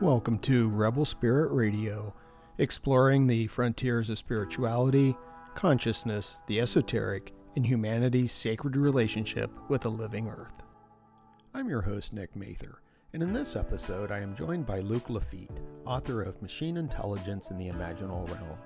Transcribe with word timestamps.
Welcome 0.00 0.38
to 0.40 0.68
Rebel 0.68 1.04
Spirit 1.04 1.50
Radio, 1.50 2.14
exploring 2.58 3.26
the 3.26 3.48
frontiers 3.48 4.10
of 4.10 4.18
spirituality, 4.18 5.16
consciousness, 5.56 6.38
the 6.46 6.60
esoteric, 6.60 7.32
and 7.56 7.66
humanity's 7.66 8.30
sacred 8.30 8.76
relationship 8.76 9.50
with 9.68 9.80
the 9.80 9.90
living 9.90 10.28
earth. 10.28 10.62
I'm 11.52 11.68
your 11.68 11.82
host, 11.82 12.12
Nick 12.12 12.36
Mather, 12.36 12.80
and 13.12 13.24
in 13.24 13.32
this 13.32 13.56
episode, 13.56 14.12
I 14.12 14.20
am 14.20 14.36
joined 14.36 14.66
by 14.66 14.78
Luke 14.78 15.10
Lafitte, 15.10 15.58
author 15.84 16.22
of 16.22 16.40
Machine 16.42 16.76
Intelligence 16.76 17.50
in 17.50 17.58
the 17.58 17.68
Imaginal 17.68 18.24
Realm. 18.28 18.58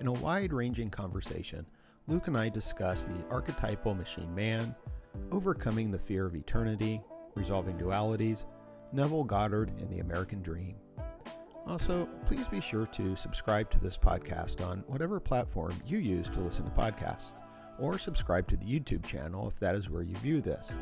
In 0.00 0.08
a 0.08 0.12
wide 0.12 0.52
ranging 0.52 0.90
conversation, 0.90 1.64
Luke 2.08 2.26
and 2.26 2.36
I 2.36 2.48
discuss 2.48 3.04
the 3.04 3.24
archetypal 3.30 3.94
machine 3.94 4.34
man, 4.34 4.74
overcoming 5.30 5.92
the 5.92 6.00
fear 6.00 6.26
of 6.26 6.34
eternity, 6.34 7.00
resolving 7.36 7.78
dualities, 7.78 8.46
Neville 8.94 9.24
Goddard 9.24 9.72
and 9.80 9.90
the 9.90 9.98
American 9.98 10.40
Dream. 10.40 10.76
Also, 11.66 12.08
please 12.26 12.46
be 12.46 12.60
sure 12.60 12.86
to 12.86 13.16
subscribe 13.16 13.70
to 13.70 13.80
this 13.80 13.98
podcast 13.98 14.64
on 14.64 14.84
whatever 14.86 15.18
platform 15.18 15.74
you 15.84 15.98
use 15.98 16.28
to 16.30 16.40
listen 16.40 16.64
to 16.64 16.70
podcasts, 16.70 17.34
or 17.78 17.98
subscribe 17.98 18.46
to 18.48 18.56
the 18.56 18.66
YouTube 18.66 19.04
channel 19.04 19.48
if 19.48 19.58
that 19.58 19.74
is 19.74 19.90
where 19.90 20.02
you 20.02 20.14
view 20.16 20.40
this. 20.40 20.76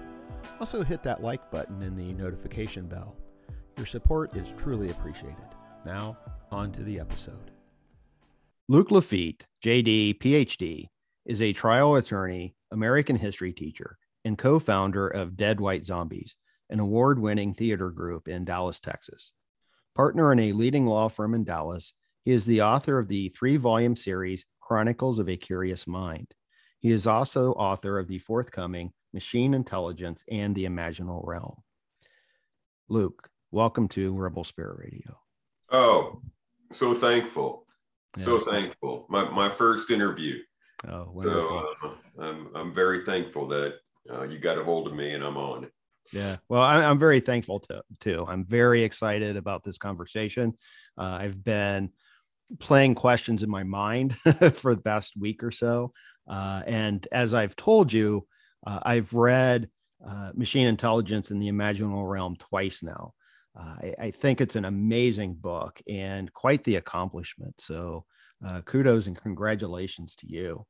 Also, 0.61 0.83
hit 0.83 1.03
that 1.05 1.23
like 1.23 1.51
button 1.51 1.83
and 1.83 1.97
the 1.97 2.13
notification 2.23 2.87
bell. 2.87 3.17
Your 3.77 3.87
support 3.87 4.37
is 4.37 4.53
truly 4.59 4.91
appreciated. 4.91 5.37
Now, 5.87 6.19
on 6.51 6.73
to 6.73 6.83
the 6.83 7.01
episode. 7.01 7.53
Luke 8.69 8.91
Lafitte, 8.91 9.47
JD, 9.65 10.19
PhD, 10.19 10.89
is 11.25 11.41
a 11.41 11.53
trial 11.53 11.95
attorney, 11.95 12.55
American 12.71 13.17
history 13.17 13.53
teacher, 13.53 13.97
and 14.25 14.37
co 14.37 14.59
founder 14.59 15.09
of 15.09 15.37
Dead 15.37 15.61
White 15.61 15.85
Zombies, 15.85 16.37
an 16.71 16.81
award 16.81 17.19
winning 17.19 17.55
theater 17.55 17.91
group 17.91 18.29
in 18.29 18.45
Dallas, 18.45 18.81
Texas. 18.81 19.33
Partner 19.95 20.33
in 20.33 20.39
a 20.39 20.53
leading 20.53 20.87
law 20.87 21.09
firm 21.09 21.35
in 21.35 21.45
Dallas, 21.45 21.93
he 22.25 22.33
is 22.33 22.47
the 22.47 22.63
author 22.63 22.99
of 22.99 23.09
the 23.09 23.29
three 23.31 23.57
volume 23.57 23.97
series 23.97 24.45
Chronicles 24.61 25.19
of 25.19 25.29
a 25.29 25.37
Curious 25.37 25.87
Mind. 25.87 26.33
He 26.79 26.91
is 26.91 27.07
also 27.07 27.53
author 27.53 27.99
of 27.99 28.09
the 28.09 28.19
forthcoming 28.19 28.93
Machine 29.13 29.55
Intelligence 29.55 30.25
and 30.31 30.55
the 30.55 30.65
Imaginal 30.65 31.21
Realm. 31.27 31.57
Luke, 32.89 33.29
welcome 33.51 33.89
to 33.89 34.15
Rebel 34.15 34.45
Spirit 34.45 34.79
Radio. 34.79 35.19
Oh, 35.71 36.23
so 36.71 36.95
thankful. 36.95 37.67
Yeah. 38.17 38.25
So 38.25 38.39
thankful. 38.39 39.07
My, 39.09 39.29
my 39.31 39.49
first 39.49 39.91
interview. 39.91 40.39
Oh, 40.89 41.11
wonderful. 41.13 41.67
So, 41.83 41.89
uh, 41.89 42.23
I'm, 42.23 42.49
I'm 42.55 42.75
very 42.75 43.05
thankful 43.05 43.47
that 43.49 43.77
uh, 44.11 44.25
you 44.25 44.39
got 44.39 44.59
a 44.59 44.65
hold 44.65 44.87
of 44.87 44.95
me 44.95 45.13
and 45.13 45.23
I'm 45.23 45.37
on. 45.37 45.71
Yeah. 46.13 46.37
Well, 46.49 46.63
I, 46.63 46.85
am 46.85 46.99
very 46.99 47.21
thankful 47.21 47.61
to, 47.61 47.83
too. 48.01 48.25
I'm 48.29 48.45
very 48.45 48.83
excited 48.83 49.37
about 49.37 49.63
this 49.63 49.79
conversation. 49.79 50.55
Uh, 50.99 51.19
I've 51.21 51.43
been 51.43 51.91
playing 52.59 52.95
questions 52.95 53.43
in 53.43 53.51
my 53.51 53.63
mind 53.63 54.17
for 54.55 54.75
the 54.75 54.83
past 54.83 55.15
week 55.17 55.43
or 55.43 55.51
so. 55.51 55.93
Uh, 56.29 56.63
and 56.67 57.07
as 57.13 57.35
I've 57.35 57.57
told 57.57 57.93
you, 57.93 58.27
uh, 58.67 58.81
I've 58.83 59.13
read 59.13 59.69
uh, 60.07 60.33
Machine 60.35 60.69
Intelligence 60.69 61.31
in 61.31 61.39
the 61.39 61.49
Imaginal 61.49 62.09
Realm 62.09 62.37
twice 62.37 62.83
now. 62.83 63.15
Uh, 63.59 63.75
I, 63.83 63.95
I, 64.01 64.11
think 64.11 64.41
it's 64.41 64.57
an 64.57 64.65
amazing 64.65 65.35
book 65.35 65.79
and 65.87 66.33
quite 66.33 66.65
the 66.65 66.77
accomplishment. 66.77 67.61
So, 67.61 68.07
uh, 68.45 68.63
kudos 68.63 69.07
and 69.07 69.17
congratulations 69.17 70.17
to 70.17 70.27
you. 70.27 70.67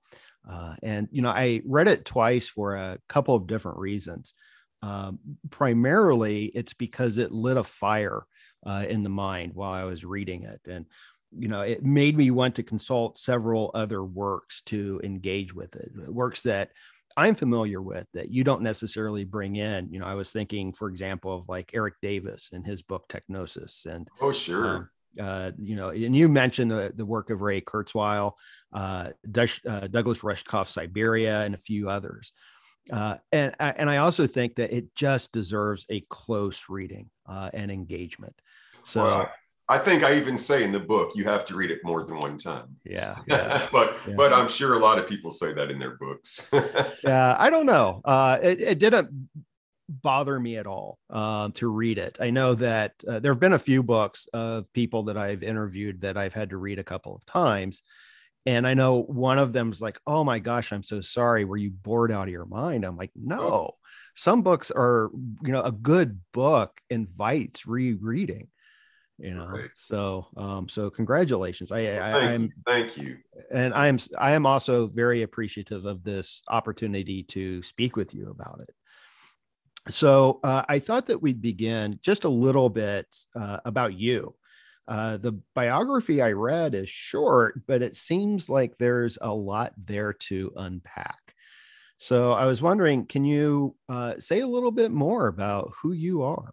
and, 0.83 1.09
you 1.13 1.23
know, 1.23 1.31
I 1.31 1.63
read 1.65 1.87
it 1.87 2.05
twice 2.05 2.49
for 2.49 2.75
a 2.75 2.99
couple 3.09 3.35
of 3.35 3.47
different 3.47 3.79
reasons. 3.79 4.35
Um, 4.83 5.19
primarily, 5.51 6.47
it's 6.47 6.75
because 6.75 7.19
it 7.19 7.31
lit 7.33 7.57
a 7.57 7.65
fire 7.65 8.25
uh, 8.67 8.85
in 8.89 9.03
the 9.03 9.09
mind 9.09 9.55
while 9.55 9.73
I 9.73 9.85
was 9.85 10.05
reading 10.05 10.43
it. 10.43 10.61
And, 10.69 10.87
you 11.37 11.49
know, 11.49 11.63
it 11.63 11.85
made 11.85 12.17
me 12.17 12.31
want 12.31 12.57
to 12.57 12.63
consult 12.63 13.19
several 13.19 13.71
other 13.75 14.05
works 14.05 14.63
to 14.67 15.01
engage 15.05 15.55
with 15.55 15.77
it, 15.77 15.93
works 16.09 16.43
that 16.43 16.71
I'm 17.17 17.35
familiar 17.35 17.81
with 17.81 18.07
that 18.13 18.31
you 18.31 18.43
don't 18.43 18.63
necessarily 18.63 19.25
bring 19.25 19.57
in. 19.57 19.93
You 19.93 20.01
know, 20.01 20.07
I 20.07 20.15
was 20.15 20.33
thinking, 20.33 20.73
for 20.73 20.89
example, 20.89 21.35
of 21.35 21.49
like 21.49 21.75
Erik 21.75 21.95
Davis 22.01 22.51
and 22.53 22.67
his 22.67 22.83
book 22.83 23.09
Techgnosis. 23.09 23.87
And, 23.87 24.09
oh, 24.21 24.33
sure. 24.33 24.67
Um, 24.67 24.89
uh, 25.21 25.51
you 25.59 25.77
know, 25.77 25.91
and 25.91 26.17
you 26.17 26.27
mentioned 26.27 26.71
the, 26.71 26.91
the 26.95 27.05
work 27.05 27.29
of 27.29 27.43
Ray 27.43 27.61
Kurzweil, 27.61 28.33
uh, 28.73 29.11
uh, 29.69 29.87
Douglas 29.89 30.21
Rushkoff, 30.21 30.69
Siberia, 30.69 31.43
and 31.43 31.55
a 31.55 31.59
few 31.59 31.91
others. 31.91 32.33
Uh, 32.91 33.17
and 33.31 33.55
and 33.61 33.89
I 33.89 33.99
also 33.99 34.27
think 34.27 34.57
that 34.57 34.73
it 34.73 34.95
just 34.95 35.33
deserves 35.33 35.87
a 35.89 36.01
close 36.09 36.65
reading 36.69 37.11
uh, 37.27 37.51
and 37.53 37.71
engagement. 37.71 38.35
So. 38.85 39.05
Well, 39.05 39.31
I 39.69 39.79
think 39.79 40.03
I 40.03 40.17
even 40.17 40.37
say 40.37 40.65
in 40.65 40.73
the 40.73 40.81
book 40.81 41.13
you 41.15 41.25
have 41.25 41.47
to 41.47 41.55
read 41.55 41.71
it 41.71 41.79
more 41.85 42.05
than 42.05 42.19
one 42.19 42.37
time. 42.37 42.77
Yeah, 42.85 43.17
yeah 43.27 43.69
but 43.73 43.97
yeah. 44.07 44.15
but 44.17 44.33
I'm 44.33 44.49
sure 44.49 44.75
a 44.75 44.79
lot 44.79 44.99
of 44.99 45.07
people 45.07 45.31
say 45.31 45.53
that 45.55 45.71
in 45.71 45.79
their 45.79 45.97
books. 45.97 46.51
yeah, 47.05 47.37
I 47.39 47.49
don't 47.49 47.67
know. 47.67 48.01
Uh, 48.05 48.39
it, 48.43 48.61
it 48.61 48.79
didn't 48.79 49.31
bother 49.89 50.39
me 50.39 50.57
at 50.57 50.67
all 50.67 50.99
um, 51.11 51.53
to 51.53 51.69
read 51.69 51.99
it. 51.99 52.19
I 52.21 52.31
know 52.31 52.55
that 52.55 52.95
uh, 53.07 53.19
there 53.21 53.33
have 53.33 53.41
been 53.41 53.53
a 53.53 53.59
few 53.59 53.83
books 53.83 54.29
of 54.33 54.73
people 54.73 55.05
that 55.05 55.17
I've 55.17 55.43
interviewed 55.43 56.03
that 56.03 56.17
I've 56.17 56.35
had 56.35 56.51
to 56.51 56.57
read 56.57 56.79
a 56.79 56.85
couple 56.85 57.15
of 57.15 57.25
times, 57.25 57.83
and 58.47 58.67
I 58.67 58.75
know 58.75 59.03
one 59.03 59.39
of 59.39 59.53
them's 59.53 59.81
like, 59.81 60.01
"Oh 60.07 60.25
my 60.25 60.39
gosh, 60.39 60.73
I'm 60.73 60.83
so 60.83 61.01
sorry. 61.01 61.45
Were 61.45 61.57
you 61.57 61.71
bored 61.71 62.11
out 62.13 62.29
of 62.29 62.33
your 62.33 62.47
mind?" 62.47 62.85
I'm 62.85 62.97
like, 62.97 63.13
"No. 63.15 63.73
Some 64.15 64.43
books 64.43 64.71
are, 64.71 65.11
you 65.43 65.53
know, 65.53 65.63
a 65.63 65.73
good 65.73 66.21
book 66.33 66.81
invites 66.91 67.67
rereading." 67.67 68.49
You 69.19 69.35
know, 69.35 69.47
right. 69.47 69.71
so 69.77 70.27
um, 70.37 70.69
so 70.69 70.91
congratulations. 70.91 71.71
I, 71.71 71.83
well, 71.83 72.03
I 72.03 72.33
am 72.33 72.51
thank 72.67 72.97
you, 72.97 73.19
and 73.53 73.73
I 73.73 73.87
am 73.87 73.99
I 74.19 74.33
am 74.33 74.47
also 74.47 74.89
very 74.89 75.23
appreciative 75.23 75.85
of 75.85 76.03
this 76.03 76.43
opportunity 76.49 77.23
to 77.25 77.63
speak 77.63 77.95
with 77.95 78.15
you 78.15 78.31
about 78.31 78.61
it. 78.61 78.75
So 79.93 80.41
uh, 80.43 80.65
I 80.69 80.79
thought 80.79 81.07
that 81.07 81.23
we'd 81.23 81.43
begin 81.43 81.99
just 82.03 82.25
a 82.25 82.29
little 82.29 82.69
bit 82.69 83.07
uh, 83.37 83.59
about 83.65 83.95
you. 83.95 84.35
Uh, 84.89 85.17
the 85.17 85.41
biography 85.55 86.21
I 86.21 86.33
read 86.33 86.75
is 86.75 86.89
short, 86.89 87.63
but 87.67 87.83
it 87.83 87.97
seems 87.97 88.49
like 88.49 88.79
there's 88.79 89.17
a 89.21 89.33
lot 89.33 89.73
there 89.77 90.13
to 90.13 90.53
unpack. 90.57 91.35
So 91.99 92.33
I 92.33 92.47
was 92.47 92.61
wondering, 92.61 93.07
can 93.07 93.25
you 93.25 93.77
uh, 93.89 94.15
say 94.19 94.41
a 94.41 94.47
little 94.47 94.73
bit 94.73 94.91
more 94.91 95.29
about 95.29 95.73
who 95.81 95.93
you 95.93 96.23
are? 96.23 96.53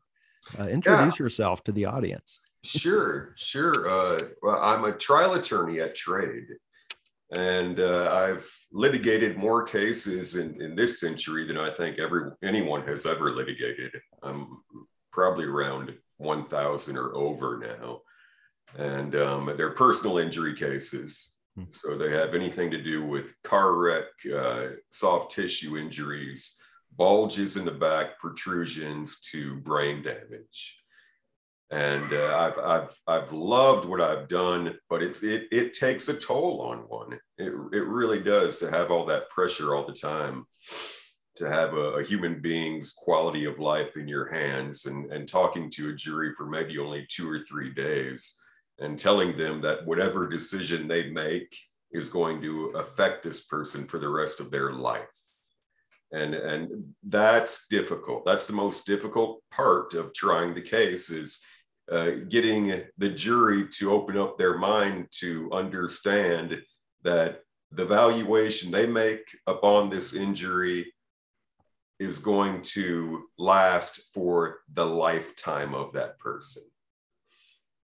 Uh, 0.59 0.67
introduce 0.67 1.19
yeah. 1.19 1.23
yourself 1.23 1.63
to 1.63 1.71
the 1.71 1.85
audience. 1.85 2.39
sure, 2.63 3.33
sure. 3.35 3.89
Uh, 3.89 4.19
well, 4.43 4.61
I'm 4.61 4.85
a 4.85 4.91
trial 4.91 5.33
attorney 5.33 5.79
at 5.79 5.95
trade, 5.95 6.45
and 7.35 7.79
uh, 7.79 8.11
I've 8.13 8.47
litigated 8.71 9.37
more 9.37 9.63
cases 9.63 10.35
in, 10.35 10.61
in 10.61 10.75
this 10.75 10.99
century 10.99 11.47
than 11.47 11.57
I 11.57 11.71
think 11.71 11.97
every 11.97 12.31
anyone 12.43 12.85
has 12.85 13.05
ever 13.07 13.31
litigated. 13.31 13.91
I'm 14.21 14.61
probably 15.11 15.45
around 15.45 15.95
1,000 16.17 16.97
or 16.97 17.15
over 17.15 17.57
now 17.57 18.01
and 18.77 19.15
um, 19.15 19.53
they're 19.57 19.71
personal 19.71 20.17
injury 20.17 20.55
cases. 20.55 21.31
Hmm. 21.55 21.63
So 21.69 21.97
they 21.97 22.11
have 22.11 22.33
anything 22.33 22.71
to 22.71 22.81
do 22.81 23.03
with 23.03 23.33
car 23.43 23.75
wreck, 23.75 24.05
uh, 24.35 24.67
soft 24.89 25.31
tissue 25.31 25.77
injuries, 25.77 26.55
bulges 26.95 27.57
in 27.57 27.65
the 27.65 27.71
back, 27.71 28.19
protrusions 28.19 29.19
to 29.31 29.55
brain 29.57 30.03
damage. 30.03 30.77
And 31.71 32.13
uh, 32.13 32.35
I've, 32.35 32.57
I've, 32.57 33.01
I've 33.07 33.31
loved 33.31 33.85
what 33.85 34.01
I've 34.01 34.27
done, 34.27 34.75
but 34.89 35.03
it's, 35.03 35.21
it, 35.21 35.47
it 35.51 35.73
takes 35.73 36.09
a 36.09 36.15
toll 36.15 36.61
on 36.61 36.79
one. 36.79 37.13
It, 37.37 37.53
it 37.73 37.85
really 37.85 38.19
does 38.19 38.57
to 38.59 38.71
have 38.71 38.89
all 38.89 39.05
that 39.05 39.29
pressure 39.29 39.75
all 39.75 39.85
the 39.85 39.93
time, 39.93 40.47
to 41.35 41.47
have 41.47 41.75
a, 41.75 41.97
a 41.97 42.03
human 42.03 42.41
being's 42.41 42.91
quality 42.91 43.45
of 43.45 43.59
life 43.59 43.97
in 43.97 44.07
your 44.07 44.33
hands 44.33 44.87
and, 44.87 45.11
and 45.11 45.27
talking 45.27 45.69
to 45.71 45.89
a 45.89 45.93
jury 45.93 46.33
for 46.33 46.47
maybe 46.47 46.79
only 46.79 47.05
two 47.07 47.29
or 47.29 47.39
three 47.39 47.71
days 47.71 48.39
and 48.79 48.97
telling 48.97 49.37
them 49.37 49.61
that 49.61 49.85
whatever 49.85 50.27
decision 50.27 50.87
they 50.87 51.09
make 51.09 51.57
is 51.91 52.09
going 52.09 52.41
to 52.41 52.67
affect 52.75 53.23
this 53.23 53.45
person 53.45 53.87
for 53.87 53.99
the 53.99 54.09
rest 54.09 54.39
of 54.39 54.51
their 54.51 54.73
life. 54.73 55.07
And, 56.11 56.33
and 56.33 56.93
that's 57.03 57.67
difficult. 57.67 58.25
That's 58.25 58.45
the 58.45 58.53
most 58.53 58.85
difficult 58.85 59.43
part 59.51 59.93
of 59.93 60.13
trying 60.13 60.53
the 60.53 60.61
case 60.61 61.09
is 61.09 61.39
uh, 61.91 62.11
getting 62.29 62.83
the 62.97 63.09
jury 63.09 63.67
to 63.67 63.91
open 63.91 64.17
up 64.17 64.37
their 64.37 64.57
mind 64.57 65.07
to 65.19 65.49
understand 65.51 66.61
that 67.03 67.41
the 67.71 67.85
valuation 67.85 68.71
they 68.71 68.87
make 68.87 69.23
upon 69.47 69.89
this 69.89 70.13
injury 70.13 70.91
is 71.99 72.19
going 72.19 72.61
to 72.61 73.23
last 73.37 74.01
for 74.13 74.59
the 74.73 74.85
lifetime 74.85 75.75
of 75.75 75.91
that 75.93 76.17
person. 76.17 76.63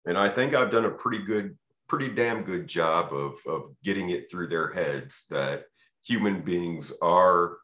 And 0.06 0.19
I 0.19 0.28
think 0.28 0.54
I've 0.54 0.70
done 0.70 0.84
a 0.84 0.90
pretty 0.90 1.25
good, 1.25 1.56
pretty 1.88 2.08
damn 2.08 2.43
good 2.43 2.66
job 2.66 3.12
of, 3.12 3.38
of 3.46 3.75
getting 3.84 4.10
it 4.10 4.31
through 4.31 4.49
their 4.49 4.72
heads 4.72 5.26
that 5.31 5.64
human 6.04 6.43
beings 6.43 6.93
are 7.00 7.58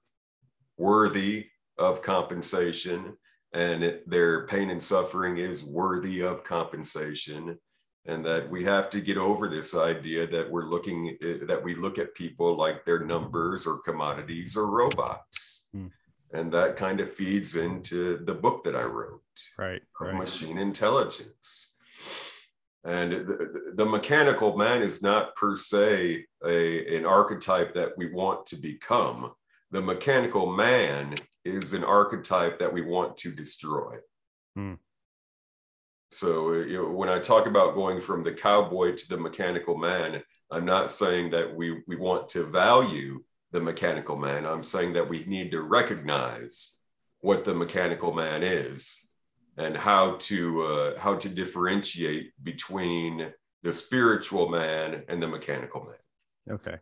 worthy 0.76 1.46
of 1.79 2.02
compensation 2.02 3.17
and 3.52 3.82
it, 3.82 4.08
their 4.08 4.46
pain 4.46 4.70
and 4.70 4.82
suffering 4.82 5.38
is 5.38 5.64
worthy 5.64 6.23
of 6.23 6.44
compensation 6.44 7.58
and 8.06 8.25
that 8.25 8.49
we 8.49 8.64
have 8.64 8.91
to 8.91 9.00
get 9.00 9.17
over 9.17 9.49
this 9.49 9.75
idea 9.75 10.26
that 10.26 10.50
we're 10.50 10.67
looking 10.67 11.17
eh, 11.23 11.38
that 11.43 11.62
we 11.62 11.75
look 11.75 11.99
at 11.99 12.14
people 12.14 12.56
like 12.56 12.84
they're 12.84 13.05
numbers 13.05 13.67
or 13.67 13.79
commodities 13.79 14.56
or 14.56 14.67
robots 14.67 15.67
mm. 15.75 15.91
and 16.32 16.52
that 16.52 16.76
kind 16.76 17.00
of 17.00 17.12
feeds 17.12 17.56
into 17.56 18.19
the 18.25 18.34
book 18.34 18.62
that 18.64 18.76
i 18.76 18.82
wrote 18.82 19.23
right, 19.58 19.82
right. 20.00 20.14
machine 20.14 20.58
intelligence 20.58 21.70
and 22.88 23.12
the, 23.12 23.73
the, 23.75 23.85
mechanical 23.85 24.56
man 24.56 24.82
is 24.82 25.02
not 25.02 25.35
per 25.37 25.55
se 25.55 26.25
a, 26.46 26.96
an 26.96 27.05
archetype 27.05 27.75
that 27.75 27.93
we 27.96 28.11
want 28.12 28.46
to 28.46 28.56
become 28.56 29.32
the 29.70 29.81
mechanical 29.81 30.50
man 30.50 31.14
is 31.44 31.75
an 31.75 31.85
archetype 31.85 32.58
that 32.58 32.73
we 32.73 32.82
want 32.82 33.17
to 33.17 33.31
destroy 33.31 33.96
hmm. 34.56 34.75
So 36.11 36.55
you 36.55 36.79
know, 36.79 36.88
when 36.88 37.11
I 37.11 37.19
talk 37.19 37.46
about 37.46 37.75
going 37.75 38.00
from 38.00 38.25
the 38.25 38.32
cowboy 38.32 38.94
to 38.94 39.08
the 39.08 39.19
mechanical 39.19 39.76
man, 39.76 40.23
I'm 40.52 40.64
not 40.64 40.91
saying 40.91 41.31
that 41.31 41.55
we, 41.55 41.82
we 41.87 41.96
want 41.96 42.31
to 42.31 42.44
value 42.44 43.23
the 43.52 43.61
mechanical 43.61 44.17
man. 44.17 44.46
I'm 44.46 44.64
saying 44.64 44.94
that 44.94 45.08
we 45.08 45.25
need 45.26 45.50
to 45.50 45.62
recognize 45.62 46.76
what 47.20 47.44
the 47.44 47.55
mechanical 47.55 48.12
man 48.12 48.43
is 48.43 48.96
and 49.58 49.76
how 49.76 50.16
to 50.20 50.62
uh, 50.62 50.99
how 50.99 51.14
to 51.16 51.28
differentiate 51.28 52.32
between 52.43 53.32
the 53.62 53.72
spiritual 53.72 54.49
man 54.49 55.02
and 55.08 55.22
the 55.22 55.26
mechanical 55.26 55.84
man. 55.84 56.55
Okay, 56.55 56.76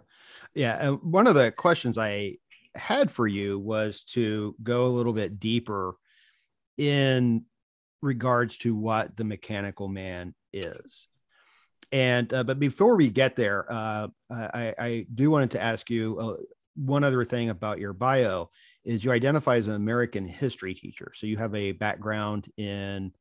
yeah. 0.54 0.76
And 0.80 0.98
one 1.02 1.26
of 1.26 1.34
the 1.34 1.50
questions 1.50 1.98
I 1.98 2.36
had 2.74 3.10
for 3.10 3.26
you 3.26 3.58
was 3.58 4.02
to 4.04 4.54
go 4.62 4.86
a 4.86 4.88
little 4.88 5.12
bit 5.12 5.40
deeper 5.40 5.96
in 6.76 7.44
regards 8.02 8.58
to 8.58 8.74
what 8.74 9.16
the 9.16 9.24
mechanical 9.24 9.88
man 9.88 10.34
is. 10.52 11.08
And 11.92 12.32
uh, 12.32 12.44
but 12.44 12.58
before 12.58 12.96
we 12.96 13.08
get 13.08 13.36
there, 13.36 13.70
uh, 13.72 14.08
I, 14.30 14.74
I, 14.78 15.06
do 15.14 15.30
wanted 15.30 15.52
to 15.52 15.62
ask 15.62 15.88
you 15.88 16.18
uh, 16.18 16.42
one 16.76 17.04
other 17.04 17.24
thing 17.24 17.50
about 17.50 17.78
your 17.78 17.92
bio 17.92 18.50
is 18.84 19.04
you 19.04 19.12
identify 19.12 19.56
as 19.56 19.68
an 19.68 19.74
American 19.74 20.26
history 20.26 20.74
teacher. 20.74 21.12
So 21.14 21.26
you 21.26 21.36
have 21.36 21.54
a 21.54 21.72
background 21.72 22.50
in 22.56 23.12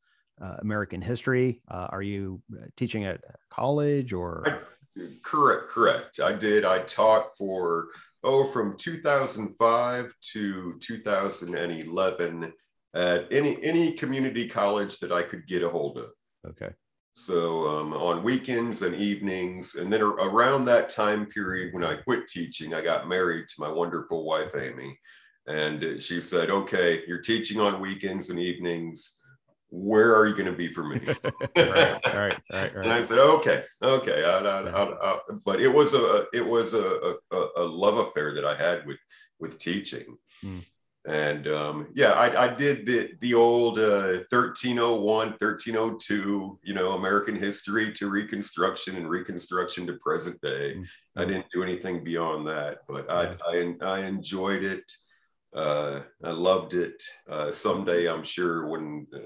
uh, 0.41 0.57
American 0.59 1.01
history. 1.01 1.61
Uh, 1.69 1.87
are 1.89 2.01
you 2.01 2.41
uh, 2.53 2.65
teaching 2.75 3.05
at 3.05 3.21
college 3.49 4.13
or? 4.13 4.43
I, 4.45 5.07
correct, 5.23 5.69
correct. 5.69 6.19
I 6.19 6.33
did. 6.33 6.65
I 6.65 6.79
taught 6.79 7.37
for 7.37 7.87
oh 8.23 8.45
from 8.45 8.75
2005 8.77 10.13
to 10.33 10.79
2011 10.79 12.53
at 12.93 13.27
any 13.31 13.61
any 13.63 13.91
community 13.93 14.47
college 14.47 14.99
that 14.99 15.11
I 15.11 15.23
could 15.23 15.47
get 15.47 15.63
a 15.63 15.69
hold 15.69 15.97
of. 15.97 16.11
Okay. 16.47 16.69
So 17.17 17.79
um, 17.79 17.93
on 17.93 18.23
weekends 18.23 18.81
and 18.81 18.93
evenings, 18.93 19.75
and 19.75 19.91
then 19.91 20.01
around 20.01 20.65
that 20.65 20.89
time 20.89 21.25
period 21.25 21.73
when 21.73 21.83
I 21.83 21.95
quit 21.95 22.27
teaching, 22.27 22.73
I 22.73 22.81
got 22.81 23.07
married 23.07 23.47
to 23.47 23.55
my 23.57 23.69
wonderful 23.69 24.25
wife 24.25 24.53
Amy, 24.53 24.99
and 25.47 26.01
she 26.03 26.19
said, 26.19 26.49
"Okay, 26.49 27.03
you're 27.07 27.21
teaching 27.21 27.61
on 27.61 27.79
weekends 27.79 28.31
and 28.31 28.39
evenings. 28.39 29.17
Where 29.69 30.13
are 30.13 30.27
you 30.27 30.33
going 30.33 30.51
to 30.51 30.57
be 30.57 30.67
for 30.67 30.83
me?" 30.83 30.99
right, 31.05 31.55
right, 31.55 32.03
right, 32.13 32.39
right, 32.51 32.75
And 32.75 32.91
I 32.91 33.05
said, 33.05 33.19
"Okay, 33.19 33.63
okay." 33.81 34.25
I, 34.25 34.39
I, 34.39 35.13
I, 35.13 35.19
but 35.45 35.61
it 35.61 35.69
was 35.69 35.93
a 35.93 36.25
it 36.33 36.45
was 36.45 36.73
a, 36.73 37.15
a, 37.31 37.45
a, 37.55 37.63
love 37.63 37.97
affair 37.97 38.33
that 38.33 38.43
I 38.43 38.55
had 38.55 38.85
with 38.85 38.99
with 39.39 39.57
teaching. 39.57 40.17
Hmm 40.41 40.59
and 41.07 41.47
um, 41.47 41.87
yeah, 41.93 42.11
I, 42.11 42.45
I, 42.45 42.47
did 42.47 42.85
the 42.85 43.11
the 43.21 43.35
old 43.35 43.77
uh, 43.77 44.23
1301, 44.29 45.03
1302, 45.05 46.59
you 46.63 46.73
know, 46.73 46.93
American 46.93 47.35
history 47.35 47.93
to 47.93 48.09
Reconstruction 48.09 48.95
and 48.95 49.07
Reconstruction 49.07 49.85
to 49.85 49.93
present 49.93 50.41
day. 50.41 50.73
Mm-hmm. 50.75 51.19
I 51.19 51.25
didn't 51.25 51.45
do 51.53 51.61
anything 51.61 52.03
beyond 52.03 52.47
that, 52.47 52.79
but 52.87 53.05
yeah. 53.07 53.35
I, 53.45 53.75
I, 53.83 53.99
I 53.99 53.99
enjoyed 53.99 54.63
it. 54.63 54.91
Uh, 55.55 56.01
I 56.23 56.31
loved 56.31 56.73
it. 56.73 57.01
Uh, 57.29 57.51
someday, 57.51 58.07
I'm 58.09 58.23
sure 58.23 58.67
when 58.67 59.05
uh, 59.13 59.19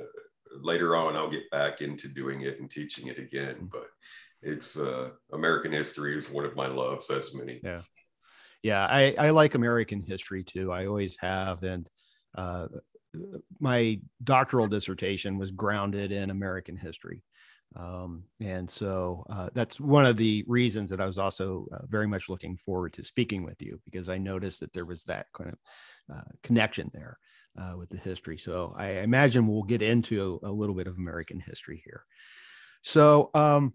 later 0.62 0.98
on 0.98 1.16
I'll 1.16 1.31
get 1.31 1.50
back 1.50 1.81
into 1.81 2.10
doing 2.10 2.42
it 2.42 2.60
and 2.60 2.70
teaching 2.70 3.08
it 3.08 3.18
again. 3.18 3.56
Mm. 3.56 3.72
But 3.72 3.88
it's 4.42 4.78
uh, 4.78 5.12
American 5.31 5.72
history 5.72 6.18
is 6.18 6.30
one 6.30 6.46
of 6.46 6.58
my 6.58 6.68
loves, 6.68 7.10
as 7.10 7.34
many. 7.34 7.62
Yeah 7.64 7.81
yeah, 8.64 8.86
I, 8.86 9.16
I 9.18 9.30
like 9.30 9.56
American 9.56 10.02
history 10.02 10.44
too. 10.44 10.72
I 10.72 10.86
always 10.86 11.18
have. 11.20 11.64
And 11.64 11.88
uh, 12.38 12.68
my 13.60 14.00
doctoral 14.24 14.68
dissertation 14.68 15.38
was 15.38 15.52
grounded 15.52 16.12
in 16.12 16.30
American 16.30 16.78
history. 16.78 17.24
Um, 17.76 18.24
and 18.40 18.70
so 18.70 19.26
uh, 19.30 19.50
that's 19.54 19.80
one 19.80 20.06
of 20.06 20.18
the 20.18 20.44
reasons 20.48 20.90
that 20.90 21.00
I 21.00 21.06
was 21.06 21.20
also 21.20 21.68
uh, 21.72 21.86
very 21.88 22.08
much 22.08 22.28
looking 22.28 22.58
forward 22.58 22.94
to 22.94 23.04
speaking 23.04 23.44
with 23.44 23.62
you 23.62 23.80
because 23.86 24.10
I 24.10 24.18
noticed 24.18 24.60
that 24.62 24.74
there 24.74 24.86
was 24.86 25.04
that 25.04 25.28
kind 25.34 25.52
of 25.52 26.18
uh, 26.18 26.32
connection 26.42 26.90
there 26.94 27.20
uh, 27.60 27.78
with 27.78 27.90
the 27.90 27.98
history. 27.98 28.38
So 28.38 28.74
I 28.78 29.00
imagine 29.00 29.48
we'll 29.48 29.64
get 29.64 29.84
into 29.84 30.40
a, 30.44 30.50
a 30.50 30.52
little 30.52 30.76
bit 30.76 30.88
of 30.88 30.98
American 30.98 31.40
history 31.40 31.82
here. 31.86 32.04
So, 32.82 33.30
um, 33.34 33.74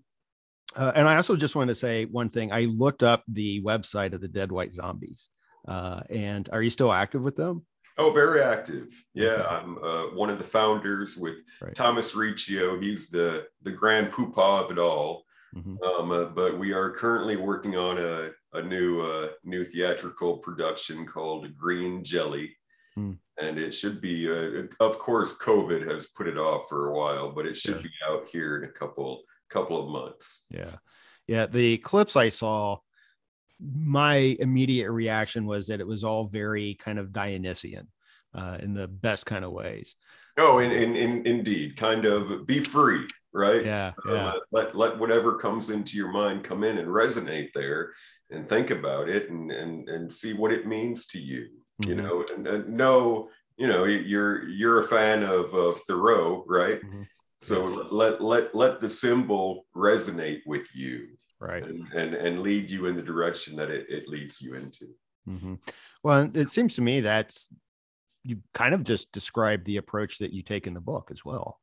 uh, 0.76 0.92
and 0.94 1.08
I 1.08 1.16
also 1.16 1.36
just 1.36 1.54
want 1.54 1.68
to 1.68 1.74
say 1.74 2.04
one 2.06 2.28
thing. 2.28 2.52
I 2.52 2.62
looked 2.62 3.02
up 3.02 3.22
the 3.28 3.62
website 3.62 4.12
of 4.12 4.20
the 4.20 4.28
Dead 4.28 4.50
White 4.50 4.72
Zombies. 4.72 5.30
Uh, 5.66 6.02
and 6.10 6.48
are 6.52 6.62
you 6.62 6.70
still 6.70 6.92
active 6.92 7.22
with 7.22 7.36
them? 7.36 7.64
Oh, 7.96 8.10
very 8.10 8.42
active. 8.42 9.04
Yeah, 9.14 9.28
okay. 9.28 9.44
I'm 9.44 9.78
uh, 9.78 10.02
one 10.14 10.28
of 10.28 10.38
the 10.38 10.44
founders 10.44 11.16
with 11.16 11.36
right. 11.62 11.74
Thomas 11.74 12.14
Riccio. 12.14 12.80
He's 12.80 13.08
the 13.08 13.46
the 13.62 13.70
grand 13.70 14.10
poopah 14.10 14.64
of 14.64 14.70
it 14.72 14.78
all. 14.78 15.24
Mm-hmm. 15.54 15.82
Um, 15.84 16.10
uh, 16.10 16.24
but 16.24 16.58
we 16.58 16.72
are 16.72 16.90
currently 16.90 17.36
working 17.36 17.76
on 17.76 17.98
a, 17.98 18.30
a 18.54 18.62
new 18.62 19.00
uh, 19.00 19.28
new 19.44 19.64
theatrical 19.64 20.38
production 20.38 21.06
called 21.06 21.54
Green 21.56 22.02
Jelly. 22.02 22.56
Mm. 22.98 23.18
And 23.40 23.58
it 23.58 23.72
should 23.72 24.00
be, 24.00 24.30
uh, 24.30 24.62
of 24.78 24.98
course, 25.00 25.38
COVID 25.38 25.88
has 25.90 26.06
put 26.06 26.28
it 26.28 26.38
off 26.38 26.68
for 26.68 26.88
a 26.88 26.94
while, 26.94 27.32
but 27.32 27.46
it 27.46 27.56
should 27.56 27.76
yeah. 27.76 27.82
be 27.82 27.90
out 28.08 28.28
here 28.28 28.56
in 28.56 28.68
a 28.68 28.72
couple 28.72 29.22
couple 29.50 29.82
of 29.82 29.88
months. 29.88 30.44
Yeah. 30.50 30.74
Yeah. 31.26 31.46
The 31.46 31.78
clips 31.78 32.16
I 32.16 32.28
saw, 32.28 32.78
my 33.60 34.36
immediate 34.40 34.90
reaction 34.90 35.46
was 35.46 35.68
that 35.68 35.80
it 35.80 35.86
was 35.86 36.04
all 36.04 36.26
very 36.26 36.74
kind 36.74 36.98
of 36.98 37.12
Dionysian 37.12 37.88
uh, 38.34 38.58
in 38.60 38.74
the 38.74 38.88
best 38.88 39.26
kind 39.26 39.44
of 39.44 39.52
ways. 39.52 39.94
Oh, 40.36 40.58
in, 40.58 40.72
in, 40.72 40.96
in, 40.96 41.26
indeed. 41.26 41.76
Kind 41.76 42.04
of 42.04 42.46
be 42.46 42.60
free, 42.60 43.06
right? 43.32 43.64
Yeah. 43.64 43.92
yeah. 44.08 44.32
Let, 44.50 44.74
let 44.74 44.98
whatever 44.98 45.38
comes 45.38 45.70
into 45.70 45.96
your 45.96 46.10
mind 46.10 46.42
come 46.42 46.64
in 46.64 46.78
and 46.78 46.88
resonate 46.88 47.50
there 47.54 47.92
and 48.30 48.48
think 48.48 48.70
about 48.70 49.08
it 49.08 49.30
and, 49.30 49.52
and, 49.52 49.88
and 49.88 50.12
see 50.12 50.32
what 50.32 50.52
it 50.52 50.66
means 50.66 51.06
to 51.08 51.20
you, 51.20 51.48
mm-hmm. 51.82 51.90
you 51.90 51.94
know, 51.94 52.24
and, 52.34 52.46
and 52.48 52.68
know, 52.68 53.28
you 53.56 53.68
know, 53.68 53.84
you're, 53.84 54.48
you're 54.48 54.80
a 54.80 54.88
fan 54.88 55.22
of, 55.22 55.54
of 55.54 55.80
Thoreau, 55.82 56.44
right? 56.48 56.82
Mm-hmm 56.82 57.02
so 57.44 57.64
let 57.90 58.20
let 58.20 58.54
let 58.54 58.80
the 58.80 58.88
symbol 58.88 59.66
resonate 59.76 60.40
with 60.46 60.74
you, 60.74 61.08
right, 61.40 61.62
and 61.62 61.86
and, 61.92 62.14
and 62.14 62.40
lead 62.40 62.70
you 62.70 62.86
in 62.86 62.96
the 62.96 63.02
direction 63.02 63.56
that 63.56 63.70
it, 63.70 63.86
it 63.88 64.08
leads 64.08 64.40
you 64.40 64.54
into. 64.54 64.86
Mm-hmm. 65.28 65.54
Well, 66.02 66.30
it 66.34 66.50
seems 66.50 66.74
to 66.76 66.82
me 66.82 67.00
that's 67.00 67.48
you 68.22 68.38
kind 68.54 68.74
of 68.74 68.84
just 68.84 69.12
described 69.12 69.66
the 69.66 69.76
approach 69.76 70.18
that 70.18 70.32
you 70.32 70.42
take 70.42 70.66
in 70.66 70.74
the 70.74 70.80
book 70.80 71.10
as 71.10 71.24
well. 71.24 71.60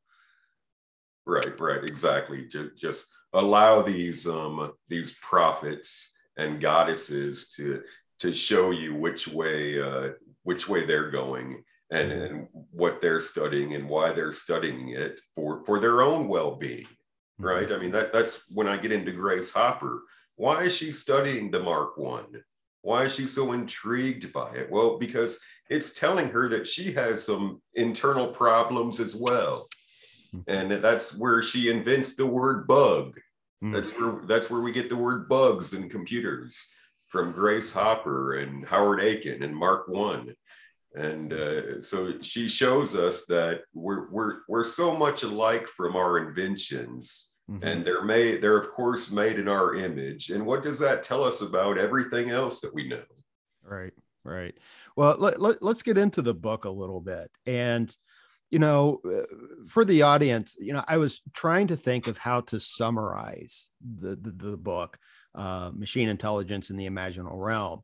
Right, 1.26 1.60
right, 1.60 1.84
exactly. 1.84 2.46
Just, 2.46 2.76
just 2.76 3.06
allow 3.32 3.82
these 3.82 4.26
um 4.26 4.72
these 4.88 5.14
prophets 5.14 6.12
and 6.36 6.60
goddesses 6.60 7.50
to 7.50 7.82
to 8.18 8.32
show 8.32 8.70
you 8.70 8.94
which 8.94 9.26
way 9.28 9.80
uh, 9.80 10.10
which 10.44 10.68
way 10.68 10.84
they're 10.84 11.10
going 11.10 11.62
and, 11.92 12.10
and 12.10 12.48
what 12.70 13.00
they're 13.00 13.20
studying 13.20 13.74
and 13.74 13.88
why 13.88 14.12
they're 14.12 14.32
studying 14.32 14.88
it 14.88 15.20
for, 15.36 15.62
for 15.64 15.78
their 15.78 16.00
own 16.00 16.26
well-being, 16.26 16.84
mm-hmm. 16.84 17.44
right? 17.44 17.70
I 17.70 17.78
mean, 17.78 17.92
that, 17.92 18.12
that's 18.12 18.42
when 18.48 18.66
I 18.66 18.78
get 18.78 18.92
into 18.92 19.12
Grace 19.12 19.52
Hopper. 19.52 20.02
Why 20.36 20.64
is 20.64 20.74
she 20.74 20.90
studying 20.90 21.50
the 21.50 21.60
Mark 21.60 21.98
One? 21.98 22.42
Why 22.80 23.04
is 23.04 23.14
she 23.14 23.26
so 23.26 23.52
intrigued 23.52 24.32
by 24.32 24.52
it? 24.54 24.70
Well, 24.70 24.98
because 24.98 25.38
it's 25.68 25.92
telling 25.92 26.30
her 26.30 26.48
that 26.48 26.66
she 26.66 26.92
has 26.94 27.24
some 27.24 27.60
internal 27.74 28.28
problems 28.28 28.98
as 28.98 29.14
well. 29.14 29.68
Mm-hmm. 30.34 30.50
And 30.50 30.82
that's 30.82 31.14
where 31.16 31.42
she 31.42 31.70
invents 31.70 32.16
the 32.16 32.26
word 32.26 32.66
bug. 32.66 33.20
Mm-hmm. 33.62 33.74
That's 33.74 33.88
where 33.88 34.22
that's 34.26 34.50
where 34.50 34.62
we 34.62 34.72
get 34.72 34.88
the 34.88 34.96
word 34.96 35.28
bugs 35.28 35.74
in 35.74 35.88
computers 35.90 36.66
from 37.08 37.32
Grace 37.32 37.70
Hopper 37.70 38.38
and 38.38 38.66
Howard 38.66 39.02
Aiken 39.02 39.42
and 39.42 39.54
Mark 39.54 39.86
One 39.86 40.34
and 40.94 41.32
uh, 41.32 41.80
so 41.80 42.20
she 42.20 42.48
shows 42.48 42.94
us 42.94 43.24
that 43.26 43.62
we're, 43.74 44.10
we're, 44.10 44.38
we're 44.48 44.64
so 44.64 44.96
much 44.96 45.22
alike 45.22 45.66
from 45.68 45.96
our 45.96 46.18
inventions. 46.18 47.28
Mm-hmm. 47.50 47.64
and 47.64 47.84
they're 47.84 48.04
made 48.04 48.40
they're 48.40 48.56
of 48.56 48.70
course 48.70 49.10
made 49.10 49.36
in 49.36 49.48
our 49.48 49.74
image. 49.74 50.30
And 50.30 50.46
what 50.46 50.62
does 50.62 50.78
that 50.78 51.02
tell 51.02 51.24
us 51.24 51.40
about 51.40 51.76
everything 51.76 52.30
else 52.30 52.60
that 52.60 52.72
we 52.72 52.86
know? 52.86 53.02
Right 53.64 53.92
right. 54.22 54.54
Well 54.94 55.16
let, 55.18 55.40
let, 55.40 55.60
let's 55.60 55.82
get 55.82 55.98
into 55.98 56.22
the 56.22 56.34
book 56.34 56.66
a 56.66 56.70
little 56.70 57.00
bit. 57.00 57.32
And 57.44 57.94
you 58.52 58.60
know, 58.60 59.00
uh, 59.04 59.22
for 59.66 59.84
the 59.84 60.02
audience, 60.02 60.56
you 60.60 60.72
know, 60.72 60.84
I 60.86 60.98
was 60.98 61.20
trying 61.32 61.66
to 61.68 61.76
think 61.76 62.06
of 62.06 62.16
how 62.16 62.42
to 62.42 62.60
summarize 62.60 63.68
the 63.98 64.14
the, 64.14 64.30
the 64.30 64.56
book, 64.56 64.98
uh, 65.34 65.72
Machine 65.74 66.10
Intelligence 66.10 66.70
in 66.70 66.76
the 66.76 66.86
Imaginal 66.86 67.32
Realm, 67.32 67.82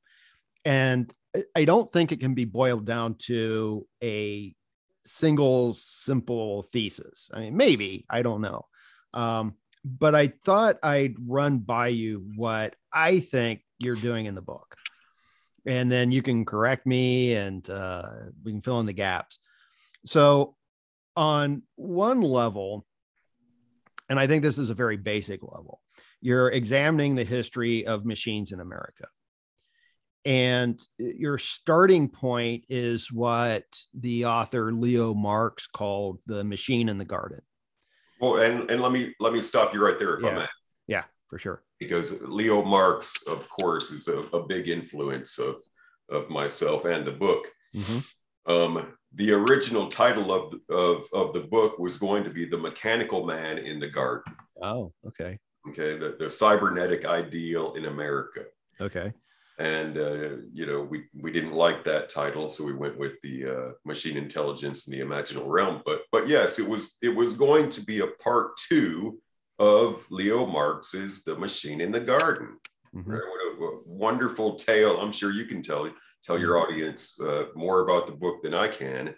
and 0.69 1.11
I 1.57 1.65
don't 1.65 1.91
think 1.91 2.13
it 2.13 2.21
can 2.21 2.35
be 2.35 2.45
boiled 2.45 2.85
down 2.85 3.15
to 3.21 3.87
a 4.05 4.55
single 5.07 5.73
simple 5.73 6.63
thesis. 6.63 7.31
I 7.33 7.41
mean, 7.41 7.57
maybe 7.57 8.05
I 8.11 8.21
don't 8.21 8.43
know, 8.43 8.67
um, 9.15 9.55
but 9.83 10.15
I 10.15 10.27
thought 10.27 10.77
I'd 10.83 11.15
run 11.19 11.61
by 11.61 11.89
you 11.89 12.31
what 12.37 12.77
I 12.93 13.21
think 13.21 13.63
you're 13.79 13.97
doing 13.97 14.27
in 14.27 14.35
the 14.35 14.43
book, 14.43 14.77
and 15.65 15.91
then 15.91 16.13
you 16.13 16.21
can 16.21 16.45
correct 16.45 16.85
me 16.85 17.33
and 17.33 17.69
uh, 17.71 18.03
we 18.45 18.53
can 18.53 18.61
fill 18.61 18.81
in 18.81 18.87
the 18.87 18.93
gaps. 18.93 19.39
So 20.05 20.55
on 21.17 21.63
one 21.77 22.21
level, 22.21 22.85
and 24.11 24.21
I 24.21 24.27
think 24.27 24.43
this 24.43 24.59
is 24.59 24.69
a 24.69 24.75
very 24.75 24.99
basic 24.99 25.43
level, 25.43 25.81
you're 26.21 26.51
examining 26.51 27.15
the 27.15 27.25
history 27.25 27.87
of 27.87 28.05
machines 28.05 28.53
in 28.53 28.61
America. 28.61 29.07
And 30.29 30.79
your 30.99 31.39
starting 31.39 32.07
point 32.07 32.67
is 32.69 33.11
what 33.11 33.65
the 33.95 34.27
author 34.27 34.73
Leo 34.73 35.15
Marx 35.15 35.67
called 35.67 36.19
the 36.27 36.45
machine 36.45 36.91
in 36.91 36.99
the 36.99 37.07
garden. 37.07 37.41
Well, 38.21 38.43
and, 38.43 38.71
and 38.71 38.83
let 38.83 38.93
me 38.93 39.15
let 39.21 39.33
me 39.33 39.41
stop 39.41 39.73
you 39.73 39.83
right 39.83 39.99
there 39.99 40.19
if 40.19 40.23
yeah. 40.23 40.29
I 40.29 40.35
may. 40.35 40.47
Yeah, 40.87 41.05
for 41.31 41.39
sure. 41.39 41.63
Because 41.81 42.21
Leo 42.21 42.63
Marx, 42.63 43.23
of 43.27 43.49
course, 43.49 43.91
is 43.91 44.07
a, 44.09 44.19
a 44.37 44.47
big 44.47 44.69
influence 44.69 45.39
of 45.39 45.63
of 46.11 46.29
myself 46.29 46.85
and 46.85 47.07
the 47.07 47.13
book. 47.13 47.47
Mm-hmm. 47.75 48.53
Um, 48.53 48.93
the 49.15 49.33
original 49.33 49.89
title 49.89 50.31
of, 50.31 50.55
of, 50.69 51.07
of 51.15 51.33
the 51.33 51.41
book 51.41 51.79
was 51.79 51.97
going 51.97 52.23
to 52.25 52.31
be 52.31 52.45
The 52.45 52.59
Mechanical 52.59 53.25
Man 53.25 53.57
in 53.57 53.81
the 53.81 53.89
Garden. 53.89 54.35
Oh, 54.63 54.93
okay. 55.07 55.39
Okay. 55.71 55.97
The, 55.97 56.17
the 56.19 56.29
cybernetic 56.29 57.07
ideal 57.07 57.75
in 57.75 57.87
America. 57.87 58.45
Okay. 58.79 59.15
And, 59.59 59.99
uh, 59.99 60.37
you 60.53 60.67
know, 60.67 60.83
we, 60.83 61.05
we 61.21 61.33
didn't 61.33 61.53
like 61.53 61.83
that 61.85 62.09
title. 62.09 62.49
So 62.49 62.65
we 62.65 62.75
went 62.75 62.97
with 62.97 63.15
the 63.25 63.47
uh, 63.47 63.73
machine 63.85 64.17
intelligence 64.17 64.87
in 64.87 64.93
the 64.93 65.05
imaginal 65.05 65.47
realm. 65.47 65.83
But, 65.85 66.03
but 66.13 66.29
yes, 66.29 66.61
it 66.61 66.69
was, 66.69 66.97
it 67.03 67.09
was 67.09 67.33
going 67.33 67.69
to 67.71 67.85
be 67.85 68.01
a 68.01 68.07
part 68.07 68.57
two 68.57 69.19
of 69.59 70.07
Leo 70.11 70.47
Marx's 70.47 71.25
The 71.25 71.37
Machine 71.37 71.81
in 71.81 71.91
the 71.91 71.99
Garden. 71.99 72.57
Mm-hmm. 72.95 73.11
Right? 73.11 73.21
What 73.21 73.41
a, 73.41 73.65
a 73.65 73.81
wonderful 73.85 74.55
tale. 74.55 75.01
I'm 75.01 75.13
sure 75.13 75.33
you 75.33 75.47
can 75.47 75.61
tell 75.63 75.91
tell 76.23 76.39
your 76.39 76.55
mm-hmm. 76.55 76.73
audience 76.73 77.21
uh, 77.21 77.47
more 77.55 77.81
about 77.81 78.07
the 78.07 78.13
book 78.13 78.43
than 78.43 78.55
I 78.55 78.69
can, 78.69 79.15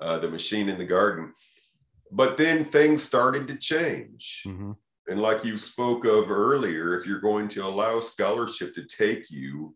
uh, 0.00 0.18
The 0.18 0.28
Machine 0.28 0.68
in 0.68 0.78
the 0.78 0.84
Garden. 0.84 1.32
But 2.12 2.36
then 2.36 2.64
things 2.64 3.02
started 3.02 3.48
to 3.48 3.56
change. 3.56 4.42
Mm-hmm. 4.46 4.72
And 5.08 5.20
like 5.20 5.44
you 5.44 5.56
spoke 5.56 6.04
of 6.04 6.30
earlier, 6.30 6.96
if 6.96 7.06
you're 7.06 7.20
going 7.20 7.48
to 7.48 7.64
allow 7.64 7.98
scholarship 7.98 8.74
to 8.74 8.84
take 8.84 9.30
you 9.30 9.74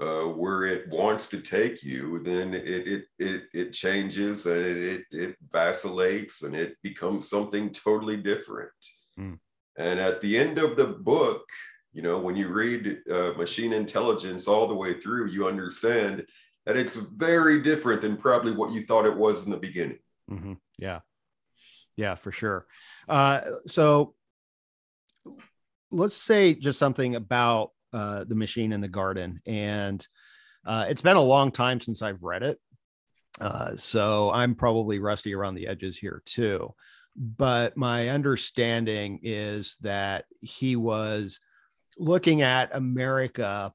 uh, 0.00 0.24
where 0.24 0.64
it 0.64 0.88
wants 0.90 1.26
to 1.28 1.40
take 1.40 1.82
you, 1.82 2.22
then 2.22 2.54
it 2.54 2.86
it 2.86 3.04
it, 3.18 3.42
it 3.52 3.72
changes 3.72 4.46
and 4.46 4.60
it, 4.60 4.76
it, 4.76 5.02
it 5.10 5.36
vacillates 5.50 6.42
and 6.42 6.54
it 6.54 6.76
becomes 6.82 7.28
something 7.28 7.70
totally 7.70 8.16
different. 8.16 8.70
Mm. 9.18 9.38
And 9.78 9.98
at 9.98 10.20
the 10.20 10.36
end 10.36 10.58
of 10.58 10.76
the 10.76 10.86
book, 10.86 11.42
you 11.92 12.02
know, 12.02 12.18
when 12.18 12.36
you 12.36 12.48
read 12.48 12.98
uh, 13.10 13.32
machine 13.36 13.72
intelligence 13.72 14.46
all 14.46 14.66
the 14.66 14.74
way 14.74 15.00
through, 15.00 15.30
you 15.30 15.48
understand 15.48 16.24
that 16.66 16.76
it's 16.76 16.96
very 16.96 17.62
different 17.62 18.02
than 18.02 18.16
probably 18.16 18.52
what 18.52 18.72
you 18.72 18.82
thought 18.84 19.06
it 19.06 19.16
was 19.16 19.44
in 19.44 19.50
the 19.50 19.56
beginning. 19.56 19.98
Mm-hmm. 20.30 20.54
Yeah. 20.78 21.00
Yeah, 21.96 22.14
for 22.14 22.30
sure. 22.30 22.66
Uh, 23.08 23.40
so 23.66 24.14
let's 25.90 26.16
say 26.16 26.54
just 26.54 26.78
something 26.78 27.14
about 27.14 27.70
uh, 27.92 28.24
the 28.24 28.34
machine 28.34 28.72
in 28.72 28.80
the 28.80 28.88
garden. 28.88 29.40
And 29.46 30.06
uh, 30.66 30.86
it's 30.88 31.02
been 31.02 31.16
a 31.16 31.22
long 31.22 31.50
time 31.50 31.80
since 31.80 32.02
I've 32.02 32.22
read 32.22 32.42
it. 32.42 32.58
Uh, 33.40 33.76
so 33.76 34.30
I'm 34.32 34.54
probably 34.54 34.98
rusty 34.98 35.34
around 35.34 35.54
the 35.54 35.68
edges 35.68 35.96
here 35.96 36.22
too. 36.26 36.74
But 37.16 37.76
my 37.76 38.10
understanding 38.10 39.20
is 39.22 39.76
that 39.80 40.24
he 40.40 40.76
was 40.76 41.40
looking 41.98 42.42
at 42.42 42.74
America, 42.74 43.72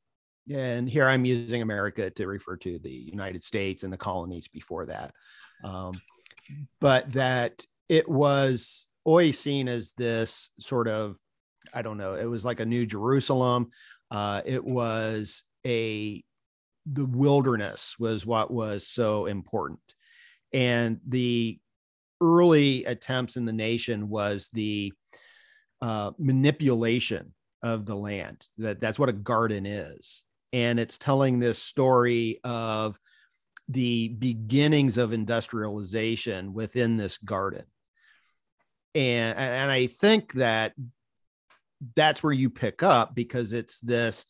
and 0.54 0.90
here 0.90 1.06
I'm 1.08 1.26
using 1.26 1.62
America 1.62 2.10
to 2.10 2.28
refer 2.28 2.56
to 2.58 2.80
the 2.80 2.92
United 2.92 3.44
States 3.44 3.84
and 3.84 3.92
the 3.92 3.98
colonies 3.98 4.48
before 4.48 4.86
that, 4.86 5.14
um, 5.64 5.94
but 6.80 7.12
that 7.14 7.66
it 7.90 8.08
was 8.08 8.88
always 9.04 9.40
seen 9.40 9.68
as 9.68 9.92
this 9.98 10.52
sort 10.60 10.88
of, 10.88 11.18
I 11.74 11.82
don't 11.82 11.98
know, 11.98 12.14
it 12.14 12.26
was 12.26 12.46
like 12.46 12.60
a 12.60 12.66
New 12.66 12.86
Jerusalem. 12.86 13.72
Uh, 14.12 14.42
it 14.46 14.64
was 14.64 15.44
a, 15.66 16.24
the 16.86 17.06
wilderness 17.06 17.96
was 17.98 18.26
what 18.26 18.52
was 18.52 18.88
so 18.88 19.26
important. 19.26 19.80
And 20.52 21.00
the 21.08 21.60
early 22.22 22.86
attempts 22.86 23.36
in 23.36 23.46
the 23.46 23.54
nation 23.54 24.10
was 24.10 24.50
the 24.54 24.94
uh, 25.82 26.12
manipulation 26.18 27.34
of 27.62 27.86
the 27.86 27.96
land. 27.96 28.46
That 28.58 28.80
that's 28.80 29.00
what 29.00 29.10
a 29.10 29.14
garden 29.14 29.66
is. 29.66 30.24
And 30.52 30.80
it's 30.80 30.98
telling 30.98 31.40
this 31.40 31.58
story 31.58 32.40
of 32.44 33.00
the 33.68 34.10
beginnings 34.10 34.98
of 34.98 35.14
industrialization 35.14 36.54
within 36.54 36.98
this 36.98 37.18
garden. 37.18 37.64
And 38.94 39.38
and 39.38 39.72
I 39.72 39.88
think 39.88 40.34
that 40.34 40.74
that's 41.96 42.24
where 42.24 42.34
you 42.34 42.50
pick 42.50 42.84
up 42.84 43.16
because 43.16 43.54
it's 43.54 43.80
this 43.80 44.26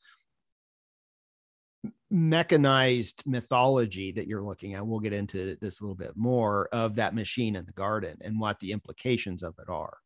mechanized 2.10 3.24
mythology 3.26 4.12
that 4.12 4.28
you're 4.28 4.44
looking 4.44 4.76
at. 4.76 4.86
We'll 4.86 5.00
get 5.00 5.14
into 5.14 5.58
this 5.60 5.80
a 5.80 5.84
little 5.84 5.96
bit 5.96 6.16
more 6.16 6.70
of 6.72 6.96
that 6.96 7.16
machine 7.16 7.56
in 7.56 7.66
the 7.66 7.72
garden 7.72 8.18
and 8.22 8.40
what 8.40 8.60
the 8.60 8.72
implications 8.72 9.44
of 9.44 9.56
it 9.60 9.70
are. 9.70 9.98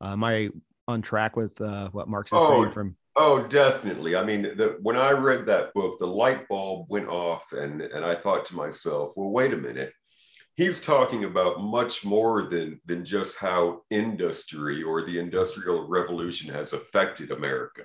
Uh, 0.00 0.12
am 0.12 0.24
I 0.24 0.50
on 0.88 1.02
track 1.02 1.36
with 1.36 1.60
uh, 1.60 1.88
what 1.90 2.08
Marx 2.08 2.32
is 2.32 2.38
oh, 2.40 2.62
saying 2.62 2.72
from? 2.72 2.96
Oh, 3.16 3.42
definitely. 3.46 4.14
I 4.14 4.24
mean, 4.24 4.42
the, 4.42 4.78
when 4.82 4.96
I 4.96 5.10
read 5.10 5.46
that 5.46 5.74
book, 5.74 5.98
the 5.98 6.06
light 6.06 6.46
bulb 6.48 6.86
went 6.88 7.08
off, 7.08 7.52
and 7.52 7.80
and 7.80 8.04
I 8.04 8.14
thought 8.14 8.44
to 8.46 8.56
myself, 8.56 9.14
well, 9.16 9.30
wait 9.30 9.52
a 9.52 9.56
minute. 9.56 9.92
He's 10.56 10.80
talking 10.80 11.24
about 11.24 11.60
much 11.60 12.04
more 12.04 12.42
than 12.42 12.80
than 12.86 13.04
just 13.04 13.38
how 13.38 13.82
industry 13.90 14.82
or 14.82 15.02
the 15.02 15.18
industrial 15.18 15.86
revolution 15.86 16.52
has 16.52 16.72
affected 16.72 17.30
America. 17.30 17.82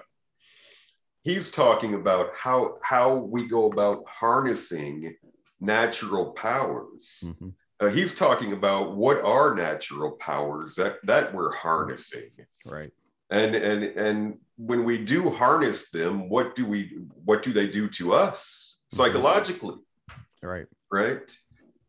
He's 1.23 1.51
talking 1.51 1.95
about 1.95 2.29
how 2.35 2.77
how 2.83 3.15
we 3.15 3.47
go 3.47 3.69
about 3.69 4.03
harnessing 4.07 5.15
natural 5.59 6.31
powers. 6.31 7.23
Mm-hmm. 7.25 7.49
Uh, 7.81 7.89
he's 7.89 8.13
talking 8.13 8.53
about 8.53 8.95
what 8.95 9.21
are 9.21 9.55
natural 9.55 10.11
powers 10.11 10.75
that 10.75 10.97
that 11.03 11.33
we're 11.33 11.51
harnessing 11.51 12.29
right 12.63 12.91
and 13.31 13.55
and 13.55 13.83
and 13.83 14.37
when 14.57 14.83
we 14.83 14.99
do 14.99 15.31
harness 15.31 15.89
them 15.89 16.29
what 16.29 16.55
do 16.55 16.63
we 16.63 16.99
what 17.25 17.41
do 17.41 17.51
they 17.51 17.65
do 17.65 17.89
to 17.89 18.13
us 18.13 18.77
mm-hmm. 18.77 18.97
psychologically 18.97 19.75
right 20.43 20.67
right 20.91 21.35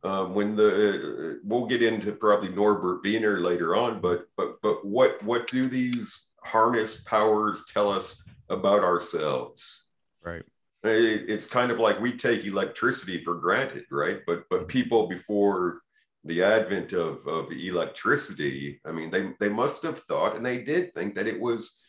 um, 0.04 0.34
when 0.34 0.56
the 0.56 0.68
uh, 0.68 1.38
we'll 1.44 1.66
get 1.66 1.82
into 1.82 2.12
probably 2.12 2.48
Norbert 2.48 3.02
Wiener 3.02 3.40
later 3.40 3.76
on, 3.76 4.00
but 4.00 4.26
but 4.36 4.56
but 4.62 4.84
what 4.84 5.22
what 5.22 5.46
do 5.46 5.68
these 5.68 6.26
harness 6.42 7.02
powers 7.02 7.64
tell 7.66 7.90
us 7.90 8.22
about 8.48 8.82
ourselves? 8.82 9.86
Right. 10.22 10.42
It's 10.84 11.46
kind 11.46 11.70
of 11.70 11.78
like 11.78 12.00
we 12.00 12.16
take 12.16 12.44
electricity 12.44 13.22
for 13.22 13.36
granted, 13.36 13.84
right? 13.90 14.20
But 14.26 14.44
but 14.50 14.66
people 14.66 15.06
before 15.06 15.82
the 16.24 16.42
advent 16.42 16.92
of, 16.92 17.26
of 17.26 17.50
electricity, 17.50 18.80
I 18.84 18.92
mean, 18.92 19.10
they, 19.10 19.30
they 19.40 19.48
must 19.48 19.82
have 19.82 20.00
thought, 20.00 20.36
and 20.36 20.46
they 20.46 20.58
did 20.58 20.94
think 20.94 21.16
that 21.16 21.26
it 21.26 21.40
was 21.40 21.80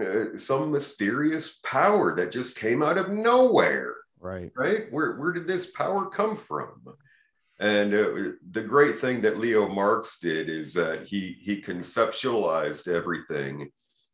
uh, 0.00 0.36
some 0.36 0.70
mysterious 0.70 1.58
power 1.64 2.14
that 2.14 2.30
just 2.30 2.58
came 2.58 2.82
out 2.82 2.98
of 2.98 3.10
nowhere. 3.10 3.94
Right. 4.20 4.50
Right. 4.54 4.92
Where, 4.92 5.16
where 5.16 5.32
did 5.32 5.48
this 5.48 5.66
power 5.70 6.10
come 6.10 6.36
from? 6.36 6.82
And 7.60 7.92
uh, 7.92 8.32
the 8.50 8.62
great 8.62 9.00
thing 9.00 9.20
that 9.22 9.38
Leo 9.38 9.68
Marx 9.68 10.18
did 10.20 10.48
is 10.48 10.72
that 10.74 11.04
he, 11.06 11.36
he 11.40 11.60
conceptualized 11.60 12.86
everything 12.86 13.70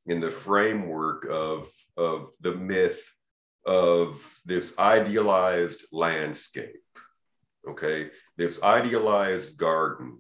in 0.07 0.21
the 0.21 0.31
framework 0.31 1.27
of, 1.31 1.71
of 1.97 2.31
the 2.41 2.55
myth 2.55 3.03
of 3.67 4.23
this 4.45 4.79
idealized 4.79 5.87
landscape. 5.93 6.83
Okay 7.69 8.11
this 8.37 8.63
idealized 8.63 9.57
garden, 9.59 10.19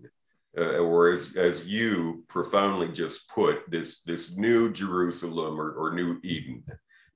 uh, 0.57 0.79
or 0.79 1.11
as, 1.11 1.35
as 1.37 1.67
you 1.67 2.25
profoundly 2.29 2.89
just 2.89 3.29
put, 3.29 3.69
this, 3.71 4.03
this 4.03 4.37
new 4.37 4.73
Jerusalem 4.73 5.61
or, 5.61 5.73
or 5.73 5.95
new 5.95 6.19
Eden 6.23 6.63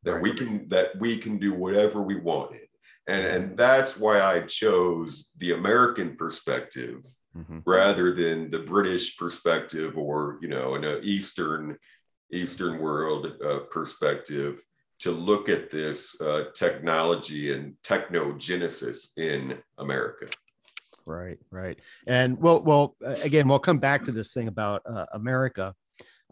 that 0.05 0.15
right. 0.15 0.23
we 0.23 0.33
can 0.33 0.69
that 0.69 0.97
we 0.99 1.19
can 1.19 1.39
do 1.39 1.53
whatever 1.53 2.03
we 2.03 2.17
want 2.17 2.51
wanted. 2.51 2.68
And, 3.09 3.25
and 3.25 3.57
that's 3.57 3.99
why 3.99 4.21
I 4.21 4.41
chose 4.41 5.31
the 5.39 5.53
American 5.53 6.15
perspective 6.17 7.03
mm-hmm. 7.37 7.59
rather 7.65 8.15
than 8.15 8.51
the 8.51 8.59
British 8.59 9.17
perspective 9.17 9.97
or 9.97 10.39
you 10.43 10.49
know 10.49 10.75
an 10.75 11.01
Eastern 11.03 11.77
Eastern 12.33 12.79
world 12.79 13.33
uh, 13.45 13.61
perspective 13.71 14.63
to 15.01 15.11
look 15.11 15.49
at 15.49 15.71
this 15.71 16.21
uh, 16.21 16.45
technology 16.55 17.55
and 17.55 17.75
technogenesis 17.85 19.17
in 19.17 19.57
America. 19.79 20.27
Right, 21.07 21.39
right, 21.51 21.79
and 22.07 22.39
well, 22.39 22.61
well, 22.61 22.97
again, 23.01 23.49
we'll 23.49 23.59
come 23.59 23.79
back 23.79 24.05
to 24.05 24.13
this 24.13 24.35
thing 24.35 24.49
about 24.49 24.83
uh, 24.85 25.07
America, 25.13 25.75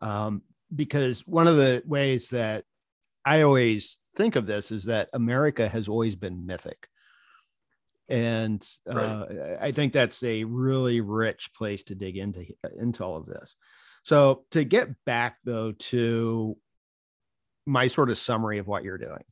um, 0.02 0.42
because 0.74 1.26
one 1.26 1.48
of 1.48 1.56
the 1.56 1.82
ways 1.86 2.28
that 2.30 2.64
I 3.24 3.42
always 3.42 3.98
think 4.16 4.36
of 4.36 4.46
this 4.46 4.72
is 4.72 4.84
that 4.84 5.08
America 5.12 5.68
has 5.68 5.88
always 5.88 6.16
been 6.16 6.46
mythic, 6.46 6.88
and 8.08 8.66
uh, 8.90 9.26
right. 9.28 9.56
I 9.60 9.72
think 9.72 9.92
that's 9.92 10.22
a 10.22 10.44
really 10.44 11.00
rich 11.00 11.52
place 11.54 11.84
to 11.84 11.94
dig 11.94 12.16
into 12.16 12.46
into 12.78 13.04
all 13.04 13.16
of 13.16 13.26
this. 13.26 13.56
So 14.02 14.44
to 14.52 14.64
get 14.64 14.88
back 15.04 15.36
though 15.44 15.72
to 15.72 16.56
my 17.66 17.88
sort 17.88 18.10
of 18.10 18.18
summary 18.18 18.58
of 18.58 18.68
what 18.68 18.84
you're 18.84 18.98
doing. 18.98 19.24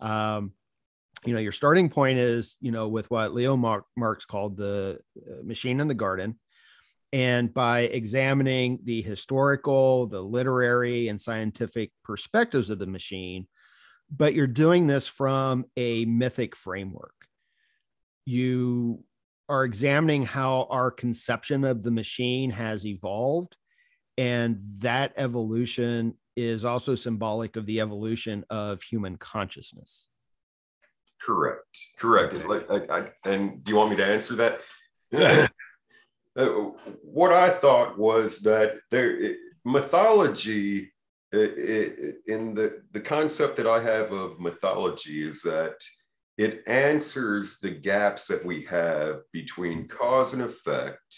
Um, 0.00 0.52
you 1.24 1.32
know, 1.32 1.40
your 1.40 1.52
starting 1.52 1.88
point 1.88 2.18
is, 2.18 2.56
you 2.60 2.72
know, 2.72 2.88
with 2.88 3.10
what 3.10 3.32
Leo 3.32 3.56
Marx 3.56 4.24
called 4.26 4.56
the 4.56 5.00
uh, 5.16 5.42
machine 5.44 5.80
in 5.80 5.88
the 5.88 5.94
garden. 5.94 6.38
And 7.12 7.54
by 7.54 7.80
examining 7.80 8.80
the 8.84 9.00
historical, 9.00 10.06
the 10.06 10.20
literary, 10.20 11.08
and 11.08 11.20
scientific 11.20 11.92
perspectives 12.04 12.68
of 12.68 12.78
the 12.78 12.86
machine, 12.86 13.46
but 14.10 14.34
you're 14.34 14.46
doing 14.46 14.86
this 14.86 15.06
from 15.06 15.64
a 15.76 16.04
mythic 16.04 16.56
framework. 16.56 17.14
You 18.24 19.04
are 19.48 19.64
examining 19.64 20.24
how 20.24 20.66
our 20.70 20.90
conception 20.90 21.64
of 21.64 21.82
the 21.82 21.90
machine 21.90 22.50
has 22.50 22.84
evolved. 22.84 23.56
And 24.18 24.58
that 24.80 25.12
evolution 25.16 26.14
is 26.36 26.64
also 26.64 26.94
symbolic 26.94 27.56
of 27.56 27.66
the 27.66 27.80
evolution 27.80 28.44
of 28.50 28.82
human 28.82 29.16
consciousness. 29.16 30.08
Correct. 31.20 31.78
Correct. 31.98 32.34
Okay. 32.34 32.86
I, 32.90 32.98
I, 32.98 33.10
and 33.24 33.62
do 33.64 33.72
you 33.72 33.76
want 33.76 33.90
me 33.90 33.96
to 33.96 34.06
answer 34.06 34.34
that? 34.36 35.50
Uh, 36.36 36.68
what 37.02 37.32
I 37.32 37.48
thought 37.48 37.98
was 37.98 38.40
that 38.40 38.74
there 38.90 39.36
mythology 39.64 40.92
it, 41.32 42.16
in 42.26 42.54
the 42.54 42.82
the 42.92 43.00
concept 43.00 43.56
that 43.56 43.66
I 43.66 43.82
have 43.82 44.12
of 44.12 44.40
mythology 44.40 45.26
is 45.26 45.42
that 45.42 45.76
it 46.38 46.62
answers 46.66 47.58
the 47.60 47.70
gaps 47.70 48.26
that 48.26 48.44
we 48.44 48.62
have 48.64 49.20
between 49.32 49.88
cause 49.88 50.34
and 50.34 50.42
effect 50.42 51.16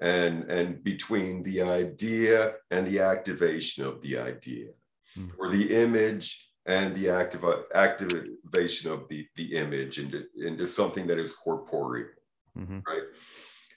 and, 0.00 0.44
and 0.44 0.82
between 0.84 1.42
the 1.42 1.62
idea 1.62 2.54
and 2.70 2.86
the 2.86 3.00
activation 3.00 3.84
of 3.84 4.00
the 4.02 4.18
idea, 4.18 4.68
mm-hmm. 5.16 5.30
or 5.38 5.48
the 5.48 5.74
image 5.74 6.48
and 6.66 6.94
the 6.94 7.08
active, 7.08 7.44
activation 7.74 8.90
of 8.90 9.08
the, 9.08 9.26
the 9.36 9.56
image 9.56 9.98
into, 9.98 10.24
into 10.36 10.66
something 10.66 11.08
that 11.08 11.18
is 11.18 11.32
corporeal, 11.32 12.08
mm-hmm. 12.56 12.78
right? 12.86 13.02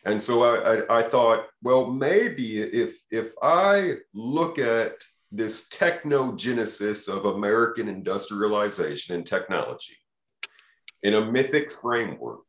And 0.05 0.22
so 0.22 0.44
I, 0.44 0.75
I, 0.75 1.00
I 1.00 1.01
thought, 1.01 1.48
well, 1.63 1.89
maybe 1.89 2.62
if 2.62 3.01
if 3.10 3.34
I 3.41 3.96
look 4.13 4.60
at 4.60 4.94
this 5.32 5.67
technogenesis 5.70 7.10
of 7.10 7.25
American 7.25 7.88
industrialization 7.88 9.15
and 9.15 9.25
technology 9.25 9.98
in 11.03 11.15
a 11.15 11.32
mythic 11.32 11.72
framework, 11.72 12.41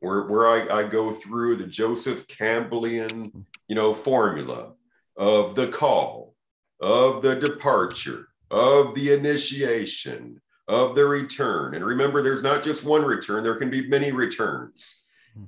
where, 0.00 0.22
where 0.26 0.46
I, 0.46 0.80
I 0.80 0.88
go 0.88 1.10
through 1.10 1.56
the 1.56 1.66
Joseph 1.66 2.26
Campbellian, 2.26 3.44
you 3.68 3.74
know, 3.74 3.92
formula 3.92 4.72
of 5.16 5.54
the 5.54 5.68
call, 5.68 6.34
of 6.80 7.22
the 7.22 7.36
departure, 7.36 8.28
of 8.50 8.94
the 8.94 9.12
initiation, 9.12 10.40
of 10.68 10.94
the 10.94 11.04
return. 11.04 11.74
And 11.74 11.84
remember, 11.84 12.22
there's 12.22 12.42
not 12.42 12.62
just 12.62 12.84
one 12.84 13.04
return, 13.04 13.42
there 13.42 13.56
can 13.56 13.70
be 13.70 13.88
many 13.88 14.12
returns 14.12 15.02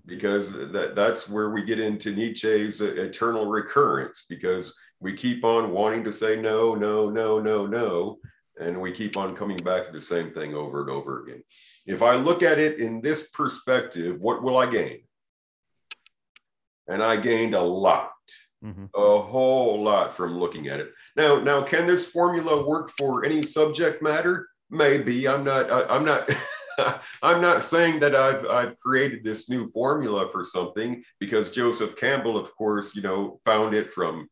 because 0.04 0.52
that, 0.52 0.94
that's 0.94 1.28
where 1.28 1.50
we 1.50 1.62
get 1.62 1.78
into 1.78 2.14
Nietzsche's 2.14 2.80
eternal 2.80 3.46
recurrence 3.46 4.26
because 4.28 4.74
we 5.00 5.14
keep 5.14 5.44
on 5.44 5.72
wanting 5.72 6.04
to 6.04 6.12
say 6.12 6.36
no, 6.36 6.74
no, 6.74 7.10
no, 7.10 7.40
no, 7.40 7.66
no 7.66 8.18
and 8.58 8.80
we 8.80 8.92
keep 8.92 9.16
on 9.16 9.36
coming 9.36 9.58
back 9.58 9.86
to 9.86 9.92
the 9.92 10.00
same 10.00 10.32
thing 10.32 10.54
over 10.54 10.80
and 10.80 10.90
over 10.90 11.22
again. 11.22 11.42
If 11.86 12.02
I 12.02 12.14
look 12.14 12.42
at 12.42 12.58
it 12.58 12.78
in 12.78 13.00
this 13.00 13.28
perspective, 13.30 14.20
what 14.20 14.42
will 14.42 14.56
I 14.56 14.70
gain? 14.70 15.00
And 16.88 17.02
I 17.02 17.16
gained 17.16 17.54
a 17.54 17.60
lot, 17.60 18.12
mm-hmm. 18.64 18.86
a 18.94 19.20
whole 19.20 19.82
lot 19.82 20.14
from 20.14 20.38
looking 20.38 20.68
at 20.68 20.80
it. 20.80 20.92
Now, 21.16 21.40
now, 21.40 21.62
can 21.62 21.86
this 21.86 22.10
formula 22.10 22.66
work 22.66 22.90
for 22.96 23.24
any 23.24 23.42
subject 23.42 24.02
matter? 24.02 24.48
Maybe. 24.70 25.28
I'm 25.28 25.44
not. 25.44 25.70
I, 25.70 25.82
I'm 25.94 26.04
not. 26.04 26.30
I'm 27.22 27.40
not 27.40 27.64
saying 27.64 28.00
that 28.00 28.14
I've 28.14 28.44
I've 28.46 28.78
created 28.78 29.24
this 29.24 29.48
new 29.48 29.70
formula 29.70 30.28
for 30.30 30.44
something 30.44 31.02
because 31.18 31.50
Joseph 31.50 31.96
Campbell, 31.96 32.36
of 32.36 32.54
course, 32.54 32.94
you 32.94 33.02
know, 33.02 33.40
found 33.44 33.74
it 33.74 33.90
from, 33.90 34.28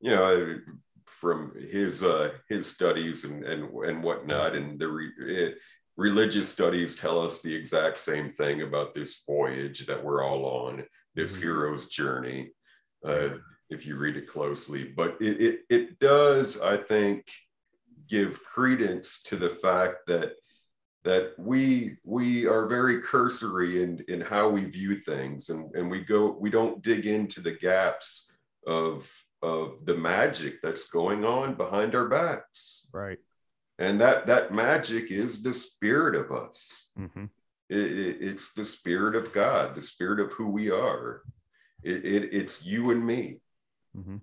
you 0.00 0.10
know, 0.10 0.58
from 1.04 1.52
his 1.70 2.02
uh, 2.02 2.32
his 2.48 2.66
studies 2.66 3.24
and 3.24 3.44
and 3.44 3.72
and 3.84 4.02
whatnot, 4.02 4.54
and 4.54 4.78
the 4.78 4.88
re, 4.88 5.10
it, 5.18 5.58
religious 5.96 6.48
studies 6.48 6.94
tell 6.96 7.20
us 7.20 7.40
the 7.40 7.54
exact 7.54 7.98
same 7.98 8.30
thing 8.30 8.62
about 8.62 8.92
this 8.92 9.22
voyage 9.26 9.86
that 9.86 10.02
we're 10.02 10.22
all 10.22 10.44
on, 10.44 10.84
this 11.14 11.32
mm-hmm. 11.32 11.42
hero's 11.42 11.86
journey. 11.88 12.50
Uh, 13.04 13.30
if 13.70 13.86
you 13.86 13.96
read 13.96 14.16
it 14.16 14.28
closely, 14.28 14.84
but 14.84 15.16
it, 15.20 15.40
it 15.40 15.60
it 15.68 15.98
does, 15.98 16.60
I 16.60 16.76
think, 16.76 17.30
give 18.08 18.42
credence 18.44 19.22
to 19.22 19.36
the 19.36 19.50
fact 19.50 20.06
that 20.06 20.34
that 21.04 21.32
we 21.38 21.96
we 22.04 22.46
are 22.46 22.66
very 22.66 23.00
cursory 23.00 23.82
in 23.82 24.04
in 24.08 24.20
how 24.20 24.48
we 24.48 24.64
view 24.64 24.96
things 24.96 25.50
and 25.50 25.72
and 25.74 25.90
we 25.90 26.00
go 26.00 26.36
we 26.38 26.50
don't 26.50 26.82
dig 26.82 27.06
into 27.06 27.40
the 27.40 27.52
gaps 27.52 28.32
of 28.66 29.08
of 29.42 29.84
the 29.84 29.96
magic 29.96 30.62
that's 30.62 30.88
going 30.88 31.24
on 31.24 31.54
behind 31.54 31.94
our 31.94 32.08
backs. 32.08 32.88
Right. 32.92 33.18
And 33.78 34.00
that 34.00 34.26
that 34.26 34.54
magic 34.54 35.10
is 35.10 35.42
the 35.42 35.52
spirit 35.52 36.14
of 36.14 36.32
us. 36.32 36.90
Mm-hmm. 36.98 37.24
It, 37.68 37.78
it, 37.78 38.16
it's 38.20 38.54
the 38.54 38.64
spirit 38.64 39.14
of 39.14 39.32
God, 39.32 39.74
the 39.74 39.82
spirit 39.82 40.20
of 40.20 40.32
who 40.32 40.48
we 40.48 40.70
are. 40.70 41.22
It, 41.82 42.30
it's 42.32 42.64
you 42.64 42.90
and 42.90 43.04
me. 43.04 43.40
Mm-hmm. 43.96 44.16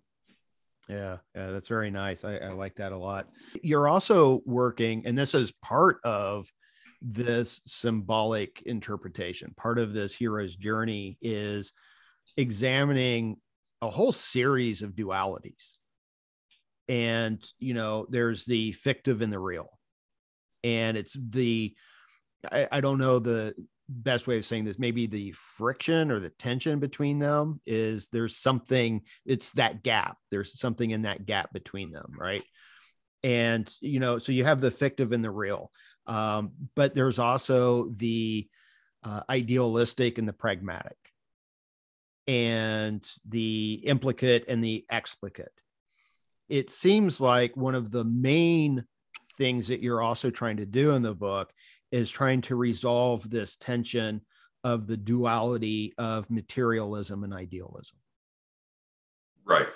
Yeah, 0.89 1.17
yeah, 1.33 1.47
that's 1.47 1.69
very 1.69 1.91
nice. 1.91 2.25
I, 2.25 2.37
I 2.37 2.49
like 2.49 2.75
that 2.75 2.91
a 2.91 2.97
lot. 2.97 3.29
You're 3.61 3.87
also 3.87 4.41
working, 4.45 5.05
and 5.05 5.17
this 5.17 5.33
is 5.33 5.51
part 5.61 5.99
of 6.03 6.51
this 7.01 7.61
symbolic 7.65 8.61
interpretation. 8.65 9.53
Part 9.55 9.79
of 9.79 9.93
this 9.93 10.13
hero's 10.13 10.55
journey 10.55 11.17
is 11.21 11.73
examining 12.37 13.37
a 13.83 13.89
whole 13.89 14.11
series 14.11 14.81
of 14.81 14.95
dualities. 14.95 15.73
And, 16.87 17.43
you 17.59 17.73
know, 17.73 18.05
there's 18.09 18.45
the 18.45 18.71
fictive 18.71 19.21
and 19.21 19.31
the 19.31 19.39
real. 19.39 19.69
And 20.63 20.97
it's 20.97 21.15
the, 21.19 21.75
I, 22.51 22.67
I 22.71 22.81
don't 22.81 22.97
know 22.97 23.19
the 23.19 23.53
best 23.89 24.27
way 24.27 24.37
of 24.37 24.45
saying 24.45 24.63
this, 24.63 24.79
maybe 24.79 25.07
the 25.07 25.33
friction 25.33 26.11
or 26.11 26.19
the 26.19 26.29
tension 26.29 26.79
between 26.79 27.19
them 27.19 27.59
is 27.65 28.07
there's 28.07 28.37
something, 28.37 29.01
it's 29.25 29.51
that 29.53 29.83
gap. 29.83 30.17
There's 30.31 30.57
something 30.59 30.91
in 30.91 31.01
that 31.01 31.25
gap 31.25 31.51
between 31.51 31.91
them, 31.91 32.13
right? 32.17 32.43
And, 33.23 33.69
you 33.81 33.99
know, 33.99 34.17
so 34.17 34.31
you 34.31 34.45
have 34.45 34.61
the 34.61 34.71
fictive 34.71 35.11
and 35.11 35.23
the 35.23 35.31
real. 35.31 35.71
Um, 36.07 36.51
but 36.75 36.93
there's 36.93 37.19
also 37.19 37.89
the 37.95 38.47
uh, 39.03 39.21
idealistic 39.29 40.17
and 40.17 40.27
the 40.27 40.33
pragmatic 40.33 40.97
and 42.27 43.07
the 43.27 43.81
implicate 43.85 44.45
and 44.47 44.63
the 44.63 44.85
explicate. 44.89 45.51
It 46.49 46.69
seems 46.69 47.19
like 47.19 47.57
one 47.57 47.75
of 47.75 47.91
the 47.91 48.03
main 48.03 48.85
things 49.37 49.67
that 49.67 49.81
you're 49.81 50.01
also 50.01 50.29
trying 50.29 50.57
to 50.57 50.65
do 50.65 50.91
in 50.91 51.01
the 51.01 51.15
book 51.15 51.51
is 51.91 52.09
trying 52.09 52.41
to 52.41 52.55
resolve 52.55 53.29
this 53.29 53.55
tension 53.55 54.21
of 54.63 54.87
the 54.87 54.97
duality 54.97 55.93
of 55.97 56.29
materialism 56.29 57.23
and 57.23 57.33
idealism. 57.33 57.97
Right, 59.45 59.67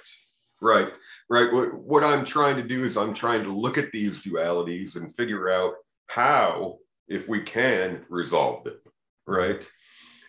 right, 0.62 0.92
right. 1.30 1.52
What, 1.52 1.74
what 1.74 2.04
I'm 2.04 2.24
trying 2.24 2.56
to 2.56 2.64
do 2.64 2.84
is 2.84 2.96
I'm 2.98 3.14
trying 3.14 3.44
to 3.44 3.52
look 3.52 3.78
at 3.78 3.92
these 3.92 4.24
dualities 4.24 4.96
and 4.96 5.14
figure 5.14 5.50
out 5.50 5.74
how, 6.08 6.78
if 7.08 7.28
we 7.28 7.42
can, 7.42 8.06
resolve 8.10 8.64
them, 8.64 8.80
right? 9.26 9.68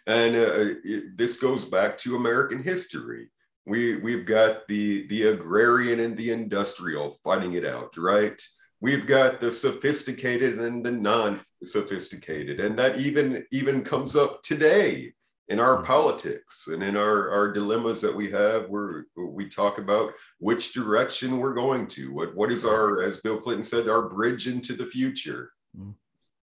And 0.08 0.34
uh, 0.34 0.74
it, 0.84 1.16
this 1.18 1.36
goes 1.36 1.64
back 1.66 1.98
to 1.98 2.16
American 2.16 2.62
history. 2.62 3.28
We, 3.66 3.96
we've 3.96 4.24
got 4.24 4.66
the, 4.66 5.06
the 5.08 5.24
agrarian 5.28 6.00
and 6.00 6.16
the 6.16 6.30
industrial 6.30 7.18
fighting 7.22 7.52
it 7.52 7.66
out, 7.66 7.94
right? 7.98 8.40
We've 8.80 9.06
got 9.06 9.38
the 9.38 9.50
sophisticated 9.52 10.58
and 10.58 10.84
the 10.84 10.90
non-sophisticated. 10.92 12.58
And 12.58 12.78
that 12.78 12.98
even, 12.98 13.44
even 13.52 13.84
comes 13.84 14.16
up 14.16 14.42
today 14.42 15.12
in 15.48 15.60
our 15.60 15.78
Mhm. 15.78 15.84
politics 15.84 16.68
and 16.68 16.82
in 16.82 16.96
our, 16.96 17.30
our 17.30 17.52
dilemmas 17.52 18.00
that 18.00 18.14
we 18.14 18.30
have 18.30 18.68
where 18.68 19.04
we 19.16 19.48
talk 19.48 19.78
about 19.78 20.14
which 20.38 20.72
direction 20.72 21.38
we're 21.38 21.54
going 21.54 21.86
to 21.86 22.12
what 22.12 22.34
what 22.34 22.52
is 22.52 22.66
our 22.66 23.02
as 23.02 23.22
bill 23.22 23.38
clinton 23.38 23.64
said 23.64 23.88
our 23.88 24.10
bridge 24.10 24.46
into 24.46 24.74
the 24.74 24.84
future 24.84 25.50
Mhm. 25.74 25.94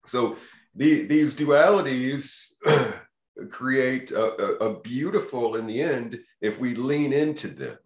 so 0.06 0.36
the, 0.74 1.04
these 1.04 1.34
dualities 1.36 2.54
create 3.50 4.10
a, 4.10 4.24
a, 4.42 4.70
a 4.70 4.80
beautiful 4.80 5.56
in 5.56 5.66
the 5.66 5.80
end 5.80 6.18
if 6.40 6.58
we 6.58 6.74
lean 6.74 7.12
into 7.12 7.48
them. 7.48 7.76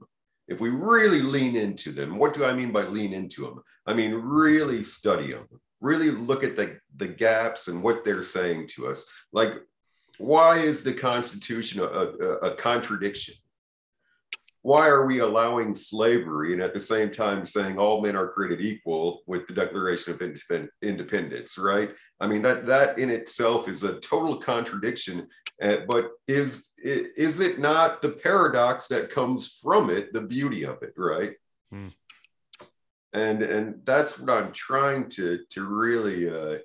If 0.47 0.61
we 0.61 0.71
really 0.71 1.21
lean 1.21 1.57
into 1.57 1.93
them 1.93 2.17
what 2.17 2.33
do 2.33 2.43
i 2.43 2.55
mean 2.55 2.73
by 2.73 2.85
lean 2.85 3.13
into 3.13 3.43
them 3.43 3.63
i 3.87 3.93
mean 3.93 4.15
really 4.15 4.83
study 4.83 5.33
them 5.33 5.47
really 5.81 6.11
look 6.11 6.45
at 6.45 6.57
the, 6.57 6.79
the 6.97 7.07
gaps 7.07 7.69
and 7.69 7.83
what 7.83 8.05
they're 8.05 8.23
saying 8.23 8.67
to 8.69 8.89
us. 8.89 9.05
Like 9.33 9.55
why 10.19 10.59
is 10.59 10.83
the 10.83 10.93
Constitution 10.93 11.81
a, 11.81 11.85
a, 11.85 12.33
a, 12.51 12.57
contradiction? 12.57 13.37
Why 14.63 14.89
are 14.89 15.07
we 15.07 15.21
allowing 15.21 15.75
slavery 15.75 16.53
and 16.53 16.61
at 16.61 16.75
the 16.75 16.81
same 16.81 17.11
time 17.11 17.47
saying 17.47 17.79
all 17.79 18.01
men 18.01 18.17
are 18.17 18.29
created 18.29 18.61
equal 18.61 19.23
with 19.27 19.47
the 19.47 19.55
Declaration 19.55 20.13
of 20.13 20.23
Independence? 20.83 21.59
Right? 21.59 21.91
I 22.21 22.27
mean 22.27 22.43
that 22.43 22.67
that 22.67 22.99
in 22.99 23.11
itself 23.11 23.69
is 23.69 23.85
a 23.85 24.01
total 24.01 24.37
contradiction. 24.37 25.29
Uh, 25.61 25.79
but 25.89 26.11
is 26.27 26.69
is 26.77 27.41
it 27.41 27.59
not 27.59 28.01
the 28.01 28.11
paradox 28.11 28.87
that 28.89 29.11
comes 29.11 29.59
from 29.63 29.91
it, 29.91 30.13
the 30.13 30.21
beauty 30.21 30.65
of 30.65 30.83
it? 30.83 30.93
Right? 30.97 31.35
Hmm. 31.71 31.89
And 33.13 33.43
and 33.43 33.81
that's 33.85 34.19
what 34.19 34.31
I'm 34.31 34.53
trying 34.53 35.09
to 35.11 35.41
to 35.51 35.65
really 35.67 36.29
uh, 36.29 36.59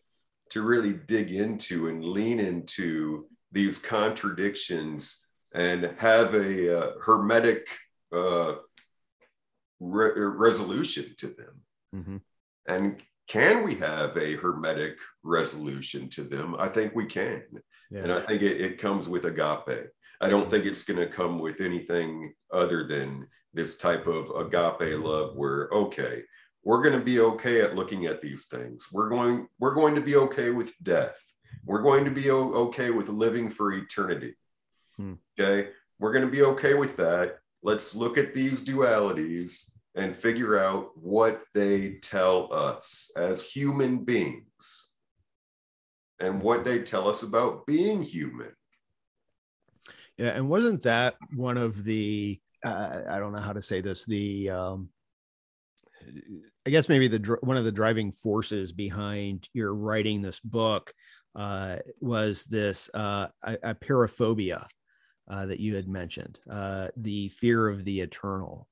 to 0.49 0.61
really 0.61 0.93
dig 0.93 1.31
into 1.31 1.87
and 1.87 2.03
lean 2.03 2.39
into 2.39 3.27
these 3.51 3.77
contradictions 3.77 5.22
and 5.53 5.93
have 5.97 6.33
a 6.33 6.79
uh, 6.79 6.91
hermetic 7.01 7.67
uh, 8.13 8.55
re- 9.79 10.11
resolution 10.15 11.13
to 11.17 11.27
them. 11.27 11.61
Mm-hmm. 11.95 12.17
And 12.67 13.01
can 13.27 13.63
we 13.63 13.75
have 13.75 14.17
a 14.17 14.35
hermetic 14.35 14.97
resolution 15.23 16.09
to 16.09 16.23
them? 16.23 16.55
I 16.57 16.67
think 16.67 16.95
we 16.95 17.05
can. 17.05 17.43
Yeah. 17.91 18.01
And 18.01 18.11
I 18.11 18.21
think 18.21 18.41
it, 18.41 18.59
it 18.59 18.79
comes 18.79 19.07
with 19.07 19.25
agape. 19.25 19.89
I 20.21 20.29
don't 20.29 20.49
think 20.49 20.65
it's 20.65 20.83
going 20.83 20.99
to 20.99 21.07
come 21.07 21.39
with 21.39 21.61
anything 21.61 22.33
other 22.51 22.83
than 22.83 23.27
this 23.53 23.77
type 23.77 24.07
of 24.07 24.29
agape 24.31 24.99
love 24.99 25.35
where, 25.35 25.69
okay, 25.71 26.23
we're 26.63 26.81
going 26.81 26.97
to 26.97 27.03
be 27.03 27.19
okay 27.19 27.61
at 27.61 27.75
looking 27.75 28.05
at 28.05 28.21
these 28.21 28.45
things. 28.45 28.87
We're 28.91 29.09
going, 29.09 29.47
we're 29.59 29.73
going 29.75 29.95
to 29.95 30.01
be 30.01 30.15
okay 30.15 30.49
with 30.49 30.71
death. 30.81 31.19
We're 31.65 31.81
going 31.81 32.05
to 32.05 32.11
be 32.11 32.29
o- 32.31 32.53
okay 32.53 32.89
with 32.89 33.09
living 33.09 33.49
for 33.49 33.73
eternity. 33.73 34.35
Hmm. 34.97 35.13
Okay. 35.39 35.69
We're 35.99 36.13
going 36.13 36.25
to 36.25 36.31
be 36.31 36.43
okay 36.43 36.73
with 36.73 36.97
that. 36.97 37.37
Let's 37.61 37.95
look 37.95 38.17
at 38.17 38.33
these 38.33 38.63
dualities 38.63 39.69
and 39.95 40.15
figure 40.15 40.57
out 40.57 40.89
what 40.95 41.43
they 41.53 41.99
tell 42.01 42.51
us 42.53 43.11
as 43.15 43.43
human 43.43 44.03
beings 44.03 44.89
and 46.19 46.41
what 46.41 46.65
they 46.65 46.79
tell 46.79 47.07
us 47.07 47.23
about 47.23 47.65
being 47.65 48.01
human. 48.01 48.51
Yeah, 50.17 50.29
and 50.29 50.49
wasn't 50.49 50.83
that 50.83 51.15
one 51.35 51.57
of 51.57 51.83
the 51.83 52.39
uh, 52.63 53.01
I 53.09 53.19
don't 53.19 53.33
know 53.33 53.41
how 53.41 53.53
to 53.53 53.61
say 53.61 53.81
this 53.81 54.05
the 54.05 54.49
um, 54.49 54.89
I 56.65 56.69
guess 56.69 56.87
maybe 56.87 57.07
the 57.07 57.37
one 57.41 57.57
of 57.57 57.65
the 57.65 57.71
driving 57.71 58.11
forces 58.11 58.71
behind 58.71 59.47
your 59.53 59.73
writing 59.73 60.21
this 60.21 60.39
book 60.39 60.93
uh, 61.35 61.77
was 61.99 62.45
this 62.45 62.89
uh, 62.93 63.27
apeirophobia 63.45 64.67
uh, 65.27 65.45
that 65.45 65.59
you 65.59 65.75
had 65.75 65.87
mentioned, 65.87 66.39
uh, 66.49 66.89
the 66.97 67.29
fear 67.29 67.67
of 67.67 67.85
the 67.85 68.01
eternal. 68.01 68.67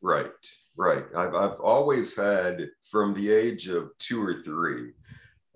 Right, 0.00 0.30
right. 0.76 1.04
I've, 1.16 1.34
I've 1.34 1.60
always 1.60 2.16
had 2.16 2.68
from 2.88 3.14
the 3.14 3.32
age 3.32 3.68
of 3.68 3.90
two 3.98 4.22
or 4.22 4.42
three. 4.42 4.92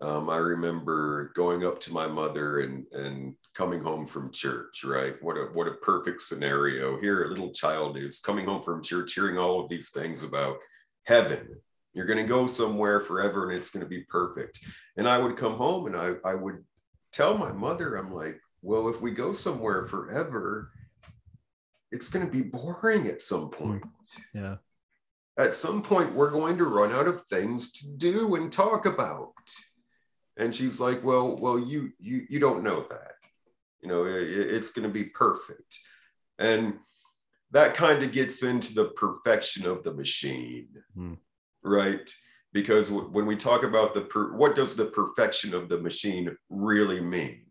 Um, 0.00 0.28
I 0.28 0.38
remember 0.38 1.30
going 1.36 1.64
up 1.64 1.78
to 1.80 1.92
my 1.92 2.08
mother 2.08 2.60
and 2.60 2.84
and 2.92 3.36
coming 3.54 3.80
home 3.80 4.04
from 4.04 4.32
church. 4.32 4.82
Right, 4.82 5.14
what 5.22 5.36
a 5.36 5.44
what 5.52 5.68
a 5.68 5.74
perfect 5.74 6.22
scenario. 6.22 7.00
Here, 7.00 7.24
a 7.24 7.28
little 7.28 7.52
child 7.52 7.96
is 7.96 8.18
coming 8.18 8.46
home 8.46 8.62
from 8.62 8.82
church, 8.82 9.14
hearing 9.14 9.38
all 9.38 9.60
of 9.60 9.68
these 9.68 9.90
things 9.90 10.24
about 10.24 10.56
heaven. 11.04 11.54
You're 11.94 12.06
going 12.06 12.18
to 12.18 12.24
go 12.24 12.48
somewhere 12.48 12.98
forever, 12.98 13.48
and 13.48 13.56
it's 13.56 13.70
going 13.70 13.84
to 13.84 13.88
be 13.88 14.02
perfect. 14.08 14.58
And 14.96 15.08
I 15.08 15.18
would 15.18 15.36
come 15.36 15.54
home 15.54 15.86
and 15.86 15.96
I 15.96 16.14
I 16.28 16.34
would 16.34 16.64
tell 17.12 17.38
my 17.38 17.52
mother, 17.52 17.94
I'm 17.94 18.12
like, 18.12 18.40
well, 18.62 18.88
if 18.88 19.00
we 19.00 19.10
go 19.10 19.32
somewhere 19.32 19.86
forever, 19.86 20.70
it's 21.90 22.08
going 22.08 22.24
to 22.24 22.32
be 22.32 22.42
boring 22.42 23.06
at 23.08 23.20
some 23.22 23.50
point. 23.50 23.84
Yeah. 24.34 24.56
at 25.38 25.54
some 25.54 25.82
point 25.82 26.14
we're 26.14 26.30
going 26.30 26.58
to 26.58 26.64
run 26.64 26.92
out 26.92 27.08
of 27.08 27.22
things 27.30 27.72
to 27.72 27.88
do 27.96 28.34
and 28.36 28.50
talk 28.52 28.86
about. 28.86 29.32
And 30.36 30.54
she's 30.54 30.80
like 30.80 31.02
well 31.04 31.36
well 31.36 31.58
you 31.58 31.90
you 31.98 32.26
you 32.28 32.38
don't 32.38 32.62
know 32.62 32.86
that. 32.90 33.12
You 33.82 33.88
know 33.88 34.04
it, 34.04 34.22
it's 34.22 34.70
going 34.70 34.86
to 34.86 34.92
be 34.92 35.04
perfect. 35.04 35.78
And 36.38 36.78
that 37.50 37.74
kind 37.74 38.02
of 38.02 38.12
gets 38.12 38.42
into 38.42 38.74
the 38.74 38.86
perfection 38.96 39.66
of 39.66 39.82
the 39.82 39.92
machine 39.94 40.68
Hmm. 40.94 41.14
right? 41.62 42.10
Because 42.52 42.88
w- 42.90 43.08
when 43.10 43.24
we 43.26 43.36
talk 43.36 43.62
about 43.62 43.92
the 43.94 44.02
per- 44.02 44.34
what 44.36 44.56
does 44.56 44.74
the 44.76 44.86
perfection 44.86 45.54
of 45.54 45.68
the 45.68 45.78
machine 45.80 46.34
really 46.50 47.00
mean 47.00 47.44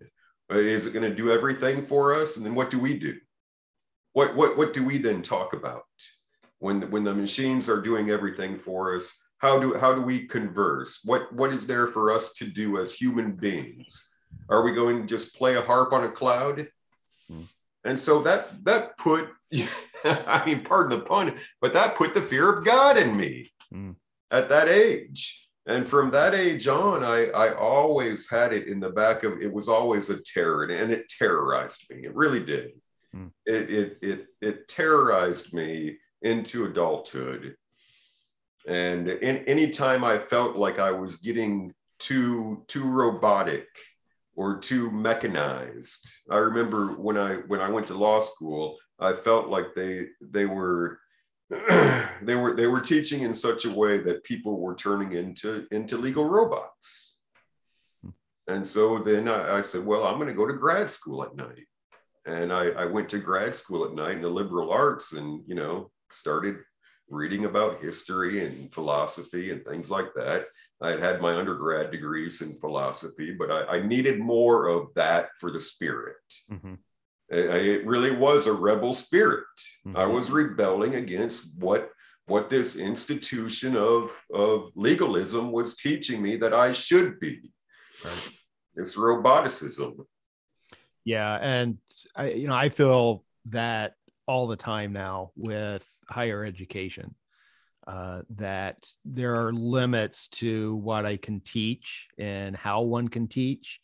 is 0.51 0.87
it 0.87 0.93
going 0.93 1.09
to 1.09 1.15
do 1.15 1.31
everything 1.31 1.85
for 1.85 2.13
us? 2.13 2.37
And 2.37 2.45
then 2.45 2.55
what 2.55 2.69
do 2.69 2.79
we 2.79 2.97
do? 2.97 3.17
What 4.13 4.35
what 4.35 4.57
what 4.57 4.73
do 4.73 4.83
we 4.83 4.97
then 4.97 5.21
talk 5.21 5.53
about? 5.53 5.85
When 6.59 6.89
when 6.91 7.03
the 7.03 7.13
machines 7.13 7.69
are 7.69 7.81
doing 7.81 8.09
everything 8.09 8.57
for 8.57 8.95
us 8.95 9.17
how 9.41 9.59
do 9.59 9.73
how 9.73 9.93
do 9.93 10.01
we 10.01 10.27
converse? 10.27 11.01
What 11.03 11.33
what 11.33 11.51
is 11.51 11.65
there 11.65 11.87
for 11.87 12.11
us 12.11 12.33
to 12.33 12.45
do 12.45 12.79
as 12.79 12.93
human 12.93 13.31
beings? 13.31 14.07
Are 14.49 14.61
we 14.61 14.71
going 14.71 15.01
to 15.01 15.07
just 15.07 15.35
play 15.35 15.55
a 15.55 15.61
harp 15.61 15.93
on 15.93 16.03
a 16.03 16.11
cloud? 16.11 16.67
Hmm. 17.27 17.43
and 17.83 17.99
so 17.99 18.21
that 18.21 18.63
that 18.65 18.97
put 18.97 19.29
i 20.05 20.43
mean 20.45 20.63
pardon 20.63 20.99
the 20.99 21.05
pun 21.05 21.35
but 21.61 21.73
that 21.73 21.95
put 21.95 22.13
the 22.13 22.21
fear 22.21 22.51
of 22.51 22.65
god 22.65 22.97
in 22.97 23.15
me 23.15 23.49
Hmm. 23.71 23.91
at 24.31 24.49
that 24.49 24.67
age 24.67 25.40
and 25.67 25.87
from 25.87 26.09
that 26.11 26.33
age 26.33 26.67
on 26.67 27.03
i 27.03 27.25
i 27.27 27.53
always 27.53 28.29
had 28.29 28.51
it 28.53 28.67
in 28.67 28.79
the 28.79 28.89
back 28.89 29.23
of 29.23 29.41
it 29.41 29.51
was 29.51 29.67
always 29.67 30.09
a 30.09 30.21
terror 30.21 30.63
and 30.63 30.91
it 30.91 31.07
terrorized 31.09 31.85
me 31.89 32.05
it 32.05 32.15
really 32.15 32.43
did 32.43 32.71
Hmm. 33.13 33.27
it, 33.45 33.69
it 33.69 33.97
it 34.01 34.27
it 34.39 34.67
terrorized 34.69 35.53
me 35.53 35.97
into 36.21 36.63
adulthood 36.65 37.57
and 38.65 39.09
in 39.09 39.37
any 39.47 39.69
time 39.69 40.05
i 40.05 40.17
felt 40.17 40.55
like 40.55 40.79
i 40.79 40.91
was 40.91 41.17
getting 41.17 41.73
too 41.99 42.63
too 42.67 42.85
robotic 42.85 43.67
or 44.37 44.59
too 44.59 44.89
mechanized 44.91 46.09
i 46.29 46.37
remember 46.37 46.93
when 46.93 47.17
i 47.17 47.33
when 47.47 47.59
i 47.59 47.69
went 47.69 47.87
to 47.87 47.95
law 47.95 48.21
school 48.21 48.77
i 48.99 49.11
felt 49.11 49.49
like 49.49 49.75
they 49.75 50.07
they 50.21 50.45
were 50.45 51.00
they 52.21 52.35
were 52.35 52.55
they 52.55 52.67
were 52.67 52.79
teaching 52.79 53.23
in 53.23 53.35
such 53.35 53.65
a 53.65 53.69
way 53.69 53.97
that 53.97 54.23
people 54.23 54.59
were 54.59 54.75
turning 54.75 55.13
into 55.13 55.67
into 55.71 55.97
legal 55.97 56.23
robots. 56.25 57.17
And 58.47 58.65
so 58.65 58.97
then 58.99 59.27
i, 59.27 59.57
I 59.57 59.61
said 59.61 59.85
well 59.85 60.05
i'm 60.05 60.15
going 60.15 60.27
to 60.27 60.33
go 60.33 60.47
to 60.47 60.53
grad 60.53 60.89
school 60.89 61.23
at 61.23 61.35
night. 61.35 61.67
And 62.25 62.53
I, 62.53 62.67
I 62.69 62.85
went 62.85 63.09
to 63.09 63.19
grad 63.19 63.53
school 63.55 63.83
at 63.83 63.93
night 63.93 64.15
in 64.15 64.21
the 64.21 64.29
liberal 64.29 64.71
arts 64.71 65.11
and 65.13 65.43
you 65.45 65.55
know 65.55 65.91
started 66.09 66.57
reading 67.09 67.43
about 67.43 67.81
history 67.81 68.45
and 68.45 68.73
philosophy 68.73 69.51
and 69.51 69.65
things 69.65 69.91
like 69.91 70.13
that. 70.15 70.45
I 70.81 70.91
had 70.91 71.01
had 71.01 71.21
my 71.21 71.35
undergrad 71.35 71.91
degrees 71.91 72.41
in 72.41 72.57
philosophy 72.59 73.35
but 73.37 73.51
i, 73.51 73.77
I 73.77 73.81
needed 73.85 74.19
more 74.19 74.67
of 74.67 74.93
that 74.95 75.29
for 75.37 75.51
the 75.51 75.59
spirit. 75.59 76.15
Mhm. 76.49 76.77
I- 77.31 77.35
it 77.75 77.85
really 77.85 78.11
was 78.11 78.47
a 78.47 78.53
rebel 78.53 78.93
spirit 78.93 79.45
i 79.95 80.03
Mhm. 80.03 80.13
was 80.13 80.31
rebelling 80.31 80.95
against 80.95 81.55
what 81.57 81.89
what 82.27 82.49
this 82.49 82.75
institution 82.75 83.75
of 83.75 84.11
of 84.33 84.71
legalism 84.75 85.51
was 85.51 85.75
teaching 85.75 86.21
me 86.21 86.35
that 86.37 86.53
i 86.53 86.71
should 86.71 87.19
be 87.19 87.51
Right. 88.05 88.29
this 88.75 88.95
roboticism 88.97 90.05
Yeah, 91.03 91.35
and 91.41 91.79
I, 92.15 92.29
you 92.33 92.47
know, 92.47 92.53
I 92.55 92.69
feel 92.69 93.25
that 93.45 93.95
all 94.27 94.45
the 94.47 94.55
time 94.55 94.93
now 94.93 95.31
with 95.35 95.83
higher 96.07 96.45
education, 96.45 97.15
uh, 97.87 98.21
that 98.29 98.87
there 99.03 99.33
are 99.35 99.51
limits 99.51 100.27
to 100.41 100.75
what 100.75 101.07
I 101.07 101.17
can 101.17 101.39
teach 101.41 102.07
and 102.19 102.55
how 102.55 102.83
one 102.83 103.07
can 103.07 103.27
teach, 103.27 103.79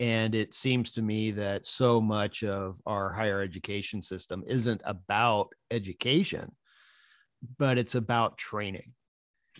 and 0.00 0.34
it 0.34 0.54
seems 0.54 0.92
to 0.92 1.02
me 1.02 1.32
that 1.32 1.66
so 1.66 2.00
much 2.00 2.44
of 2.44 2.80
our 2.86 3.12
higher 3.12 3.40
education 3.42 4.00
system 4.02 4.44
isn't 4.46 4.80
about 4.84 5.48
education, 5.70 6.52
but 7.58 7.78
it's 7.78 7.94
about 7.94 8.38
training. 8.38 8.92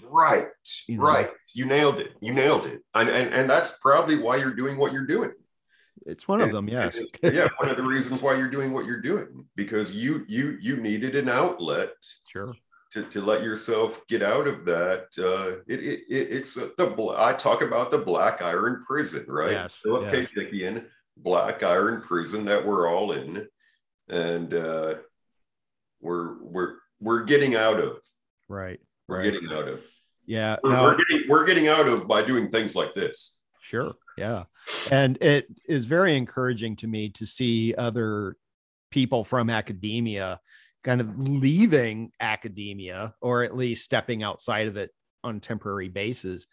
Right, 0.02 0.46
You 0.86 0.98
know? 0.98 1.02
right. 1.02 1.30
You 1.54 1.64
nailed 1.64 1.98
it. 1.98 2.12
You 2.20 2.32
nailed 2.32 2.66
it. 2.66 2.82
And, 2.94 3.08
and 3.08 3.34
and 3.34 3.50
that's 3.50 3.78
probably 3.78 4.16
why 4.16 4.36
you're 4.36 4.54
doing 4.54 4.76
what 4.78 4.92
you're 4.92 5.06
doing. 5.06 5.32
it's 6.06 6.28
one 6.28 6.40
of 6.40 6.52
them 6.52 6.68
yes 6.68 6.96
and, 7.24 7.34
yeah 7.34 7.48
one 7.58 7.68
of 7.68 7.76
the 7.76 7.82
reasons 7.82 8.22
why 8.22 8.32
you're 8.36 8.48
doing 8.56 8.72
what 8.72 8.86
you're 8.86 9.02
doing 9.02 9.44
because 9.56 9.90
you 9.90 10.24
you 10.28 10.56
you 10.60 10.76
needed 10.76 11.16
an 11.16 11.28
outlet 11.28 11.90
sure 12.32 12.54
to, 12.90 13.02
to 13.04 13.20
let 13.20 13.42
yourself 13.42 14.06
get 14.08 14.22
out 14.22 14.46
of 14.46 14.64
that 14.64 15.06
uh 15.18 15.60
it, 15.66 15.80
it, 15.80 16.00
it 16.08 16.28
it's 16.30 16.54
the 16.54 17.14
i 17.16 17.32
talk 17.32 17.62
about 17.62 17.90
the 17.90 17.98
black 17.98 18.42
iron 18.42 18.82
prison 18.86 19.24
right 19.28 19.52
yes, 19.52 19.80
philip 19.82 20.12
yes. 20.12 20.30
K. 20.30 20.82
black 21.18 21.62
iron 21.62 22.00
prison 22.00 22.44
that 22.44 22.64
we're 22.64 22.88
all 22.88 23.12
in 23.12 23.46
and 24.08 24.54
uh 24.54 24.94
we're 26.00 26.42
we're 26.42 26.74
we're 27.00 27.24
getting 27.24 27.54
out 27.54 27.78
of 27.78 27.98
right 28.48 28.80
we're 29.06 29.18
right. 29.18 29.24
getting 29.24 29.50
out 29.52 29.68
of 29.68 29.84
yeah 30.26 30.56
we're, 30.62 30.70
no, 30.70 30.82
we're 30.84 30.96
getting 30.96 31.28
we're 31.28 31.44
getting 31.44 31.68
out 31.68 31.88
of 31.88 32.08
by 32.08 32.22
doing 32.22 32.48
things 32.48 32.74
like 32.74 32.94
this 32.94 33.40
sure 33.60 33.92
yeah 34.16 34.44
and 34.90 35.18
it 35.20 35.46
is 35.68 35.86
very 35.86 36.16
encouraging 36.16 36.76
to 36.76 36.86
me 36.86 37.08
to 37.10 37.26
see 37.26 37.74
other 37.74 38.36
people 38.90 39.24
from 39.24 39.50
academia 39.50 40.40
kind 40.84 41.00
of 41.00 41.18
leaving 41.18 42.10
academia 42.20 43.14
or 43.20 43.42
at 43.42 43.56
least 43.56 43.84
stepping 43.84 44.22
outside 44.22 44.66
of 44.68 44.76
it 44.76 44.90
on 45.24 45.40
temporary 45.40 45.88
basis 45.88 46.46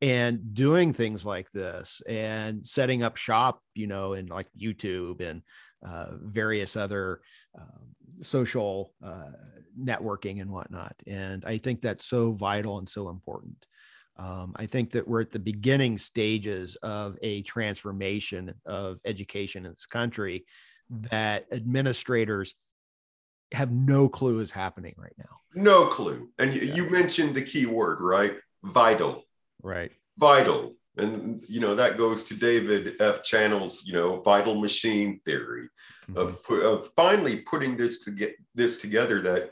and 0.00 0.54
doing 0.54 0.92
things 0.92 1.24
like 1.24 1.50
this 1.50 2.02
and 2.08 2.64
setting 2.64 3.02
up 3.02 3.16
shop 3.16 3.60
you 3.74 3.86
know 3.86 4.12
in 4.12 4.26
like 4.26 4.46
youtube 4.60 5.20
and 5.20 5.42
uh, 5.86 6.08
various 6.22 6.76
other 6.76 7.20
um, 7.56 7.94
social 8.20 8.92
uh, 9.04 9.30
networking 9.80 10.40
and 10.40 10.50
whatnot. 10.50 10.94
And 11.06 11.44
i 11.44 11.58
think 11.58 11.80
that's 11.80 12.06
so 12.06 12.32
vital 12.32 12.78
and 12.78 12.88
so 12.88 13.08
important. 13.08 13.66
Um, 14.16 14.52
I 14.56 14.66
think 14.66 14.90
that 14.90 15.06
we're 15.06 15.20
at 15.20 15.30
the 15.30 15.38
beginning 15.38 15.96
stages 15.96 16.74
of 16.82 17.16
a 17.22 17.42
transformation 17.42 18.52
of 18.66 18.98
education 19.04 19.64
in 19.64 19.70
this 19.70 19.86
country 19.86 20.44
that 20.90 21.46
administrators 21.52 22.54
have 23.52 23.70
no 23.70 24.08
clue 24.08 24.40
is 24.40 24.50
happening 24.50 24.94
right 24.96 25.14
now. 25.18 25.40
No 25.54 25.86
clue. 25.86 26.28
And 26.38 26.54
you, 26.54 26.62
you 26.62 26.90
mentioned 26.90 27.34
the 27.34 27.42
key 27.42 27.66
word, 27.66 28.00
right? 28.00 28.34
Vital. 28.62 29.24
Right. 29.62 29.92
Vital. 30.18 30.74
And 30.96 31.44
you 31.48 31.60
know 31.60 31.74
that 31.76 31.96
goes 31.96 32.24
to 32.24 32.34
David 32.34 33.00
F. 33.00 33.22
Channell's, 33.22 33.86
you 33.86 33.92
know, 33.92 34.20
vital 34.20 34.60
machine 34.60 35.20
theory 35.24 35.68
Mm-hmm. 36.10 36.18
of 36.18 36.62
of 36.62 36.90
finally 36.96 37.40
putting 37.40 37.76
this 37.76 38.02
to 38.04 38.10
get 38.10 38.34
this 38.54 38.78
together. 38.78 39.20
That 39.20 39.50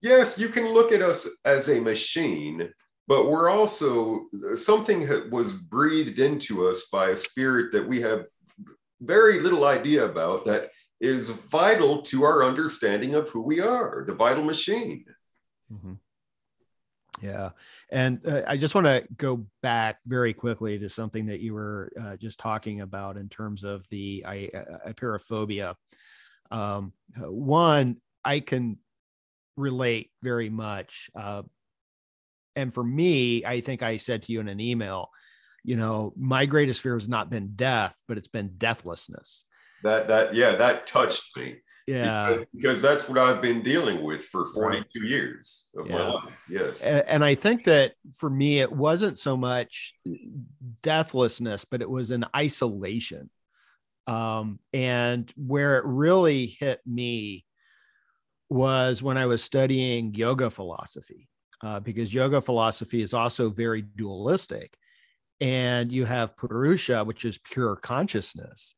yes, 0.00 0.38
you 0.38 0.48
can 0.48 0.68
look 0.68 0.92
at 0.92 1.02
us 1.02 1.26
as 1.44 1.68
a 1.68 1.80
machine, 1.80 2.72
but 3.08 3.28
we're 3.28 3.50
also 3.50 4.28
something 4.54 5.06
that 5.08 5.28
was 5.30 5.52
breathed 5.52 6.20
into 6.20 6.68
us 6.68 6.86
by 6.92 7.10
a 7.10 7.16
spirit 7.16 7.72
that 7.72 7.86
we 7.86 8.00
have 8.00 8.26
very 9.00 9.40
little 9.40 9.64
idea 9.64 10.04
about 10.04 10.44
that 10.44 10.70
is 11.00 11.30
vital 11.30 12.02
to 12.02 12.24
our 12.24 12.44
understanding 12.44 13.14
of 13.14 13.28
who 13.30 13.40
we 13.40 13.60
are 13.60 14.04
the 14.06 14.14
vital 14.14 14.44
machine 14.44 15.04
Mhm. 15.72 15.98
Yeah. 17.22 17.50
And 17.90 18.26
uh, 18.26 18.42
I 18.46 18.56
just 18.56 18.74
want 18.74 18.86
to 18.86 19.04
go 19.16 19.46
back 19.62 19.98
very 20.06 20.32
quickly 20.32 20.78
to 20.78 20.88
something 20.88 21.26
that 21.26 21.40
you 21.40 21.54
were 21.54 21.92
uh, 22.00 22.16
just 22.16 22.38
talking 22.38 22.80
about 22.80 23.16
in 23.16 23.28
terms 23.28 23.62
of 23.62 23.86
the 23.90 24.24
I, 24.26 24.50
I, 24.54 24.90
apeirophobia. 24.90 25.74
Um, 26.50 26.92
one, 27.16 27.96
I 28.24 28.40
can 28.40 28.78
relate 29.56 30.10
very 30.22 30.48
much. 30.48 31.10
Uh, 31.14 31.42
and 32.56 32.72
for 32.72 32.82
me, 32.82 33.44
I 33.44 33.60
think 33.60 33.82
I 33.82 33.96
said 33.98 34.22
to 34.22 34.32
you 34.32 34.40
in 34.40 34.48
an 34.48 34.60
email, 34.60 35.10
you 35.62 35.76
know, 35.76 36.14
my 36.16 36.46
greatest 36.46 36.80
fear 36.80 36.94
has 36.94 37.08
not 37.08 37.30
been 37.30 37.52
death, 37.54 38.00
but 38.08 38.16
it's 38.16 38.28
been 38.28 38.54
deathlessness. 38.56 39.44
That 39.82 40.08
that 40.08 40.34
yeah 40.34 40.54
that 40.56 40.86
touched 40.86 41.36
me 41.36 41.56
Yeah. 41.86 42.28
because, 42.28 42.46
because 42.54 42.82
that's 42.82 43.08
what 43.08 43.18
i've 43.18 43.42
been 43.42 43.62
dealing 43.62 44.04
with 44.04 44.24
for 44.26 44.46
42 44.52 45.06
years 45.06 45.68
of 45.76 45.88
my 45.88 46.06
life 46.06 46.34
yes 46.48 46.84
A- 46.84 47.10
and 47.12 47.24
I 47.24 47.34
think 47.34 47.64
that 47.64 47.94
for 48.16 48.30
me, 48.30 48.60
it 48.60 48.70
wasn't 48.72 49.18
so 49.18 49.36
much 49.36 49.94
deathlessness, 50.82 51.64
but 51.64 51.82
it 51.82 51.90
was 51.90 52.10
an 52.10 52.24
isolation. 52.34 53.30
Um, 54.06 54.58
and 54.72 55.30
where 55.36 55.76
it 55.78 55.84
really 55.84 56.46
hit 56.46 56.80
me 56.86 57.44
was 58.48 59.02
when 59.02 59.16
I 59.16 59.26
was 59.26 59.42
studying 59.44 60.14
yoga 60.14 60.50
philosophy, 60.50 61.28
uh, 61.62 61.80
because 61.80 62.12
yoga 62.12 62.40
philosophy 62.40 63.02
is 63.02 63.14
also 63.14 63.50
very 63.50 63.82
dualistic. 63.82 64.76
And 65.40 65.92
you 65.92 66.04
have 66.04 66.36
Purusha, 66.36 67.04
which 67.04 67.24
is 67.24 67.38
pure 67.38 67.76
consciousness. 67.76 68.74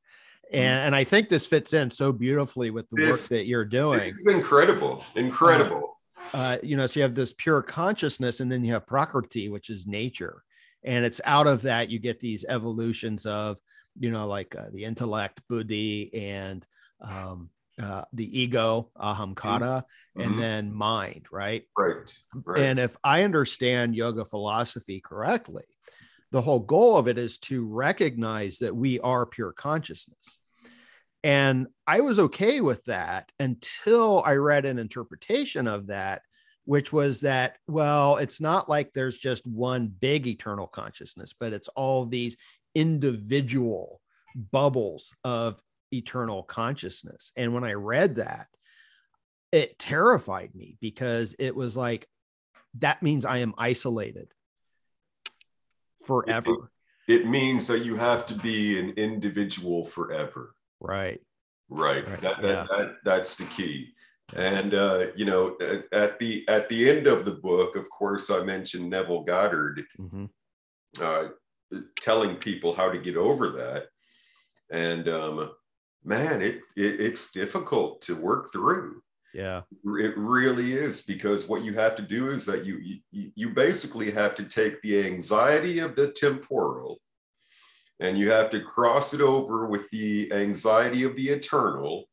And, 0.53 0.87
and 0.87 0.97
I 0.97 1.05
think 1.05 1.29
this 1.29 1.47
fits 1.47 1.73
in 1.73 1.91
so 1.91 2.13
beautifully 2.13 2.71
with 2.71 2.89
the 2.91 2.97
work 2.97 3.21
that 3.31 3.47
you're 3.47 3.65
doing 3.65 4.01
this 4.01 4.13
is 4.13 4.27
incredible 4.29 5.03
incredible 5.15 5.99
uh, 6.35 6.57
you 6.63 6.77
know, 6.77 6.87
so 6.87 7.01
you 7.01 7.03
have 7.05 7.15
this 7.15 7.35
pure 7.37 7.63
consciousness, 7.63 8.41
and 8.41 8.51
then 8.51 8.65
you 8.65 8.73
have 8.73 8.87
prakriti, 8.87 9.49
which 9.49 9.69
is 9.69 9.87
nature, 9.87 10.43
and 10.83 11.05
it's 11.05 11.21
out 11.25 11.47
of 11.47 11.63
that 11.63 11.91
you 11.91 11.99
get 11.99 12.19
these 12.21 12.45
evolutions 12.49 13.27
of, 13.27 13.59
you 13.99 14.11
know, 14.11 14.27
like 14.27 14.57
uh, 14.57 14.67
the 14.73 14.85
intellect, 14.85 15.41
buddhi, 15.49 16.11
and 16.15 16.67
um, 17.03 17.51
uh, 17.83 18.05
the 18.13 18.41
ego, 18.41 18.91
ahamkara, 18.97 19.83
and 20.17 20.35
Mhm. 20.35 20.39
then 20.39 20.73
mind, 20.73 21.27
right? 21.31 21.67
right 21.77 22.19
right 22.47 22.61
And 22.61 22.79
if 22.79 22.97
I 23.05 23.25
understand 23.25 23.95
yoga 23.95 24.25
philosophy 24.25 25.01
correctly, 25.01 25.65
the 26.31 26.41
whole 26.41 26.61
goal 26.61 26.97
of 26.97 27.09
it 27.09 27.19
is 27.19 27.39
to 27.39 27.67
recognize 27.67 28.59
that 28.59 28.75
we 28.75 28.99
are 29.01 29.27
pure 29.27 29.53
consciousness. 29.53 30.39
And 31.25 31.69
I 31.87 32.01
was 32.01 32.19
okay 32.19 32.61
with 32.61 32.85
that 32.87 33.31
until 33.39 34.23
I 34.25 34.35
read 34.35 34.65
an 34.65 34.79
interpretation 34.79 35.69
of 35.69 35.87
that, 35.87 36.23
which 36.65 36.93
was 36.93 37.21
that, 37.21 37.59
well, 37.69 38.17
it's 38.17 38.41
not 38.41 38.69
like 38.69 38.93
there's 38.93 39.17
just 39.17 39.47
one 39.47 39.87
big 39.87 40.27
eternal 40.27 40.67
consciousness, 40.67 41.35
but 41.39 41.53
it's 41.53 41.69
all 41.69 42.07
these 42.07 42.37
individual 42.75 44.01
bubbles 44.51 45.13
of 45.23 45.61
eternal 45.93 46.43
consciousness. 46.43 47.33
And 47.37 47.55
when 47.55 47.65
I 47.65 47.75
read 47.75 48.17
that, 48.17 48.49
it 49.53 49.79
terrified 49.79 50.55
me 50.55 50.77
because 50.81 51.37
it 51.39 51.55
was 51.55 51.77
like, 51.77 52.09
that 52.79 53.03
means 53.03 53.25
I 53.25 53.39
am 53.39 53.55
isolated 53.59 54.33
forever. 56.05 56.71
it 57.07 57.27
means 57.27 57.67
that 57.67 57.85
you 57.85 57.97
have 57.97 58.25
to 58.27 58.35
be 58.35 58.79
an 58.79 58.91
individual 58.97 59.85
forever 59.85 60.55
Right. 60.83 61.21
right, 61.69 62.07
Right, 62.07 62.21
That, 62.21 62.43
that, 62.43 62.45
yeah. 62.45 62.67
that 62.77 62.97
that's 63.05 63.35
the 63.37 63.45
key 63.47 63.95
and 64.35 64.75
uh, 64.75 65.07
you 65.15 65.25
know 65.25 65.57
at, 65.93 66.19
the 66.19 66.47
at 66.49 66.69
the 66.69 66.89
end 66.91 67.07
of 67.07 67.25
the 67.25 67.33
book 67.33 67.77
of 67.77 67.89
course 67.91 68.31
i 68.31 68.43
mentioned 68.43 68.89
neville 68.89 69.25
goddard 69.25 69.85
Mhm. 70.01 70.29
uh, 71.01 71.29
telling 72.01 72.37
people 72.37 72.75
how 72.75 72.91
to 72.91 72.99
get 72.99 73.17
over 73.17 73.51
that 73.51 73.87
and 74.71 75.09
um, 75.09 75.51
man 76.05 76.41
it, 76.43 76.57
it 76.77 77.01
it's 77.01 77.31
difficult 77.33 78.01
to 78.03 78.15
work 78.15 78.53
through 78.53 79.03
Yeah. 79.35 79.63
it 79.85 80.15
really 80.17 80.73
is 80.73 81.03
because 81.03 81.49
what 81.49 81.63
you 81.65 81.73
have 81.75 81.95
to 81.97 82.03
do 82.03 82.31
is 82.31 82.45
that 82.47 82.65
you 82.65 82.79
you, 83.11 83.33
you 83.35 83.49
basically 83.51 84.11
have 84.11 84.35
to 84.37 84.45
take 84.45 84.81
the 84.83 85.05
anxiety 85.07 85.79
of 85.81 85.95
the 85.97 86.11
temporal 86.13 87.01
and 88.01 88.19
you 88.19 88.31
have 88.31 88.51
to 88.51 88.61
cross 88.61 89.15
it 89.15 89.21
over 89.21 89.67
with 89.67 89.89
the 89.91 90.33
anxiety 90.33 91.05
of 91.05 91.15
the 91.17 91.29
eternal 91.29 92.05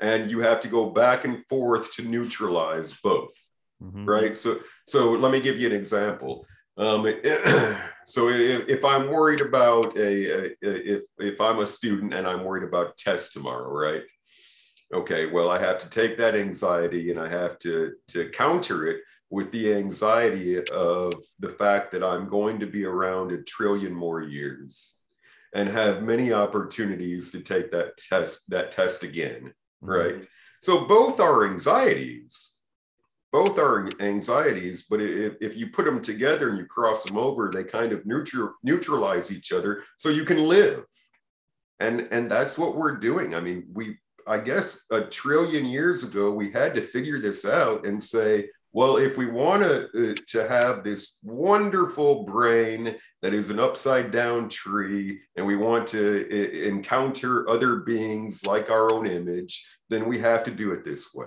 and 0.00 0.30
you 0.30 0.40
have 0.40 0.60
to 0.60 0.68
go 0.68 0.90
back 0.90 1.24
and 1.24 1.44
forth 1.48 1.92
to 1.94 2.02
neutralize 2.02 2.94
both 3.02 3.34
Mhm. 3.82 4.06
right? 4.06 4.36
So 4.36 4.60
so 4.86 5.10
let 5.12 5.32
me 5.32 5.40
give 5.40 5.58
you 5.58 5.66
an 5.66 5.74
example. 5.74 6.46
Um, 6.76 7.02
so 8.06 8.28
if, 8.30 8.68
if 8.68 8.84
i'm 8.84 9.08
worried 9.08 9.40
about 9.40 9.96
a, 9.96 10.50
a 10.50 10.56
if 10.62 11.02
if 11.18 11.40
i'm 11.40 11.60
a 11.60 11.66
student 11.66 12.12
and 12.12 12.26
i'm 12.26 12.44
worried 12.44 12.64
about 12.64 12.88
a 12.90 12.94
test 12.96 13.32
tomorrow 13.32 13.70
right? 13.70 14.02
Okay 14.92 15.26
well 15.26 15.50
i 15.50 15.58
have 15.58 15.78
to 15.78 15.88
take 15.88 16.16
that 16.18 16.34
anxiety 16.34 17.10
and 17.10 17.20
i 17.20 17.28
have 17.28 17.58
to 17.60 17.92
to 18.08 18.28
counter 18.30 18.86
it 18.88 18.98
with 19.34 19.50
the 19.52 19.64
anxiety 19.82 20.50
of 20.70 21.12
the 21.44 21.52
fact 21.62 21.86
that 21.92 22.04
i'm 22.10 22.28
going 22.28 22.56
to 22.60 22.66
be 22.66 22.84
around 22.84 23.32
a 23.32 23.42
trillion 23.42 23.92
more 23.92 24.22
years 24.22 24.98
and 25.56 25.68
have 25.68 26.02
many 26.12 26.32
opportunities 26.32 27.30
to 27.32 27.40
take 27.52 27.70
that 27.70 27.90
test 28.10 28.48
that 28.54 28.70
test 28.78 29.02
again 29.10 29.42
Mhm. 29.82 29.88
right? 29.98 30.18
So 30.62 30.72
both 30.96 31.16
are 31.20 31.44
anxieties. 31.52 32.34
Both 33.38 33.58
are 33.58 33.76
anxieties 34.00 34.78
but 34.90 35.00
if, 35.02 35.32
if 35.46 35.52
you 35.58 35.66
put 35.76 35.84
them 35.84 36.00
together 36.00 36.46
and 36.48 36.58
you 36.58 36.66
cross 36.76 37.00
them 37.04 37.18
over 37.18 37.42
they 37.50 37.64
kind 37.64 37.92
of 37.92 38.00
neutral, 38.06 38.48
neutralize 38.62 39.28
each 39.36 39.50
other 39.52 39.72
so 40.02 40.08
you 40.18 40.24
can 40.24 40.40
live. 40.56 40.78
And 41.80 41.96
and 42.14 42.30
that's 42.34 42.56
what 42.60 42.76
we're 42.78 42.96
doing. 43.10 43.28
I 43.34 43.40
mean 43.46 43.60
we 43.78 43.84
i 44.26 44.38
guess 44.50 44.66
a 44.98 45.00
trillion 45.20 45.64
years 45.78 45.98
ago 46.08 46.24
we 46.40 46.46
had 46.60 46.70
to 46.74 46.80
figure 46.94 47.20
this 47.20 47.44
out 47.44 47.78
and 47.88 48.02
say 48.14 48.48
well, 48.74 48.96
if 48.96 49.16
we 49.16 49.26
want 49.26 49.62
to 49.62 50.10
uh, 50.10 50.14
to 50.26 50.48
have 50.48 50.82
this 50.82 51.18
wonderful 51.22 52.24
brain 52.24 52.96
that 53.22 53.32
is 53.32 53.50
an 53.50 53.60
upside 53.60 54.10
down 54.10 54.48
tree, 54.48 55.20
and 55.36 55.46
we 55.46 55.54
want 55.54 55.86
to 55.88 56.26
uh, 56.28 56.68
encounter 56.68 57.48
other 57.48 57.76
beings 57.76 58.44
like 58.46 58.70
our 58.70 58.92
own 58.92 59.06
image, 59.06 59.64
then 59.90 60.08
we 60.08 60.18
have 60.18 60.42
to 60.44 60.50
do 60.50 60.72
it 60.72 60.84
this 60.84 61.14
way. 61.14 61.26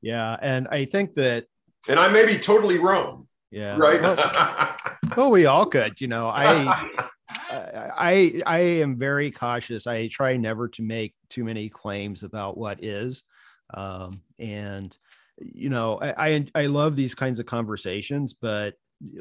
Yeah, 0.00 0.38
and 0.40 0.66
I 0.68 0.86
think 0.86 1.12
that, 1.14 1.44
and 1.90 2.00
I 2.00 2.08
may 2.08 2.24
be 2.24 2.38
totally 2.38 2.78
wrong. 2.78 3.28
Yeah, 3.50 3.76
right. 3.76 4.00
well, 4.00 4.76
well 5.16 5.30
we 5.30 5.44
all 5.44 5.66
could. 5.66 6.00
You 6.00 6.08
know, 6.08 6.28
I. 6.34 6.88
I 7.52 8.40
I 8.46 8.58
am 8.58 8.96
very 8.96 9.30
cautious. 9.30 9.86
I 9.86 10.08
try 10.08 10.36
never 10.36 10.68
to 10.68 10.82
make 10.82 11.14
too 11.28 11.44
many 11.44 11.68
claims 11.68 12.22
about 12.24 12.56
what 12.56 12.82
is, 12.82 13.22
um, 13.74 14.22
and 14.38 14.96
you 15.40 15.70
know, 15.70 15.98
I, 16.00 16.28
I, 16.28 16.46
I 16.54 16.66
love 16.66 16.96
these 16.96 17.14
kinds 17.14 17.40
of 17.40 17.46
conversations, 17.46 18.34
but 18.34 18.74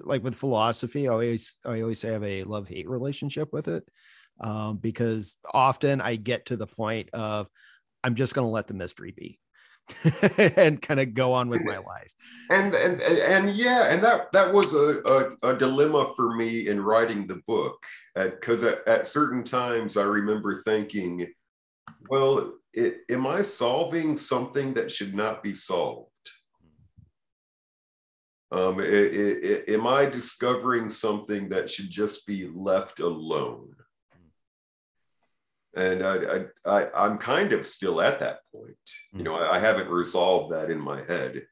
like 0.04 0.24
with 0.24 0.36
philosophy, 0.36 1.08
I 1.08 1.12
always 1.12 1.54
I 1.66 1.82
always 1.82 2.00
say 2.00 2.10
I 2.10 2.14
have 2.14 2.24
a 2.24 2.44
love 2.44 2.68
hate 2.68 2.90
relationship 2.90 3.54
with 3.54 3.68
it 3.68 3.84
um, 4.42 4.78
because 4.78 5.38
often 5.54 6.02
I 6.02 6.16
get 6.16 6.48
to 6.48 6.58
the 6.58 6.68
point 6.68 7.10
of 7.14 7.50
I'm 8.04 8.16
just 8.16 8.34
going 8.34 8.46
to 8.46 8.52
let 8.52 8.68
the 8.68 8.74
mystery 8.74 9.14
be. 9.16 9.40
and 10.56 10.80
kind 10.80 11.00
of 11.00 11.16
go 11.16 11.34
on 11.34 11.50
with 11.50 11.64
my 11.64 11.78
life. 11.78 12.14
And 12.52 12.76
and 12.76 13.02
and 13.02 13.56
yeah, 13.56 13.92
and 13.92 14.04
that 14.04 14.32
that 14.34 14.54
was 14.54 14.76
a, 14.76 15.02
a, 15.44 15.50
a 15.50 15.58
dilemma 15.58 16.14
for 16.16 16.36
me 16.36 16.68
in 16.68 16.80
writing 16.80 17.26
the 17.26 17.42
book 17.48 17.84
because 18.14 18.62
at, 18.62 18.88
at, 18.88 19.00
at, 19.00 19.08
certain 19.08 19.44
times 19.44 19.98
I 19.98 20.04
remember 20.04 20.62
thinking, 20.62 21.26
well, 22.08 22.54
it, 22.74 23.02
am 23.10 23.28
I 23.28 23.42
solving 23.42 24.16
something 24.16 24.74
that 24.76 24.92
should 24.92 25.14
not 25.14 25.44
be 25.44 25.56
solved? 25.56 26.10
Um, 28.52 28.80
it, 28.80 28.86
it, 28.88 29.70
am 29.70 29.86
I 29.86 30.06
discovering 30.06 30.90
something 30.90 31.50
that 31.50 31.70
should 31.70 31.90
just 31.90 32.26
be 32.26 32.50
left 32.54 33.00
alone? 33.00 33.76
And 35.76 36.04
I, 36.04 36.46
I, 36.66 37.06
am 37.06 37.20
kind 37.20 37.54
of 37.54 37.66
still 37.66 38.02
at 38.02 38.20
that 38.20 38.40
point. 38.54 38.76
You 39.14 39.24
know, 39.24 39.36
I, 39.36 39.58
I 39.58 39.60
haven't 39.60 39.88
resolved 39.88 40.52
that 40.52 40.72
in 40.72 40.80
my 40.80 41.04
head, 41.04 41.44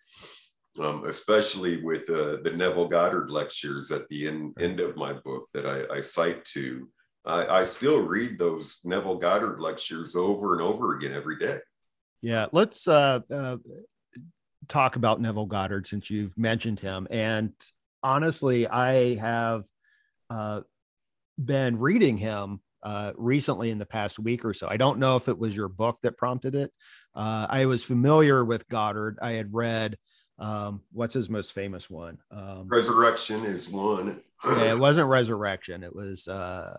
um, 0.80 1.06
especially 1.06 1.84
with 1.84 2.10
uh, 2.10 2.38
the 2.44 2.54
Neville 2.56 2.88
Goddard 2.88 3.30
lectures 3.30 3.92
at 3.92 4.08
the 4.10 4.28
end, 4.28 4.58
end 4.60 4.80
of 4.80 4.98
my 4.98 5.14
book 5.14 5.48
that 5.54 5.68
I, 5.68 5.98
I 5.98 6.02
cite 6.02 6.44
to. 6.46 6.90
I, 7.28 7.60
I 7.60 7.64
still 7.64 8.02
read 8.02 8.40
those 8.40 8.80
Neville 8.84 9.18
Goddard 9.18 9.60
lectures 9.60 10.16
over 10.16 10.54
and 10.54 10.62
over 10.62 10.96
again 10.96 11.14
every 11.14 11.38
day. 11.38 11.60
Yeah, 12.22 12.48
let's 12.52 12.88
uh, 12.88 13.20
uh, 13.32 13.58
talk 14.68 14.96
about 14.96 15.22
Neville 15.22 15.46
Goddard 15.46 15.88
since 15.88 16.10
you've 16.10 16.38
mentioned 16.38 16.80
him. 16.80 17.08
And 17.12 17.54
honestly, 18.02 18.68
I 18.68 19.16
have 19.16 19.66
uh, 20.30 20.62
been 21.38 21.78
reading 21.78 22.18
him 22.18 22.62
uh, 22.84 23.12
recently 23.18 23.70
in 23.72 23.78
the 23.78 23.86
past 23.86 24.20
week 24.20 24.46
or 24.46 24.54
so. 24.54 24.68
I 24.70 24.78
don't 24.78 25.00
know 25.00 25.16
if 25.16 25.28
it 25.28 25.38
was 25.38 25.56
your 25.56 25.68
book 25.68 25.98
that 26.04 26.18
prompted 26.18 26.56
it. 26.56 26.72
Uh, 27.14 27.48
I 27.50 27.66
was 27.66 27.84
familiar 27.84 28.46
with 28.46 28.68
Goddard. 28.70 29.18
I 29.22 29.32
had 29.32 29.54
read 29.54 29.98
um, 30.40 30.82
what's 30.92 31.14
his 31.14 31.30
most 31.30 31.54
famous 31.54 31.90
one? 31.90 32.18
Um, 32.32 32.68
Resurrection 32.68 33.46
is 33.46 33.70
one. 33.70 34.22
yeah, 34.46 34.72
it 34.72 34.80
wasn't 34.80 35.10
Resurrection. 35.10 35.84
It 35.84 35.96
was 35.96 36.28
uh, 36.28 36.78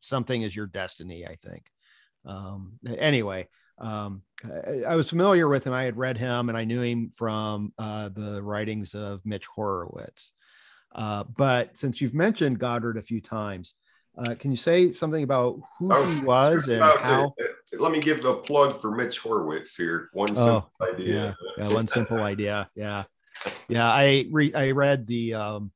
something 0.00 0.42
is 0.42 0.56
your 0.56 0.66
destiny, 0.66 1.26
I 1.26 1.36
think. 1.36 1.64
Um, 2.24 2.78
anyway, 2.98 3.48
um, 3.78 4.22
I, 4.44 4.82
I, 4.88 4.96
was 4.96 5.08
familiar 5.08 5.48
with 5.48 5.64
him. 5.64 5.72
I 5.72 5.84
had 5.84 5.96
read 5.96 6.18
him 6.18 6.48
and 6.48 6.58
I 6.58 6.64
knew 6.64 6.82
him 6.82 7.10
from 7.14 7.72
uh, 7.78 8.08
the 8.08 8.42
writings 8.42 8.94
of 8.94 9.24
Mitch 9.24 9.46
Horowitz. 9.46 10.32
Uh, 10.94 11.24
but 11.36 11.76
since 11.76 12.00
you've 12.00 12.14
mentioned 12.14 12.58
Goddard 12.58 12.96
a 12.96 13.02
few 13.02 13.20
times, 13.20 13.74
uh, 14.18 14.34
can 14.34 14.50
you 14.50 14.56
say 14.56 14.92
something 14.92 15.22
about 15.22 15.60
who 15.78 15.92
he 16.06 16.24
was 16.24 16.68
and 16.68 16.82
how? 16.82 17.34
To, 17.38 17.44
uh, 17.44 17.78
let 17.78 17.92
me 17.92 18.00
give 18.00 18.24
a 18.24 18.34
plug 18.34 18.80
for 18.80 18.90
Mitch 18.90 19.18
Horowitz 19.18 19.76
here. 19.76 20.08
One 20.12 20.34
simple 20.34 20.70
oh, 20.80 20.92
idea. 20.92 21.36
Yeah, 21.58 21.66
yeah, 21.66 21.74
one 21.74 21.86
simple 21.86 22.20
idea. 22.20 22.68
Yeah, 22.74 23.04
yeah. 23.68 23.88
I 23.88 24.26
re- 24.30 24.54
I 24.54 24.72
read 24.72 25.06
the 25.06 25.34
um, 25.34 25.72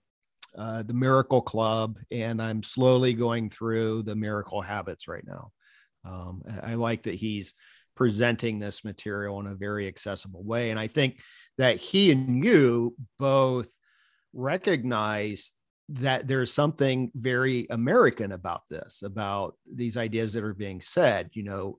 uh, 0.56 0.82
the 0.82 0.94
Miracle 0.94 1.42
Club, 1.42 1.98
and 2.10 2.42
I'm 2.42 2.62
slowly 2.62 3.14
going 3.14 3.48
through 3.48 4.02
the 4.02 4.16
Miracle 4.16 4.60
Habits 4.60 5.06
right 5.08 5.26
now. 5.26 5.52
Um, 6.04 6.42
I 6.62 6.74
like 6.74 7.04
that 7.04 7.14
he's 7.14 7.54
presenting 7.94 8.58
this 8.58 8.84
material 8.84 9.38
in 9.40 9.46
a 9.46 9.54
very 9.54 9.86
accessible 9.86 10.42
way. 10.42 10.70
And 10.70 10.80
I 10.80 10.86
think 10.86 11.20
that 11.58 11.76
he 11.76 12.10
and 12.10 12.44
you 12.44 12.96
both 13.18 13.68
recognize 14.32 15.52
that 16.00 16.26
there's 16.26 16.52
something 16.52 17.10
very 17.14 17.66
American 17.70 18.32
about 18.32 18.62
this, 18.68 19.02
about 19.02 19.56
these 19.70 19.96
ideas 19.96 20.32
that 20.32 20.44
are 20.44 20.54
being 20.54 20.80
said. 20.80 21.30
You 21.32 21.42
know, 21.42 21.78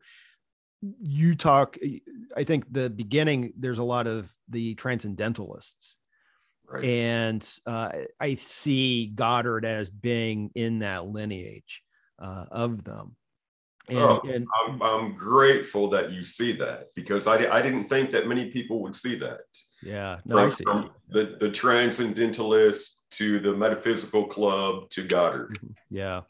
you 1.01 1.35
talk, 1.35 1.77
I 2.35 2.43
think 2.43 2.71
the 2.71 2.89
beginning, 2.89 3.53
there's 3.57 3.79
a 3.79 3.83
lot 3.83 4.07
of 4.07 4.31
the 4.49 4.75
transcendentalists. 4.75 5.95
Right. 6.69 6.85
And 6.85 7.59
uh, 7.65 7.89
I 8.19 8.35
see 8.35 9.07
Goddard 9.07 9.65
as 9.65 9.89
being 9.89 10.51
in 10.55 10.79
that 10.79 11.05
lineage 11.05 11.83
uh, 12.19 12.45
of 12.51 12.83
them. 12.83 13.15
And, 13.89 13.97
oh, 13.97 14.21
and 14.29 14.47
I'm, 14.63 14.81
I'm, 14.81 15.13
grateful 15.13 15.89
that 15.89 16.09
you 16.09 16.23
see 16.23 16.53
that 16.53 16.87
because 16.95 17.27
I, 17.27 17.35
I 17.51 17.61
didn't 17.61 17.89
think 17.89 18.11
that 18.11 18.27
many 18.27 18.49
people 18.49 18.81
would 18.81 18.95
see 18.95 19.15
that. 19.15 19.41
Yeah, 19.81 20.19
no, 20.25 20.49
from, 20.49 20.63
from 20.63 20.91
the, 21.09 21.35
the 21.41 21.51
transcendentalist 21.51 23.02
to 23.13 23.39
the 23.39 23.55
metaphysical 23.55 24.25
club 24.25 24.89
to 24.91 25.03
Goddard. 25.03 25.57
Mm-hmm. 25.59 25.73
Yeah. 25.89 26.21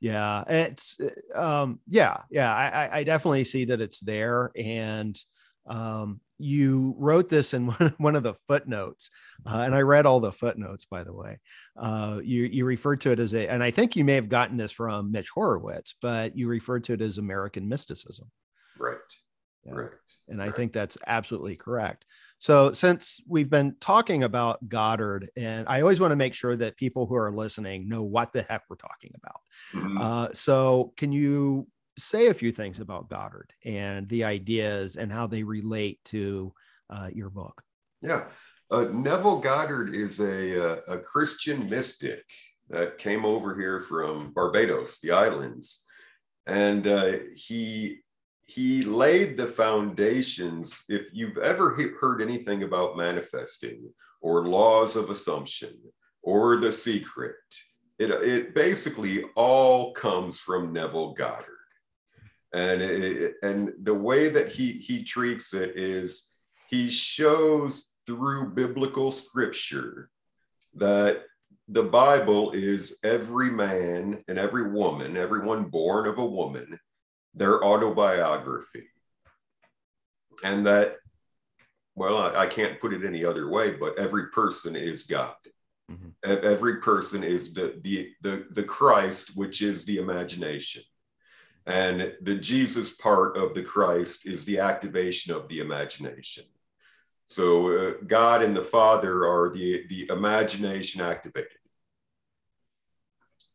Yeah. 0.00 0.44
It's, 0.48 0.98
um, 1.34 1.80
yeah, 1.88 2.18
yeah. 2.30 2.54
I, 2.54 2.98
I 2.98 3.04
definitely 3.04 3.44
see 3.44 3.66
that 3.66 3.80
it's 3.80 4.00
there. 4.00 4.50
And, 4.56 5.18
um, 5.66 6.20
you 6.40 6.94
wrote 6.98 7.28
this 7.28 7.54
in 7.54 7.68
one 7.98 8.16
of 8.16 8.22
the 8.22 8.34
footnotes, 8.34 9.10
uh, 9.46 9.58
and 9.58 9.74
I 9.74 9.82
read 9.82 10.06
all 10.06 10.20
the 10.20 10.32
footnotes, 10.32 10.86
by 10.86 11.04
the 11.04 11.12
way. 11.12 11.38
Uh, 11.76 12.20
you 12.22 12.44
you 12.44 12.64
referred 12.64 13.02
to 13.02 13.12
it 13.12 13.20
as 13.20 13.34
a, 13.34 13.46
and 13.46 13.62
I 13.62 13.70
think 13.70 13.94
you 13.94 14.04
may 14.04 14.14
have 14.14 14.28
gotten 14.28 14.56
this 14.56 14.72
from 14.72 15.12
Mitch 15.12 15.28
Horowitz, 15.30 15.94
but 16.00 16.36
you 16.36 16.48
referred 16.48 16.84
to 16.84 16.94
it 16.94 17.02
as 17.02 17.18
American 17.18 17.68
mysticism. 17.68 18.30
Right. 18.78 18.96
Yeah. 19.64 19.74
Right. 19.74 19.90
And 20.28 20.42
I 20.42 20.50
think 20.50 20.72
that's 20.72 20.96
absolutely 21.06 21.56
correct. 21.56 22.04
So, 22.40 22.72
since 22.72 23.20
we've 23.28 23.48
been 23.48 23.76
talking 23.78 24.24
about 24.24 24.68
Goddard, 24.68 25.30
and 25.36 25.68
I 25.68 25.80
always 25.80 26.00
want 26.00 26.10
to 26.10 26.16
make 26.16 26.34
sure 26.34 26.56
that 26.56 26.76
people 26.76 27.06
who 27.06 27.14
are 27.14 27.30
listening 27.30 27.88
know 27.88 28.02
what 28.02 28.32
the 28.32 28.42
heck 28.42 28.64
we're 28.68 28.76
talking 28.76 29.12
about. 29.14 29.40
Mm-hmm. 29.72 29.98
Uh, 29.98 30.28
so, 30.32 30.92
can 30.96 31.12
you 31.12 31.68
say 31.98 32.28
a 32.28 32.34
few 32.34 32.52
things 32.52 32.80
about 32.80 33.08
Goddard 33.08 33.52
and 33.64 34.08
the 34.08 34.24
ideas 34.24 34.96
and 34.96 35.12
how 35.12 35.26
they 35.26 35.42
relate 35.42 36.00
to 36.06 36.52
uh, 36.88 37.08
your 37.12 37.30
book. 37.30 37.62
Yeah. 38.02 38.24
Uh, 38.70 38.84
Neville 38.92 39.40
Goddard 39.40 39.94
is 39.94 40.20
a, 40.20 40.56
a, 40.56 40.72
a, 40.94 40.98
Christian 40.98 41.68
mystic 41.68 42.24
that 42.68 42.98
came 42.98 43.24
over 43.24 43.58
here 43.58 43.80
from 43.80 44.32
Barbados, 44.32 45.00
the 45.00 45.10
islands. 45.10 45.82
And 46.46 46.86
uh, 46.86 47.18
he, 47.34 47.98
he 48.50 48.82
laid 48.82 49.36
the 49.36 49.46
foundations. 49.46 50.84
If 50.88 51.06
you've 51.12 51.38
ever 51.38 51.76
heard 52.00 52.20
anything 52.20 52.62
about 52.62 52.96
manifesting 52.96 53.88
or 54.20 54.48
laws 54.48 54.96
of 54.96 55.10
assumption 55.10 55.78
or 56.22 56.56
the 56.56 56.72
secret, 56.72 57.36
it, 57.98 58.10
it 58.10 58.54
basically 58.54 59.24
all 59.36 59.92
comes 59.92 60.40
from 60.40 60.72
Neville 60.72 61.14
Goddard 61.14 61.60
and 62.52 62.82
it, 62.82 63.34
and 63.42 63.72
the 63.82 63.94
way 63.94 64.28
that 64.28 64.48
he 64.48 64.72
he 64.72 65.04
treats 65.04 65.54
it 65.54 65.76
is 65.76 66.30
he 66.68 66.90
shows 66.90 67.92
through 68.06 68.50
biblical 68.50 69.12
scripture 69.12 70.10
that 70.74 71.22
the 71.68 71.82
bible 71.82 72.50
is 72.52 72.98
every 73.04 73.50
man 73.50 74.22
and 74.28 74.38
every 74.38 74.70
woman 74.70 75.16
everyone 75.16 75.64
born 75.64 76.08
of 76.08 76.18
a 76.18 76.26
woman 76.26 76.78
their 77.34 77.64
autobiography 77.64 78.84
and 80.42 80.66
that 80.66 80.96
well 81.94 82.16
I, 82.16 82.42
I 82.42 82.46
can't 82.46 82.80
put 82.80 82.92
it 82.92 83.04
any 83.04 83.24
other 83.24 83.48
way 83.48 83.72
but 83.72 83.98
every 83.98 84.28
person 84.28 84.76
is 84.76 85.04
god 85.04 85.34
mm-hmm. 85.90 86.08
every 86.24 86.78
person 86.78 87.22
is 87.22 87.52
the, 87.52 87.78
the 87.82 88.10
the 88.22 88.46
the 88.50 88.62
christ 88.64 89.36
which 89.36 89.62
is 89.62 89.84
the 89.84 89.98
imagination 89.98 90.82
and 91.66 92.14
the 92.22 92.34
Jesus 92.34 92.96
part 92.96 93.36
of 93.36 93.54
the 93.54 93.62
Christ 93.62 94.26
is 94.26 94.44
the 94.44 94.58
activation 94.58 95.32
of 95.34 95.48
the 95.48 95.60
imagination. 95.60 96.44
So 97.26 97.70
uh, 97.70 97.92
God 98.06 98.42
and 98.42 98.56
the 98.56 98.62
Father 98.62 99.26
are 99.26 99.50
the, 99.50 99.86
the 99.88 100.08
imagination 100.08 101.00
activated. 101.00 101.58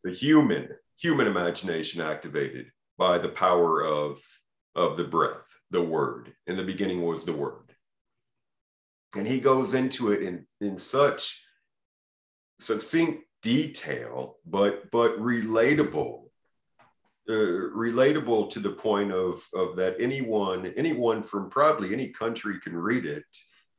The 0.04 0.12
human, 0.12 0.70
human 0.98 1.28
imagination 1.28 2.00
activated 2.00 2.68
by 2.98 3.18
the 3.18 3.30
power 3.30 3.84
of, 3.84 4.22
of 4.76 4.98
the 4.98 5.04
breath, 5.04 5.54
the 5.72 5.82
word. 5.82 6.34
In 6.48 6.58
the 6.58 6.64
beginning 6.64 7.04
was 7.06 7.26
the 7.26 7.34
word. 7.34 7.62
and 9.16 9.28
he 9.28 9.40
goes 9.40 9.74
into 9.74 10.12
it 10.12 10.22
in 10.24 10.46
in 10.62 10.78
such 10.78 11.44
succinct 12.60 13.24
detail 13.42 14.38
but 14.46 14.90
but 14.92 15.18
relatable 15.20 16.24
uh, 17.30 17.34
relatable 17.34 18.50
to 18.50 18.60
the 18.60 18.72
point 18.72 19.12
of 19.12 19.44
of 19.54 19.76
that 19.76 19.96
anyone 20.00 20.74
anyone 20.78 21.24
from 21.24 21.50
probably 21.50 21.94
any 21.94 22.10
country 22.10 22.60
can 22.60 22.76
read 22.76 23.06
it 23.06 23.26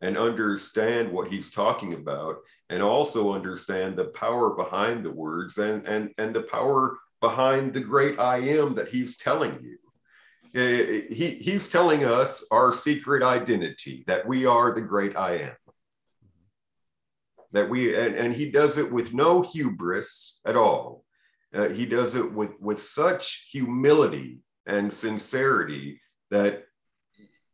and 0.02 0.16
understand 0.18 1.10
what 1.10 1.28
he's 1.32 1.50
talking 1.50 1.94
about 1.94 2.36
and 2.70 2.82
also 2.82 3.32
understand 3.32 3.96
the 3.96 4.06
power 4.06 4.50
behind 4.50 5.04
the 5.04 5.10
words 5.10 5.58
and 5.58 5.86
and 5.86 6.10
and 6.18 6.34
the 6.34 6.42
power 6.42 6.98
behind 7.26 7.72
the 7.72 7.84
great 7.92 8.18
i 8.18 8.38
am 8.38 8.74
that 8.74 8.88
he's 8.88 9.16
telling 9.16 9.54
you 9.62 9.76
uh, 10.56 11.04
he, 11.10 11.38
he's 11.40 11.68
telling 11.68 12.04
us 12.04 12.42
our 12.50 12.72
secret 12.72 13.22
identity 13.22 14.04
that 14.06 14.26
we 14.26 14.46
are 14.46 14.72
the 14.72 14.80
great 14.80 15.14
I 15.14 15.36
am. 15.36 15.56
That 17.52 17.68
we 17.68 17.94
and, 17.94 18.14
and 18.14 18.34
he 18.34 18.50
does 18.50 18.78
it 18.78 18.90
with 18.90 19.12
no 19.12 19.42
hubris 19.42 20.40
at 20.46 20.56
all. 20.56 21.04
Uh, 21.54 21.68
he 21.68 21.84
does 21.84 22.14
it 22.14 22.32
with 22.32 22.52
with 22.58 22.82
such 22.82 23.48
humility 23.52 24.40
and 24.66 24.90
sincerity 24.90 26.00
that 26.30 26.64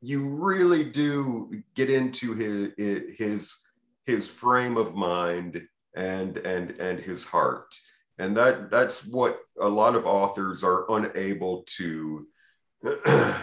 you 0.00 0.28
really 0.28 0.84
do 0.84 1.62
get 1.74 1.90
into 1.90 2.34
his 2.34 3.16
his 3.18 3.58
his 4.06 4.30
frame 4.30 4.76
of 4.76 4.94
mind 4.94 5.60
and 5.96 6.36
and 6.38 6.70
and 6.78 7.00
his 7.00 7.24
heart 7.24 7.74
and 8.18 8.36
that 8.36 8.70
that's 8.70 9.04
what 9.06 9.38
a 9.60 9.68
lot 9.68 9.94
of 9.94 10.06
authors 10.06 10.62
are 10.62 10.90
unable 10.92 11.64
to 11.76 12.26
to 12.82 13.38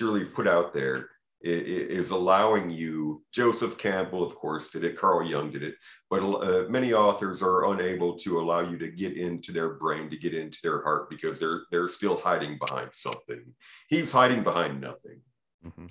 really 0.00 0.24
put 0.24 0.46
out 0.46 0.72
there. 0.72 1.10
Is 1.46 2.08
allowing 2.08 2.70
you 2.70 3.22
joseph 3.30 3.76
campbell 3.76 4.24
of 4.24 4.34
course 4.34 4.70
did 4.70 4.82
it 4.82 4.96
carl 4.96 5.28
jung 5.28 5.50
did 5.50 5.62
it 5.62 5.74
but 6.08 6.22
uh, 6.22 6.64
many 6.70 6.94
authors 6.94 7.42
are 7.42 7.72
unable 7.72 8.16
to 8.16 8.40
allow 8.40 8.60
you 8.60 8.78
to 8.78 8.88
get 8.88 9.18
into 9.18 9.52
their 9.52 9.74
brain 9.74 10.08
to 10.08 10.16
get 10.16 10.32
into 10.32 10.58
their 10.62 10.80
heart 10.82 11.10
because 11.10 11.38
they're 11.38 11.64
they're 11.70 11.86
still 11.86 12.16
hiding 12.16 12.56
behind 12.64 12.88
something. 12.92 13.44
He's 13.88 14.10
hiding 14.10 14.42
behind 14.42 14.80
nothing. 14.80 15.20
Mm-hmm. 15.66 15.86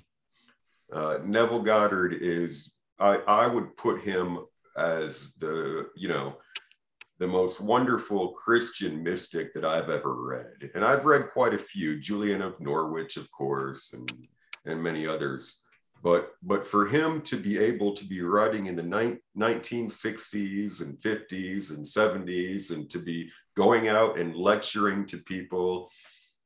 uh, 0.92 1.18
neville 1.24 1.62
goddard 1.62 2.14
is 2.14 2.74
I, 2.98 3.16
I 3.26 3.46
would 3.46 3.76
put 3.76 4.02
him 4.02 4.38
as 4.76 5.34
the 5.38 5.90
you 5.94 6.08
know 6.08 6.36
the 7.18 7.26
most 7.26 7.60
wonderful 7.60 8.30
Christian 8.30 9.02
mystic 9.02 9.54
that 9.54 9.64
I've 9.64 9.88
ever 9.88 10.14
read. 10.14 10.70
And 10.74 10.84
I've 10.84 11.04
read 11.04 11.30
quite 11.32 11.54
a 11.54 11.58
few, 11.58 11.98
Julian 11.98 12.42
of 12.42 12.58
Norwich, 12.60 13.16
of 13.16 13.30
course, 13.30 13.92
and, 13.92 14.28
and 14.64 14.82
many 14.82 15.06
others. 15.06 15.60
But, 16.02 16.32
but 16.42 16.66
for 16.66 16.86
him 16.86 17.22
to 17.22 17.36
be 17.36 17.56
able 17.58 17.94
to 17.94 18.04
be 18.04 18.20
writing 18.20 18.66
in 18.66 18.76
the 18.76 18.82
ni- 18.82 19.18
1960s 19.38 20.82
and 20.82 20.98
50s 20.98 21.70
and 21.70 21.86
70s 21.86 22.72
and 22.72 22.90
to 22.90 22.98
be 22.98 23.30
going 23.56 23.88
out 23.88 24.18
and 24.18 24.36
lecturing 24.36 25.06
to 25.06 25.16
people 25.18 25.88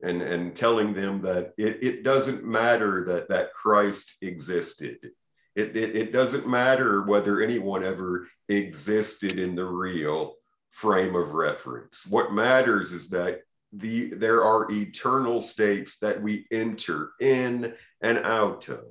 and, 0.02 0.22
and 0.22 0.54
telling 0.54 0.94
them 0.94 1.20
that 1.22 1.54
it, 1.58 1.82
it 1.82 2.04
doesn't 2.04 2.44
matter 2.44 3.04
that, 3.06 3.28
that 3.30 3.52
Christ 3.52 4.16
existed. 4.22 4.98
It, 5.56 5.76
it, 5.76 5.96
it 5.96 6.12
doesn't 6.12 6.46
matter 6.46 7.02
whether 7.02 7.40
anyone 7.40 7.82
ever 7.82 8.28
existed 8.48 9.40
in 9.40 9.56
the 9.56 9.64
real 9.64 10.34
frame 10.70 11.14
of 11.14 11.34
reference. 11.34 12.06
What 12.06 12.32
matters 12.32 12.92
is 12.92 13.08
that 13.10 13.40
the 13.72 14.14
there 14.14 14.44
are 14.44 14.70
eternal 14.70 15.40
states 15.40 15.98
that 15.98 16.22
we 16.22 16.46
enter 16.50 17.10
in 17.20 17.74
and 18.00 18.18
out 18.18 18.68
of. 18.68 18.84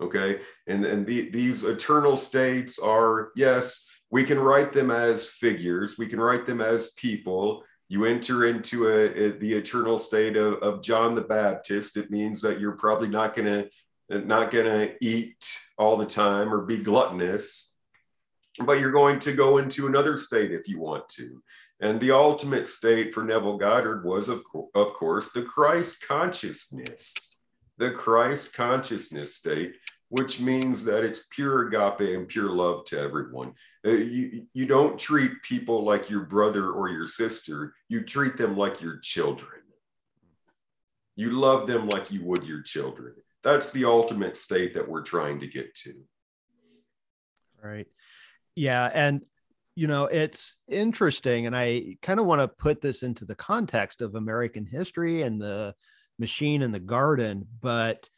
Okay, 0.00 0.40
and 0.66 0.84
and 0.84 1.06
the, 1.06 1.30
these 1.30 1.64
eternal 1.64 2.16
states 2.16 2.78
are 2.78 3.30
yes, 3.36 3.84
we 4.10 4.24
can 4.24 4.38
write 4.38 4.72
them 4.72 4.90
as 4.90 5.28
figures, 5.28 5.98
we 5.98 6.06
can 6.06 6.20
write 6.20 6.46
them 6.46 6.60
as 6.60 6.92
people. 6.92 7.64
You 7.88 8.06
enter 8.06 8.46
into 8.46 8.88
a, 8.88 9.26
a 9.26 9.38
the 9.38 9.52
eternal 9.52 9.98
state 9.98 10.36
of, 10.36 10.54
of 10.62 10.82
John 10.82 11.14
the 11.14 11.22
Baptist. 11.22 11.96
It 11.96 12.10
means 12.10 12.40
that 12.40 12.58
you're 12.58 12.72
probably 12.72 13.08
not 13.08 13.34
gonna 13.34 13.66
not 14.08 14.50
gonna 14.50 14.92
eat 15.00 15.58
all 15.76 15.96
the 15.96 16.06
time 16.06 16.52
or 16.52 16.62
be 16.62 16.78
gluttonous 16.78 17.71
but 18.60 18.80
you're 18.80 18.92
going 18.92 19.18
to 19.20 19.32
go 19.32 19.58
into 19.58 19.86
another 19.86 20.16
state 20.16 20.52
if 20.52 20.68
you 20.68 20.78
want 20.78 21.08
to. 21.10 21.42
And 21.80 22.00
the 22.00 22.12
ultimate 22.12 22.68
state 22.68 23.12
for 23.12 23.24
Neville 23.24 23.56
Goddard 23.56 24.04
was, 24.04 24.28
of, 24.28 24.42
co- 24.44 24.70
of 24.74 24.92
course, 24.94 25.32
the 25.32 25.42
Christ 25.42 26.06
consciousness, 26.06 27.36
the 27.78 27.90
Christ 27.90 28.52
consciousness 28.52 29.34
state, 29.34 29.74
which 30.08 30.40
means 30.40 30.84
that 30.84 31.04
it's 31.04 31.26
pure 31.30 31.68
agape 31.68 32.14
and 32.14 32.28
pure 32.28 32.50
love 32.50 32.84
to 32.84 33.00
everyone. 33.00 33.54
Uh, 33.84 33.90
you, 33.90 34.46
you 34.52 34.66
don't 34.66 34.98
treat 34.98 35.42
people 35.42 35.82
like 35.82 36.10
your 36.10 36.24
brother 36.24 36.70
or 36.70 36.88
your 36.88 37.06
sister, 37.06 37.74
you 37.88 38.02
treat 38.02 38.36
them 38.36 38.56
like 38.56 38.80
your 38.80 38.98
children. 38.98 39.62
You 41.16 41.30
love 41.30 41.66
them 41.66 41.88
like 41.88 42.10
you 42.10 42.24
would 42.24 42.44
your 42.44 42.62
children. 42.62 43.14
That's 43.42 43.70
the 43.72 43.84
ultimate 43.84 44.36
state 44.36 44.74
that 44.74 44.88
we're 44.88 45.02
trying 45.02 45.40
to 45.40 45.46
get 45.46 45.74
to. 45.76 45.94
Right. 47.62 47.86
Yeah. 48.54 48.90
And, 48.92 49.22
you 49.74 49.86
know, 49.86 50.04
it's 50.06 50.56
interesting. 50.68 51.46
And 51.46 51.56
I 51.56 51.96
kind 52.02 52.20
of 52.20 52.26
want 52.26 52.40
to 52.40 52.48
put 52.48 52.80
this 52.80 53.02
into 53.02 53.24
the 53.24 53.34
context 53.34 54.02
of 54.02 54.14
American 54.14 54.66
history 54.66 55.22
and 55.22 55.40
the 55.40 55.74
machine 56.18 56.62
and 56.62 56.74
the 56.74 56.80
garden. 56.80 57.46
But 57.60 58.08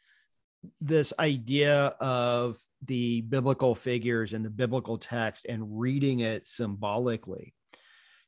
this 0.81 1.13
idea 1.19 1.95
of 1.99 2.57
the 2.83 3.21
biblical 3.21 3.75
figures 3.75 4.33
and 4.33 4.43
the 4.43 4.49
biblical 4.49 4.97
text 4.97 5.45
and 5.47 5.79
reading 5.79 6.19
it 6.19 6.47
symbolically, 6.47 7.53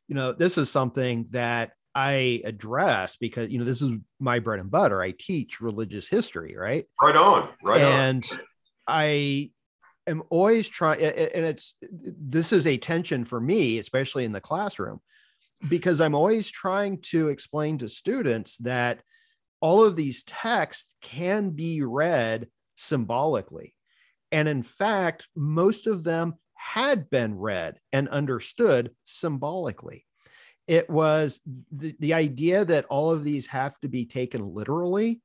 you 0.08 0.16
know, 0.16 0.32
this 0.32 0.58
is 0.58 0.70
something 0.70 1.28
that 1.32 1.72
I 1.98 2.44
address 2.46 3.16
because 3.16 3.50
you 3.50 3.58
know 3.58 3.66
this 3.66 3.82
is 3.82 3.94
my 4.20 4.38
bread 4.38 4.60
and 4.60 4.70
butter. 4.70 5.02
I 5.02 5.16
teach 5.18 5.60
religious 5.60 6.08
history, 6.08 6.56
right? 6.56 6.86
Right 7.02 7.16
on, 7.16 7.50
right 7.64 7.82
and 7.82 7.88
on. 7.88 8.00
And 8.00 8.42
I 8.86 9.50
am 10.08 10.24
always 10.30 10.68
trying, 10.68 11.02
and 11.02 11.46
it's 11.46 11.76
this 11.82 12.54
is 12.54 12.66
a 12.66 12.78
tension 12.78 13.26
for 13.26 13.40
me, 13.40 13.78
especially 13.78 14.26
in 14.26 14.32
the 14.32 14.42
classroom, 14.42 15.00
because 15.68 16.02
I'm 16.02 16.16
always 16.16 16.50
trying 16.50 17.02
to 17.12 17.30
explain 17.30 17.78
to 17.80 17.90
students 17.90 18.58
that 18.60 19.02
all 19.60 19.84
of 19.84 19.96
these 19.96 20.24
texts 20.24 20.96
can 21.02 21.52
be 21.52 21.82
read 21.82 22.48
symbolically. 22.76 23.74
And 24.32 24.48
in 24.48 24.62
fact, 24.62 25.28
most 25.36 25.88
of 25.88 26.04
them 26.04 26.36
had 26.54 27.10
been 27.10 27.36
read 27.36 27.80
and 27.94 28.10
understood 28.10 28.92
symbolically. 29.06 30.06
It 30.68 30.90
was 30.90 31.40
the, 31.72 31.96
the 32.00 32.14
idea 32.14 32.66
that 32.66 32.86
all 32.86 33.12
of 33.12 33.24
these 33.24 33.48
have 33.48 33.80
to 33.80 33.88
be 33.88 34.06
taken 34.06 34.54
literally 34.54 35.22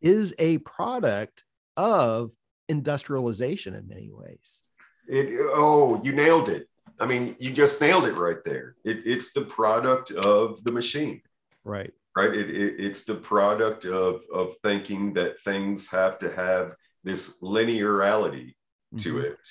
is 0.00 0.34
a 0.38 0.58
product 0.58 1.44
of 1.76 2.30
industrialization 2.70 3.74
in 3.74 3.86
many 3.86 4.10
ways. 4.10 4.62
It, 5.08 5.26
oh, 5.40 6.00
you 6.04 6.12
nailed 6.12 6.48
it. 6.48 6.68
I 7.00 7.06
mean, 7.06 7.34
you 7.38 7.50
just 7.50 7.80
nailed 7.80 8.06
it 8.06 8.16
right 8.16 8.42
there. 8.44 8.76
It, 8.84 8.98
it's 9.04 9.32
the 9.32 9.42
product 9.42 10.12
of 10.12 10.62
the 10.64 10.72
machine. 10.72 11.20
Right. 11.64 11.92
Right. 12.16 12.34
It, 12.34 12.50
it, 12.50 12.74
it's 12.78 13.04
the 13.04 13.14
product 13.14 13.84
of, 13.84 14.24
of 14.32 14.54
thinking 14.62 15.12
that 15.14 15.40
things 15.40 15.88
have 15.90 16.18
to 16.18 16.28
have 16.34 16.74
this 17.02 17.40
linearity 17.40 18.54
to 18.98 19.14
mm-hmm. 19.14 19.32
it. 19.32 19.44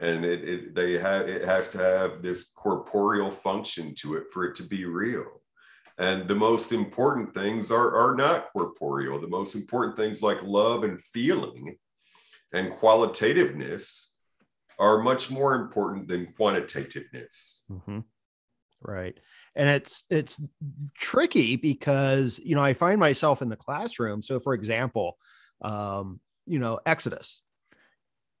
And 0.00 0.24
it, 0.24 0.40
it, 0.52 0.74
they 0.74 0.98
have, 0.98 1.28
it 1.28 1.44
has 1.44 1.68
to 1.70 1.78
have 1.78 2.22
this 2.22 2.52
corporeal 2.62 3.30
function 3.30 3.94
to 3.96 4.16
it 4.16 4.24
for 4.32 4.44
it 4.44 4.54
to 4.56 4.64
be 4.64 4.84
real. 4.84 5.42
And 5.98 6.26
the 6.26 6.34
most 6.48 6.72
important 6.72 7.34
things 7.34 7.70
are, 7.70 7.94
are 7.96 8.14
not 8.16 8.48
corporeal. 8.52 9.20
The 9.20 9.36
most 9.38 9.54
important 9.54 9.96
things 9.96 10.22
like 10.22 10.42
love 10.42 10.82
and 10.84 11.00
feeling 11.00 11.76
and 12.54 12.72
qualitativeness 12.72 14.06
are 14.78 15.02
much 15.02 15.30
more 15.30 15.54
important 15.54 16.08
than 16.08 16.32
quantitativeness. 16.38 17.62
Mm-hmm. 17.70 18.00
Right. 18.80 19.18
And 19.54 19.68
it's 19.68 20.04
it's 20.10 20.42
tricky 20.96 21.56
because 21.56 22.38
you 22.38 22.54
know 22.54 22.62
I 22.62 22.74
find 22.74 23.00
myself 23.00 23.40
in 23.40 23.48
the 23.48 23.56
classroom. 23.56 24.22
So, 24.22 24.38
for 24.38 24.54
example, 24.54 25.16
um, 25.62 26.20
you 26.46 26.58
know 26.58 26.80
Exodus, 26.84 27.40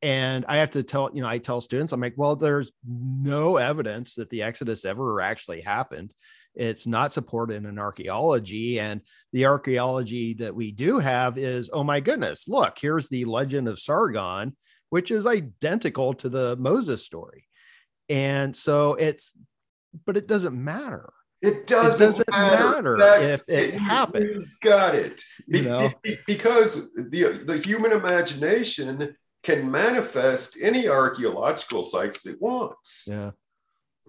and 0.02 0.44
I 0.46 0.58
have 0.58 0.72
to 0.72 0.82
tell 0.82 1.10
you 1.14 1.22
know 1.22 1.28
I 1.28 1.38
tell 1.38 1.60
students 1.60 1.92
I'm 1.92 2.00
like, 2.00 2.14
well, 2.16 2.36
there's 2.36 2.70
no 2.86 3.56
evidence 3.56 4.14
that 4.16 4.28
the 4.28 4.42
Exodus 4.42 4.84
ever 4.84 5.20
actually 5.20 5.60
happened. 5.60 6.12
It's 6.54 6.86
not 6.86 7.12
supported 7.12 7.64
in 7.64 7.78
archaeology. 7.78 8.78
And 8.78 9.00
the 9.32 9.46
archaeology 9.46 10.34
that 10.34 10.54
we 10.54 10.70
do 10.70 10.98
have 10.98 11.38
is, 11.38 11.70
oh 11.72 11.84
my 11.84 12.00
goodness, 12.00 12.46
look, 12.48 12.78
here's 12.80 13.08
the 13.08 13.24
legend 13.24 13.68
of 13.68 13.78
Sargon, 13.78 14.56
which 14.90 15.10
is 15.10 15.26
identical 15.26 16.14
to 16.14 16.28
the 16.28 16.56
Moses 16.56 17.04
story. 17.04 17.46
And 18.08 18.56
so 18.56 18.94
it's, 18.94 19.32
but 20.06 20.16
it 20.16 20.26
doesn't 20.26 20.54
matter. 20.54 21.12
It 21.42 21.66
doesn't, 21.66 22.02
it 22.02 22.10
doesn't 22.10 22.30
matter, 22.30 22.96
matter 22.96 23.22
if 23.22 23.42
it, 23.48 23.74
it 23.74 23.74
happened. 23.74 24.46
Got 24.62 24.94
it. 24.94 25.22
Be, 25.48 25.58
you 25.58 25.64
know? 25.64 25.92
because 26.26 26.90
the, 26.94 27.42
the 27.44 27.58
human 27.58 27.92
imagination 27.92 29.14
can 29.42 29.70
manifest 29.70 30.56
any 30.60 30.88
archaeological 30.88 31.82
sites 31.82 32.24
it 32.24 32.40
wants. 32.40 33.04
Yeah. 33.06 33.32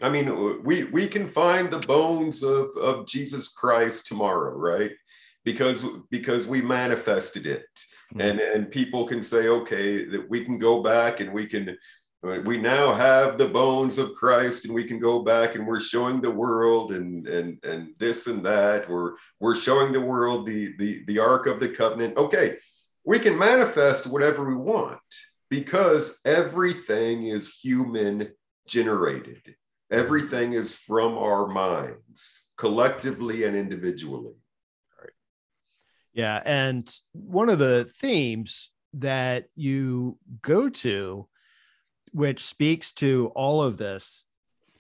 I 0.01 0.09
mean, 0.09 0.63
we 0.63 0.83
we 0.85 1.07
can 1.07 1.27
find 1.27 1.71
the 1.71 1.79
bones 1.79 2.43
of, 2.43 2.75
of 2.77 3.07
Jesus 3.07 3.49
Christ 3.49 4.07
tomorrow, 4.07 4.55
right? 4.55 4.91
Because 5.43 5.85
because 6.09 6.47
we 6.47 6.61
manifested 6.61 7.45
it. 7.47 7.65
Mm-hmm. 8.13 8.21
And 8.21 8.39
and 8.39 8.71
people 8.71 9.07
can 9.07 9.23
say, 9.23 9.47
okay, 9.47 10.05
that 10.05 10.29
we 10.29 10.43
can 10.43 10.57
go 10.59 10.83
back 10.83 11.21
and 11.21 11.31
we 11.33 11.47
can 11.47 11.77
we 12.43 12.57
now 12.57 12.93
have 12.93 13.37
the 13.37 13.47
bones 13.47 13.97
of 13.97 14.13
Christ 14.15 14.65
and 14.65 14.73
we 14.73 14.83
can 14.83 14.99
go 14.99 15.19
back 15.19 15.55
and 15.55 15.67
we're 15.67 15.79
showing 15.79 16.21
the 16.21 16.31
world 16.31 16.93
and 16.93 17.27
and 17.27 17.63
and 17.63 17.89
this 17.99 18.27
and 18.27 18.43
that. 18.45 18.89
We're 18.89 19.13
we're 19.39 19.55
showing 19.55 19.93
the 19.93 20.01
world 20.01 20.45
the 20.45 20.75
the 20.77 21.05
the 21.05 21.19
Ark 21.19 21.45
of 21.45 21.59
the 21.59 21.69
Covenant. 21.69 22.17
Okay, 22.17 22.57
we 23.05 23.19
can 23.19 23.37
manifest 23.37 24.07
whatever 24.07 24.43
we 24.43 24.55
want 24.55 24.99
because 25.49 26.19
everything 26.25 27.27
is 27.27 27.59
human 27.59 28.33
generated. 28.67 29.55
Everything 29.91 30.53
is 30.53 30.73
from 30.73 31.17
our 31.17 31.47
minds, 31.47 32.47
collectively 32.57 33.43
and 33.43 33.55
individually. 33.55 34.33
Right. 34.99 35.11
Yeah. 36.13 36.41
And 36.43 36.91
one 37.13 37.49
of 37.49 37.59
the 37.59 37.85
themes 37.85 38.71
that 38.93 39.45
you 39.55 40.17
go 40.41 40.69
to, 40.69 41.27
which 42.11 42.43
speaks 42.43 42.93
to 42.93 43.31
all 43.35 43.61
of 43.61 43.77
this, 43.77 44.25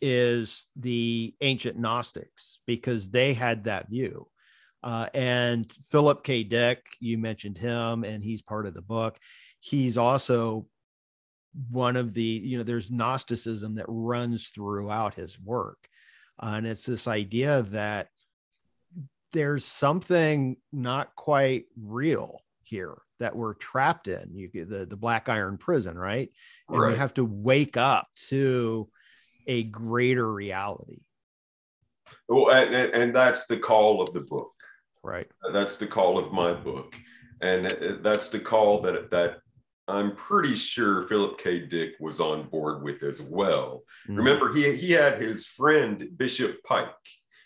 is 0.01 0.67
the 0.75 1.35
ancient 1.41 1.77
Gnostics, 1.77 2.59
because 2.65 3.09
they 3.09 3.33
had 3.33 3.65
that 3.65 3.89
view. 3.89 4.27
Uh, 4.83 5.07
and 5.13 5.71
Philip 5.89 6.23
K. 6.23 6.43
Dick, 6.43 6.85
you 6.99 7.17
mentioned 7.17 7.57
him, 7.57 8.03
and 8.03 8.23
he's 8.23 8.41
part 8.41 8.67
of 8.67 8.73
the 8.73 8.81
book. 8.81 9.17
He's 9.59 9.97
also 9.97 10.67
one 11.69 11.95
of 11.95 12.13
the 12.13 12.21
you 12.21 12.57
know 12.57 12.63
there's 12.63 12.91
gnosticism 12.91 13.75
that 13.75 13.85
runs 13.87 14.49
throughout 14.49 15.15
his 15.15 15.39
work. 15.39 15.87
Uh, 16.41 16.53
and 16.57 16.67
it's 16.67 16.85
this 16.85 17.07
idea 17.07 17.63
that 17.63 18.09
there's 19.31 19.65
something 19.65 20.57
not 20.71 21.15
quite 21.15 21.65
real 21.81 22.41
here 22.63 22.95
that 23.19 23.35
we're 23.35 23.53
trapped 23.53 24.07
in. 24.07 24.29
You 24.33 24.65
the, 24.65 24.85
the 24.85 24.97
black 24.97 25.29
iron 25.29 25.57
prison 25.57 25.97
right? 25.97 26.29
And 26.69 26.79
right. 26.79 26.91
we 26.91 26.97
have 26.97 27.13
to 27.15 27.25
wake 27.25 27.77
up 27.77 28.07
to 28.29 28.89
a 29.47 29.63
greater 29.63 30.31
reality. 30.31 31.01
Well 32.27 32.51
and, 32.51 32.75
and 32.75 33.15
that's 33.15 33.45
the 33.45 33.57
call 33.57 34.01
of 34.01 34.13
the 34.13 34.21
book. 34.21 34.51
Right. 35.03 35.27
That's 35.53 35.75
the 35.75 35.87
call 35.87 36.17
of 36.17 36.33
my 36.33 36.53
book. 36.53 36.95
And 37.41 37.71
that's 38.01 38.29
the 38.29 38.39
call 38.39 38.81
that 38.81 39.11
that 39.11 39.37
I'm 39.87 40.15
pretty 40.15 40.55
sure 40.55 41.07
Philip 41.07 41.37
K. 41.37 41.59
Dick 41.59 41.93
was 41.99 42.19
on 42.19 42.49
board 42.49 42.83
with 42.83 43.03
as 43.03 43.21
well. 43.21 43.83
Mm. 44.09 44.17
Remember, 44.17 44.53
he, 44.53 44.75
he 44.75 44.91
had 44.91 45.21
his 45.21 45.45
friend 45.45 46.09
Bishop 46.17 46.63
Pike. 46.63 46.89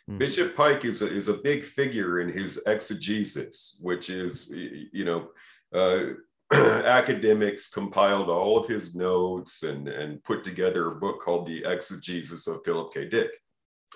Mm. 0.10 0.20
Bishop 0.20 0.56
Pike 0.56 0.86
is 0.86 1.02
a, 1.02 1.08
is 1.08 1.28
a 1.28 1.34
big 1.34 1.66
figure 1.66 2.22
in 2.22 2.32
his 2.32 2.62
exegesis, 2.66 3.78
which 3.82 4.10
is, 4.10 4.50
you 4.50 5.04
know, 5.04 5.28
uh, 5.74 6.14
academics 6.54 7.68
compiled 7.68 8.30
all 8.30 8.58
of 8.58 8.68
his 8.68 8.96
notes 8.96 9.64
and, 9.64 9.88
and 9.88 10.24
put 10.24 10.44
together 10.44 10.88
a 10.88 10.96
book 10.96 11.22
called 11.22 11.46
The 11.46 11.64
Exegesis 11.66 12.48
of 12.48 12.62
Philip 12.64 12.94
K. 12.94 13.08
Dick. 13.08 13.30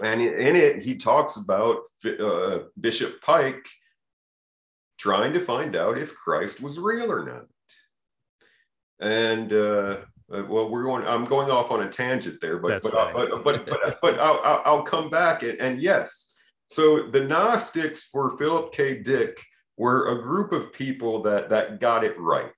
And 0.03 0.21
in 0.21 0.55
it, 0.55 0.79
he 0.79 0.97
talks 0.97 1.37
about 1.37 1.77
uh, 2.05 2.59
Bishop 2.79 3.21
Pike 3.21 3.65
trying 4.99 5.33
to 5.33 5.39
find 5.39 5.75
out 5.75 5.97
if 5.97 6.13
Christ 6.13 6.61
was 6.61 6.79
real 6.79 7.11
or 7.11 7.25
not 7.25 7.45
and 9.03 9.51
uh, 9.53 9.97
uh, 10.33 10.43
well, 10.47 10.69
we're 10.69 10.83
going. 10.83 11.05
I'm 11.05 11.25
going 11.25 11.51
off 11.51 11.71
on 11.71 11.83
a 11.83 11.89
tangent 11.89 12.39
there, 12.41 12.57
but 12.57 12.81
but, 12.81 12.93
but, 13.13 13.43
but, 13.43 13.67
but 13.67 14.01
but 14.01 14.19
I'll, 14.19 14.39
I'll, 14.43 14.61
I'll 14.65 14.83
come 14.83 15.09
back 15.09 15.43
and, 15.43 15.59
and 15.59 15.81
yes. 15.81 16.33
So 16.67 17.09
the 17.09 17.23
Gnostics 17.23 18.05
for 18.05 18.37
Philip 18.37 18.73
K. 18.73 19.03
Dick 19.03 19.37
were 19.77 20.07
a 20.07 20.21
group 20.21 20.51
of 20.51 20.73
people 20.73 21.21
that 21.23 21.49
that 21.49 21.79
got 21.79 22.03
it 22.03 22.17
right, 22.17 22.51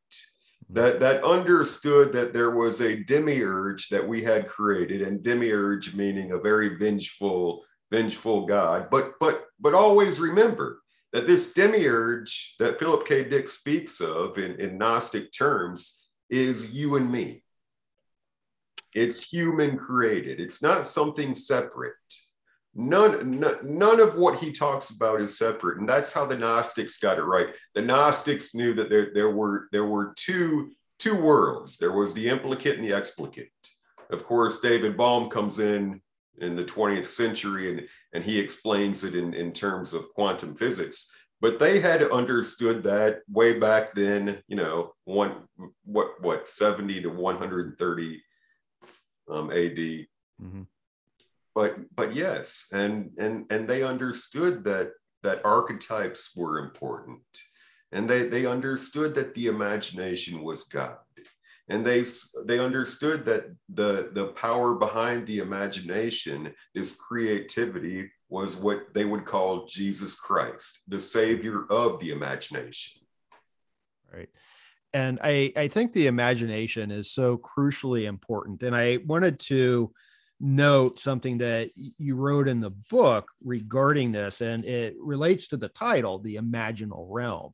that 0.69 0.99
that 0.99 1.23
understood 1.23 2.13
that 2.13 2.31
there 2.31 2.51
was 2.51 2.81
a 2.81 3.03
demiurge 3.03 3.89
that 3.89 4.07
we 4.07 4.21
had 4.21 4.47
created, 4.47 5.01
and 5.01 5.23
demiurge 5.23 5.95
meaning 5.95 6.31
a 6.31 6.37
very 6.37 6.77
vengeful 6.77 7.65
vengeful 7.91 8.45
god. 8.45 8.89
But 8.91 9.13
but 9.19 9.45
but 9.59 9.73
always 9.73 10.19
remember 10.19 10.81
that 11.11 11.25
this 11.25 11.53
demiurge 11.53 12.55
that 12.59 12.77
Philip 12.77 13.07
K. 13.07 13.23
Dick 13.23 13.49
speaks 13.49 14.01
of 14.01 14.37
in, 14.37 14.59
in 14.59 14.77
Gnostic 14.77 15.31
terms 15.31 16.04
is 16.29 16.73
you 16.73 16.95
and 16.95 17.11
me. 17.11 17.43
It's 18.93 19.29
human 19.29 19.77
created. 19.77 20.39
It's 20.39 20.61
not 20.61 20.87
something 20.87 21.35
separate. 21.35 21.93
None, 22.73 23.39
none, 23.39 23.57
none 23.63 23.99
of 23.99 24.15
what 24.15 24.39
he 24.39 24.51
talks 24.51 24.89
about 24.89 25.21
is 25.21 25.37
separate. 25.37 25.79
And 25.79 25.87
that's 25.87 26.11
how 26.11 26.25
the 26.25 26.37
Gnostics 26.37 26.97
got 26.97 27.17
it 27.17 27.23
right. 27.23 27.47
The 27.73 27.81
Gnostics 27.81 28.53
knew 28.53 28.73
that 28.73 28.89
there, 28.89 29.11
there 29.13 29.31
were 29.31 29.67
there 29.71 29.85
were 29.85 30.13
two, 30.17 30.71
two 30.99 31.15
worlds. 31.15 31.77
There 31.77 31.93
was 31.93 32.13
the 32.13 32.27
implicate 32.27 32.77
and 32.77 32.87
the 32.87 32.95
explicate. 32.95 33.49
Of 34.09 34.25
course, 34.25 34.59
David 34.59 34.97
Bohm 34.97 35.29
comes 35.29 35.59
in 35.59 36.01
in 36.39 36.55
the 36.55 36.65
20th 36.65 37.07
century 37.07 37.71
and, 37.71 37.87
and 38.13 38.23
he 38.23 38.37
explains 38.37 39.05
it 39.05 39.15
in, 39.15 39.33
in 39.33 39.53
terms 39.53 39.93
of 39.93 40.09
quantum 40.13 40.53
physics 40.53 41.09
but 41.41 41.59
they 41.59 41.79
had 41.79 42.01
understood 42.03 42.83
that 42.83 43.19
way 43.29 43.59
back 43.59 43.93
then 43.93 44.41
you 44.47 44.55
know 44.55 44.93
one 45.05 45.43
what 45.83 46.21
what 46.21 46.47
70 46.47 47.01
to 47.01 47.09
130 47.09 48.21
um, 49.29 49.51
ad 49.51 49.57
mm-hmm. 49.77 50.61
but 51.53 51.75
but 51.95 52.13
yes 52.13 52.67
and 52.71 53.11
and 53.17 53.45
and 53.49 53.67
they 53.67 53.83
understood 53.83 54.63
that 54.63 54.91
that 55.23 55.43
archetypes 55.43 56.31
were 56.35 56.59
important 56.59 57.21
and 57.91 58.09
they 58.09 58.27
they 58.27 58.45
understood 58.45 59.15
that 59.15 59.33
the 59.33 59.47
imagination 59.47 60.43
was 60.43 60.65
god 60.65 60.97
and 61.69 61.85
they 61.85 62.03
they 62.45 62.59
understood 62.59 63.25
that 63.25 63.45
the 63.69 64.11
the 64.13 64.27
power 64.27 64.75
behind 64.75 65.25
the 65.25 65.39
imagination 65.39 66.53
is 66.75 66.93
creativity 66.93 68.09
was 68.29 68.55
what 68.55 68.93
they 68.93 69.05
would 69.05 69.25
call 69.25 69.65
Jesus 69.65 70.15
Christ, 70.15 70.79
the 70.87 70.99
savior 70.99 71.65
of 71.69 71.99
the 71.99 72.11
imagination. 72.11 73.01
Right. 74.11 74.29
And 74.93 75.19
I, 75.23 75.51
I 75.55 75.67
think 75.67 75.91
the 75.91 76.07
imagination 76.07 76.89
is 76.89 77.11
so 77.11 77.37
crucially 77.37 78.05
important. 78.05 78.63
And 78.63 78.75
I 78.75 78.99
wanted 79.05 79.39
to 79.41 79.91
note 80.39 80.99
something 80.99 81.37
that 81.39 81.69
you 81.75 82.15
wrote 82.15 82.47
in 82.47 82.59
the 82.59 82.71
book 82.89 83.27
regarding 83.43 84.11
this, 84.11 84.41
and 84.41 84.65
it 84.65 84.95
relates 84.99 85.47
to 85.49 85.57
the 85.57 85.69
title, 85.69 86.19
The 86.19 86.35
Imaginal 86.35 87.05
Realm. 87.09 87.53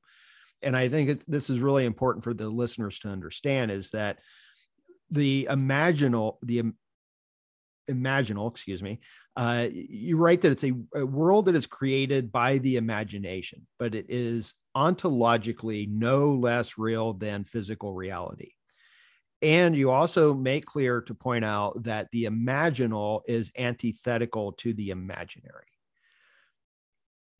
And 0.62 0.76
I 0.78 0.88
think 0.88 1.26
this 1.26 1.50
is 1.50 1.60
really 1.60 1.86
important 1.86 2.24
for 2.24 2.34
the 2.34 2.48
listeners 2.48 3.00
to 3.00 3.10
understand 3.10 3.72
is 3.72 3.90
that 3.92 4.20
the 5.10 5.48
imaginal, 5.50 6.38
the 6.44 6.72
imaginal, 7.90 8.50
excuse 8.50 8.82
me, 8.82 9.00
uh, 9.36 9.68
you 9.72 10.18
write 10.18 10.42
that 10.42 10.52
it's 10.52 10.64
a, 10.64 10.74
a, 10.96 11.06
world 11.06 11.46
that 11.46 11.56
is 11.56 11.66
created 11.66 12.32
by 12.32 12.58
the 12.60 12.78
imagination, 12.78 13.66
but 13.80 13.96
it 13.96 14.06
is 14.10 14.54
ontologically 14.76 15.88
no 15.90 16.34
less 16.34 16.78
real 16.78 17.14
than 17.14 17.44
physical 17.44 17.94
reality. 17.94 18.52
And 19.42 19.76
you 19.76 19.90
also 19.90 20.34
make 20.34 20.66
clear 20.66 21.02
to 21.02 21.16
point 21.16 21.44
out 21.44 21.84
that 21.84 22.10
the 22.12 22.26
imaginal 22.26 23.22
is 23.28 23.52
antithetical 23.58 24.52
to 24.54 24.74
the 24.74 24.92
imaginary. 24.92 25.66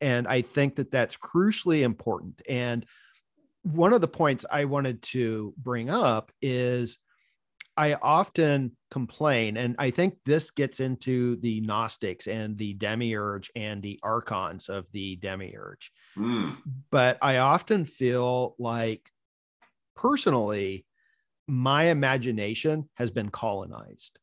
And 0.00 0.26
I 0.26 0.42
think 0.42 0.76
that 0.76 0.90
that's 0.90 1.16
crucially 1.16 1.82
important. 1.82 2.42
And 2.48 2.84
one 3.62 3.92
of 3.92 4.00
the 4.00 4.08
points 4.08 4.44
I 4.50 4.64
wanted 4.64 5.00
to 5.02 5.54
bring 5.56 5.90
up 5.90 6.32
is 6.42 6.98
I 7.76 7.94
often 7.94 8.76
complain, 8.90 9.56
and 9.56 9.76
I 9.78 9.90
think 9.90 10.18
this 10.24 10.50
gets 10.50 10.80
into 10.80 11.36
the 11.36 11.60
Gnostics 11.62 12.26
and 12.26 12.58
the 12.58 12.74
demiurge 12.74 13.50
and 13.56 13.82
the 13.82 13.98
archons 14.02 14.68
of 14.68 14.90
the 14.92 15.16
demiurge. 15.16 15.90
Mm. 16.16 16.56
But 16.90 17.18
I 17.22 17.38
often 17.38 17.84
feel 17.84 18.54
like 18.58 19.10
personally, 19.96 20.84
my 21.48 21.84
imagination 21.84 22.90
has 22.94 23.10
been 23.10 23.30
colonized. 23.30 24.18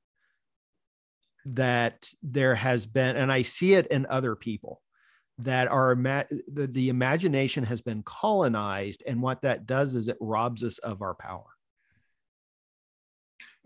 That 1.46 2.08
there 2.22 2.54
has 2.54 2.86
been, 2.86 3.16
and 3.16 3.32
I 3.32 3.42
see 3.42 3.74
it 3.74 3.88
in 3.88 4.06
other 4.08 4.36
people 4.36 4.82
that 5.40 5.70
our 5.70 5.96
the, 5.96 6.70
the 6.70 6.90
imagination 6.90 7.64
has 7.64 7.82
been 7.82 8.04
colonized 8.04 9.02
and 9.08 9.22
what 9.22 9.42
that 9.42 9.66
does 9.66 9.96
is 9.96 10.10
it 10.10 10.18
robs 10.20 10.66
us 10.66 10.80
of 10.80 11.02
our 11.02 11.16
power 11.16 11.46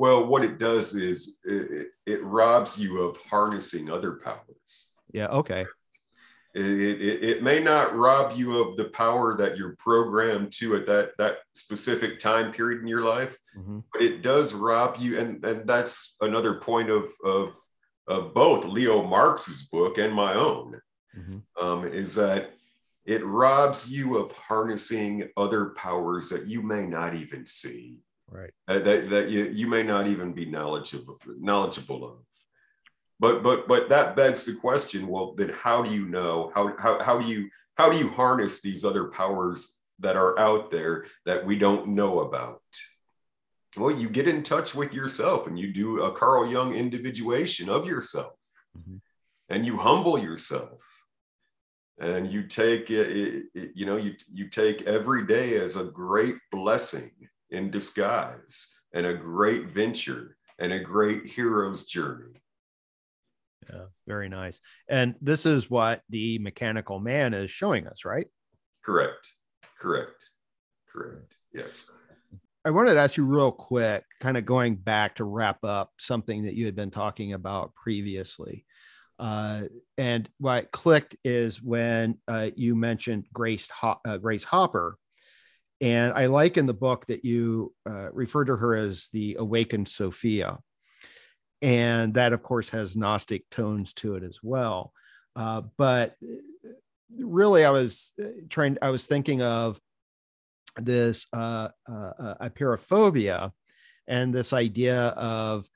well, 0.04 0.26
what 0.26 0.44
it 0.44 0.60
does 0.60 0.96
is 0.96 1.40
it, 1.46 1.88
it 2.06 2.22
robs 2.26 2.78
you 2.78 3.04
of 3.04 3.16
harnessing 3.20 3.90
other 3.90 4.16
powers. 4.16 4.92
Yeah. 5.14 5.28
Okay. 5.28 5.66
It, 6.54 6.62
it, 6.62 7.24
it 7.24 7.42
may 7.42 7.62
not 7.62 7.96
rob 7.96 8.36
you 8.36 8.62
of 8.62 8.76
the 8.76 8.90
power 8.90 9.38
that 9.38 9.56
you're 9.56 9.78
programmed 9.80 10.52
to 10.60 10.76
at 10.76 10.86
that 10.88 11.12
that 11.20 11.38
specific 11.54 12.20
time 12.20 12.52
period 12.52 12.82
in 12.82 12.88
your 12.88 13.04
life, 13.04 13.38
mm-hmm. 13.58 13.80
but 13.94 14.02
it 14.02 14.22
does 14.22 14.54
rob 14.54 14.98
you, 15.00 15.18
and 15.20 15.42
and 15.46 15.66
that's 15.66 16.18
another 16.20 16.56
point 16.56 16.90
of 16.90 17.10
of 17.24 17.56
of 18.10 18.34
both 18.34 18.66
Leo 18.66 19.04
Marx's 19.04 19.64
book 19.72 20.00
and 20.00 20.14
my 20.14 20.34
own, 20.34 20.82
mm-hmm. 21.18 21.66
um, 21.66 21.88
is 21.88 22.14
that 22.16 22.52
it 23.06 23.26
robs 23.26 23.90
you 23.90 24.18
of 24.18 24.34
harnessing 24.34 25.30
other 25.38 25.68
powers 25.78 26.28
that 26.28 26.46
you 26.46 26.62
may 26.62 26.86
not 26.86 27.16
even 27.16 27.46
see, 27.46 28.02
right? 28.34 28.52
Uh, 28.68 28.80
that 28.80 29.10
that 29.10 29.30
you 29.30 29.46
you 29.46 29.68
may 29.68 29.84
not 29.84 30.08
even 30.08 30.34
be 30.34 30.46
knowledgeable 30.46 31.20
knowledgeable 31.40 32.04
of. 32.04 32.18
But 33.20 33.44
but 33.44 33.68
but 33.68 33.90
that 33.90 34.16
begs 34.16 34.44
the 34.44 34.56
question 34.56 35.08
well 35.08 35.34
then 35.36 35.50
how 35.50 35.84
do 35.84 35.94
you 35.94 36.06
know? 36.08 36.52
How 36.56 36.76
how, 36.78 37.02
how 37.02 37.20
do 37.20 37.28
you 37.28 37.50
how 37.76 37.90
do 37.90 37.98
you 37.98 38.10
harness 38.10 38.62
these 38.62 38.84
other 38.84 39.06
powers 39.06 39.78
that 40.00 40.16
are 40.16 40.38
out 40.40 40.72
there 40.72 41.06
that 41.26 41.46
we 41.46 41.58
don't 41.58 41.90
know 41.90 42.22
about? 42.22 42.62
Well 43.78 43.92
you 43.92 44.10
get 44.10 44.28
in 44.28 44.44
touch 44.44 44.76
with 44.76 44.94
yourself 44.94 45.48
and 45.48 45.58
you 45.58 45.72
do 45.72 46.04
a 46.04 46.12
carl 46.12 46.46
jung 46.52 46.74
individuation 46.74 47.70
of 47.70 47.88
yourself. 47.88 48.34
Mm-hmm. 48.78 48.98
and 49.50 49.64
you 49.64 49.78
humble 49.78 50.18
yourself. 50.18 50.82
And 52.00 52.32
you 52.32 52.48
take 52.48 52.90
it, 52.90 53.46
it, 53.54 53.72
you 53.76 53.86
know 53.86 53.98
you 53.98 54.16
you 54.34 54.50
take 54.50 54.82
every 54.88 55.28
day 55.28 55.58
as 55.58 55.76
a 55.76 55.84
great 55.84 56.38
blessing 56.52 57.12
in 57.54 57.72
disguise 57.72 58.70
and 58.94 59.06
a 59.06 59.14
great 59.14 59.70
venture 59.70 60.36
and 60.60 60.74
a 60.74 60.80
great 60.80 61.26
hero's 61.26 61.86
journey 61.86 62.44
yeah, 63.70 63.86
very 64.08 64.30
nice. 64.30 64.60
And 64.90 65.16
this 65.22 65.46
is 65.46 65.70
what 65.70 66.02
the 66.10 66.40
mechanical 66.40 67.00
man 67.00 67.34
is 67.34 67.52
showing 67.52 67.88
us, 67.88 68.06
right? 68.06 68.28
Correct. 68.84 69.28
Correct. 69.80 70.30
Correct. 70.92 71.38
Yes. 71.54 71.92
I 72.66 72.72
wanted 72.72 72.94
to 72.94 73.00
ask 73.00 73.18
you 73.18 73.26
real 73.26 73.52
quick, 73.52 74.04
kind 74.22 74.38
of 74.38 74.46
going 74.46 74.76
back 74.76 75.16
to 75.16 75.26
wrap 75.26 75.64
up 75.64 75.92
something 76.00 76.44
that 76.46 76.56
you 76.56 76.66
had 76.66 76.76
been 76.76 76.92
talking 76.92 77.34
about 77.34 77.74
previously. 77.76 78.66
Uh, 79.20 79.64
and 79.98 80.30
what 80.40 80.72
clicked 80.72 81.16
is 81.24 81.62
when 81.62 82.18
uh, 82.28 82.50
you 82.56 82.76
mentioned 82.76 83.26
Grace 83.34 83.70
Ho- 83.72 84.00
uh, 84.08 84.18
Grace 84.18 84.44
Hopper, 84.44 84.98
and 85.82 86.14
I 86.14 86.28
like 86.28 86.58
in 86.58 86.66
the 86.66 86.74
book 86.74 87.06
that 87.08 87.26
you 87.26 87.74
uh, 87.90 88.12
refer 88.12 88.46
to 88.46 88.56
her 88.56 88.76
as 88.76 89.10
the 89.12 89.38
awakened 89.40 89.88
Sophia. 89.88 90.60
And 91.62 92.14
that 92.16 92.34
of 92.34 92.44
course 92.44 92.70
has 92.70 92.98
gnostic 92.98 93.50
tones 93.50 93.94
to 93.96 94.16
it 94.16 94.24
as 94.24 94.40
well. 94.44 94.94
Uh, 95.36 95.62
but 95.78 96.16
really 97.20 97.64
i 97.64 97.70
was 97.70 98.12
uh, 98.20 98.26
trying 98.50 98.76
i 98.82 98.90
was 98.90 99.06
thinking 99.06 99.42
of 99.44 99.80
this 100.78 101.28
uh, 101.34 101.68
uh, 101.88 102.50
and 104.08 104.34
this 104.34 104.54
idea 104.54 105.10
of 105.10 105.70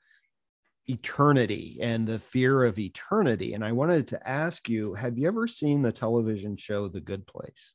eternity 0.86 1.78
and 1.80 2.06
the 2.06 2.18
fear 2.18 2.64
of 2.64 2.78
eternity. 2.78 3.54
And 3.54 3.64
i 3.64 3.72
wanted 3.72 4.08
to 4.08 4.28
ask 4.28 4.68
you 4.68 4.94
have 4.94 5.16
you 5.16 5.28
ever 5.28 5.46
seen 5.46 5.82
the 5.82 5.92
television 5.92 6.56
show 6.56 6.88
the 6.88 7.00
good 7.00 7.26
place? 7.26 7.74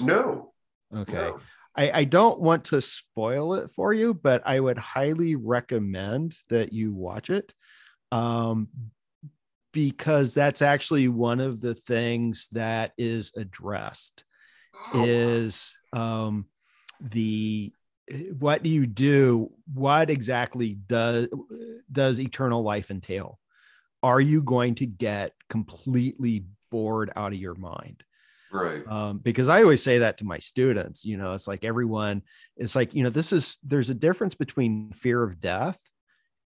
No 0.00 0.51
okay 0.94 1.12
no. 1.12 1.40
I, 1.74 1.90
I 1.90 2.04
don't 2.04 2.40
want 2.40 2.64
to 2.64 2.82
spoil 2.82 3.54
it 3.54 3.70
for 3.70 3.94
you, 3.94 4.12
but 4.12 4.42
I 4.44 4.60
would 4.60 4.76
highly 4.76 5.36
recommend 5.36 6.36
that 6.50 6.72
you 6.72 6.92
watch 6.92 7.30
it. 7.30 7.54
Um, 8.10 8.68
because 9.72 10.34
that's 10.34 10.60
actually 10.60 11.08
one 11.08 11.40
of 11.40 11.60
the 11.60 11.74
things 11.74 12.48
that 12.52 12.92
is 12.98 13.32
addressed 13.36 14.24
oh, 14.92 15.04
is 15.06 15.74
um, 15.92 16.46
the 17.00 17.72
what 18.38 18.62
do 18.62 18.68
you 18.68 18.86
do 18.86 19.50
what 19.72 20.10
exactly 20.10 20.74
does 20.74 21.28
does 21.90 22.20
eternal 22.20 22.62
life 22.62 22.90
entail 22.90 23.38
are 24.02 24.20
you 24.20 24.42
going 24.42 24.74
to 24.74 24.84
get 24.84 25.32
completely 25.48 26.44
bored 26.70 27.10
out 27.16 27.32
of 27.32 27.38
your 27.38 27.54
mind 27.54 28.02
right. 28.52 28.86
Um, 28.86 29.18
because 29.18 29.48
i 29.48 29.62
always 29.62 29.82
say 29.82 29.98
that 29.98 30.18
to 30.18 30.24
my 30.24 30.38
students 30.38 31.04
you 31.04 31.16
know 31.16 31.32
it's 31.32 31.48
like 31.48 31.64
everyone 31.64 32.22
it's 32.56 32.76
like 32.76 32.94
you 32.94 33.02
know 33.02 33.10
this 33.10 33.32
is 33.32 33.58
there's 33.62 33.90
a 33.90 33.94
difference 33.94 34.34
between 34.34 34.92
fear 34.92 35.22
of 35.22 35.40
death 35.40 35.80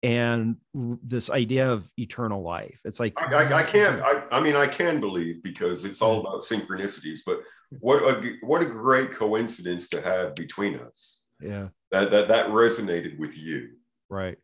and 0.02 0.56
this 0.74 1.30
idea 1.30 1.72
of 1.72 1.90
eternal 1.98 2.42
life. 2.42 2.80
It's 2.84 3.00
like 3.00 3.14
i, 3.16 3.34
I, 3.34 3.58
I 3.58 3.62
can't 3.62 4.02
I, 4.02 4.22
I 4.30 4.40
mean 4.40 4.54
i 4.54 4.66
can 4.66 5.00
believe 5.00 5.42
because 5.42 5.84
it's 5.84 6.02
all 6.02 6.20
about 6.20 6.42
synchronicities 6.42 7.20
but 7.24 7.40
what 7.80 8.02
a 8.02 8.36
what 8.42 8.62
a 8.62 8.66
great 8.66 9.14
coincidence 9.14 9.88
to 9.88 10.00
have 10.02 10.34
between 10.34 10.78
us 10.78 11.24
yeah. 11.40 11.68
that 11.90 12.10
that 12.10 12.28
that 12.28 12.48
resonated 12.48 13.18
with 13.18 13.36
you. 13.36 13.70
Right 14.08 14.38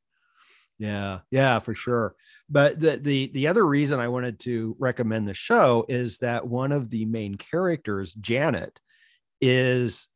yeah, 0.82 1.20
yeah, 1.30 1.60
for 1.60 1.76
sure. 1.76 2.16
But 2.50 2.80
the 2.80 2.96
the 2.96 3.28
the 3.28 3.46
other 3.46 3.64
reason 3.64 4.00
I 4.00 4.08
wanted 4.08 4.40
to 4.40 4.74
recommend 4.80 5.28
the 5.28 5.34
show 5.34 5.86
is 5.88 6.18
that 6.18 6.48
one 6.48 6.72
of 6.72 6.90
the 6.90 7.04
main 7.04 7.36
characters, 7.36 8.12
Janet, 8.14 8.80
is, 9.40 10.08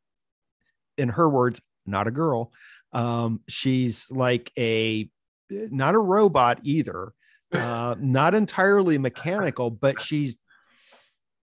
in 0.97 1.07
her 1.07 1.29
words, 1.29 1.61
not 1.85 2.07
a 2.07 2.11
girl. 2.11 2.51
Um, 2.91 3.39
she's 3.47 4.11
like 4.11 4.51
a 4.59 5.09
not 5.49 5.95
a 5.95 5.99
robot 5.99 6.59
either, 6.63 7.13
uh, 7.53 7.95
not 7.99 8.35
entirely 8.35 8.97
mechanical, 8.97 9.71
but 9.71 10.01
she's 10.01 10.35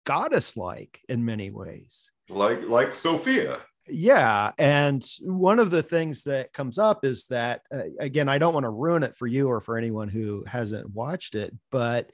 goddess 0.07 0.57
like 0.57 1.01
in 1.07 1.23
many 1.23 1.51
ways. 1.51 2.09
Like 2.29 2.63
like 2.67 2.95
Sophia 2.95 3.59
yeah 3.87 4.51
and 4.57 5.05
one 5.21 5.59
of 5.59 5.69
the 5.69 5.83
things 5.83 6.23
that 6.23 6.53
comes 6.53 6.79
up 6.79 7.03
is 7.03 7.25
that 7.25 7.61
uh, 7.73 7.81
again 7.99 8.29
i 8.29 8.37
don't 8.37 8.53
want 8.53 8.63
to 8.63 8.69
ruin 8.69 9.03
it 9.03 9.15
for 9.15 9.27
you 9.27 9.49
or 9.49 9.59
for 9.59 9.77
anyone 9.77 10.07
who 10.07 10.43
hasn't 10.47 10.89
watched 10.93 11.35
it 11.35 11.53
but 11.69 12.09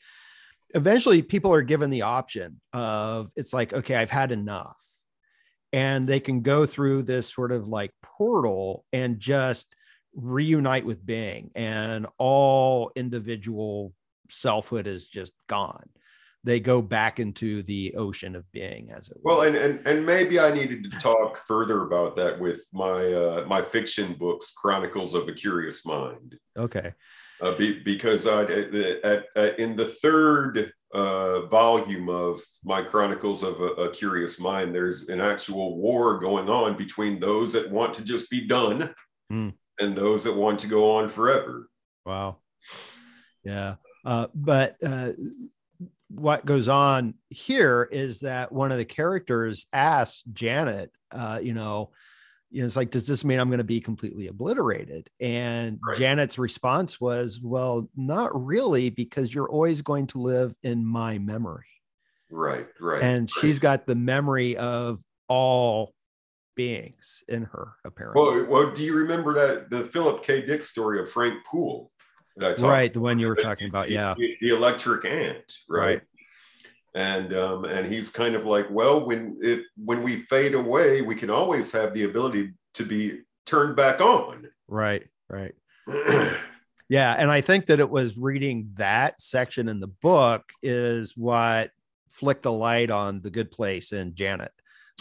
eventually 0.76 1.22
people 1.22 1.54
are 1.54 1.62
given 1.62 1.90
the 1.90 2.04
option 2.04 2.60
of 2.74 3.30
it's 3.36 3.54
like 3.54 3.74
okay 3.74 3.96
i've 3.96 4.12
had 4.12 4.32
enough. 4.32 4.76
And 5.72 6.08
they 6.08 6.20
can 6.20 6.42
go 6.42 6.66
through 6.66 7.04
this 7.04 7.32
sort 7.32 7.52
of 7.52 7.68
like 7.68 7.92
portal 8.02 8.86
and 8.92 9.20
just 9.20 9.76
reunite 10.16 10.84
with 10.84 11.06
being 11.06 11.52
and 11.54 12.08
all 12.18 12.92
individual 12.96 13.94
selfhood 14.32 14.88
is 14.88 15.08
just 15.08 15.32
gone 15.48 15.88
they 16.44 16.60
go 16.60 16.82
back 16.82 17.20
into 17.20 17.62
the 17.64 17.94
ocean 17.96 18.36
of 18.36 18.50
being 18.52 18.92
as 18.92 19.10
it 19.10 19.18
were. 19.22 19.32
well 19.32 19.42
and, 19.42 19.56
and 19.56 19.86
and 19.86 20.06
maybe 20.06 20.40
i 20.40 20.52
needed 20.52 20.84
to 20.84 20.90
talk 20.98 21.38
further 21.46 21.84
about 21.84 22.16
that 22.16 22.40
with 22.40 22.66
my 22.74 23.14
uh 23.14 23.46
my 23.48 23.62
fiction 23.62 24.14
books 24.14 24.54
chronicles 24.54 25.14
of 25.14 25.28
a 25.28 25.34
curious 25.34 25.86
mind. 25.86 26.38
Okay. 26.58 26.94
Uh, 27.42 27.56
be, 27.56 27.80
because 27.84 28.28
I, 28.28 28.44
at, 28.44 29.26
at, 29.36 29.60
in 29.60 29.76
the 29.76 29.86
third 29.86 30.74
uh, 30.94 31.46
volume 31.46 32.10
of 32.10 32.42
my 32.64 32.82
chronicles 32.82 33.44
of 33.44 33.62
a, 33.62 33.68
a, 33.86 33.92
curious 33.92 34.40
mind 34.40 34.76
there's 34.76 35.08
an 35.08 35.22
actual 35.22 35.78
war 35.78 36.20
going 36.20 36.50
on 36.50 36.76
between 36.76 37.20
those 37.20 37.54
that 37.54 37.70
want 37.70 37.94
to 37.94 38.02
just 38.02 38.30
be 38.30 38.46
done 38.48 38.94
mm. 39.32 39.54
and 39.80 39.96
those 39.96 40.24
that 40.26 40.36
want 40.36 40.60
to 40.60 40.68
go 40.68 40.92
on 40.98 41.08
forever. 41.08 41.70
Wow. 42.06 42.38
Yeah. 43.44 43.76
Uh, 44.04 44.28
but 44.34 44.76
uh, 44.84 45.12
what 46.10 46.46
goes 46.46 46.68
on 46.68 47.14
here 47.30 47.88
is 47.92 48.22
that 48.22 48.52
one 48.52 48.72
of 48.72 48.78
the 48.78 48.86
characters 48.86 49.66
asks 49.72 50.24
Janet, 50.34 50.92
uh, 51.12 51.40
you 51.42 51.54
know, 51.54 51.92
you 52.52 52.62
know, 52.62 52.66
it's 52.66 52.76
like, 52.76 52.90
does 52.90 53.06
this 53.06 53.24
mean 53.24 53.40
I'm 53.40 53.50
going 53.50 53.60
to 53.60 53.64
be 53.64 53.80
completely 53.80 54.28
obliterated? 54.28 55.08
And 55.20 55.80
right. 55.88 55.98
Janet's 55.98 56.40
response 56.40 57.00
was, 57.00 57.40
well, 57.40 57.88
not 57.96 58.32
really, 58.34 58.90
because 58.90 59.34
you're 59.34 59.50
always 59.50 59.84
going 59.84 60.08
to 60.08 60.18
live 60.18 60.56
in 60.64 60.84
my 60.84 61.20
memory. 61.20 61.68
Right, 62.32 62.68
right. 62.80 63.04
And 63.04 63.30
right. 63.30 63.42
she's 63.42 63.60
got 63.60 63.86
the 63.86 63.96
memory 63.96 64.58
of 64.58 65.00
all 65.28 65.94
beings 66.56 67.24
in 67.28 67.44
her, 67.44 67.74
apparently. 67.86 68.22
Well, 68.22 68.46
well, 68.46 68.72
do 68.74 68.84
you 68.84 68.96
remember 68.96 69.34
that 69.34 69.70
the 69.70 69.84
Philip 69.84 70.24
K. 70.24 70.44
Dick 70.44 70.64
story 70.64 71.00
of 71.00 71.12
Frank 71.12 71.46
Poole? 71.46 71.92
Right 72.60 72.94
the 72.94 73.00
one 73.00 73.20
you 73.20 73.28
were 73.28 73.36
talking 73.36 73.68
about 73.68 73.88
the, 73.88 73.94
yeah. 73.94 74.16
the, 74.18 74.50
electric 74.50 75.06
ant 75.06 75.58
right, 75.68 75.86
right. 75.86 76.02
and 76.96 77.34
um, 77.34 77.66
and 77.66 77.92
he's 77.92 78.10
kind 78.10 78.36
of 78.36 78.46
like 78.46 78.68
well 78.70 79.06
when 79.06 79.38
it 79.42 79.64
when 79.84 80.02
we 80.04 80.24
fade 80.24 80.54
away 80.54 81.02
we 81.02 81.16
can 81.16 81.30
always 81.30 81.72
have 81.72 81.94
the 81.94 82.04
ability 82.04 82.52
to 82.74 82.84
be 82.84 83.20
turned 83.46 83.76
back 83.76 84.00
on. 84.02 84.48
Right 84.68 85.08
right. 85.30 85.56
Yeah 86.92 87.14
and 87.20 87.30
i 87.30 87.40
think 87.40 87.68
that 87.68 87.80
it 87.80 87.90
was 87.90 88.18
reading 88.18 88.72
that 88.78 89.22
section 89.22 89.70
in 89.70 89.80
the 89.80 89.86
book 89.88 90.50
is 90.64 91.16
what 91.16 91.70
flicked 92.10 92.42
the 92.42 92.52
light 92.52 92.90
on 92.90 93.20
the 93.20 93.30
good 93.30 93.52
place 93.52 93.92
in 93.94 94.16
janet 94.16 94.52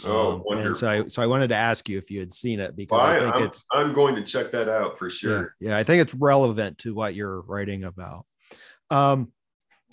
Oh, 0.05 0.33
um, 0.33 0.43
wonderful. 0.45 0.75
So 0.75 0.87
I, 0.87 1.07
so 1.07 1.21
I 1.21 1.27
wanted 1.27 1.49
to 1.49 1.55
ask 1.55 1.87
you 1.89 1.97
if 1.97 2.09
you 2.09 2.19
had 2.19 2.33
seen 2.33 2.59
it 2.59 2.75
because 2.75 2.97
well, 2.97 3.05
I, 3.05 3.19
think 3.19 3.35
I'm, 3.35 3.43
it's. 3.43 3.65
I'm 3.71 3.93
going 3.93 4.15
to 4.15 4.23
check 4.23 4.51
that 4.51 4.69
out 4.69 4.97
for 4.97 5.09
sure. 5.09 5.55
Yeah, 5.59 5.69
yeah, 5.69 5.77
I 5.77 5.83
think 5.83 6.01
it's 6.01 6.13
relevant 6.13 6.77
to 6.79 6.93
what 6.93 7.15
you're 7.15 7.41
writing 7.41 7.83
about. 7.83 8.25
Um, 8.89 9.31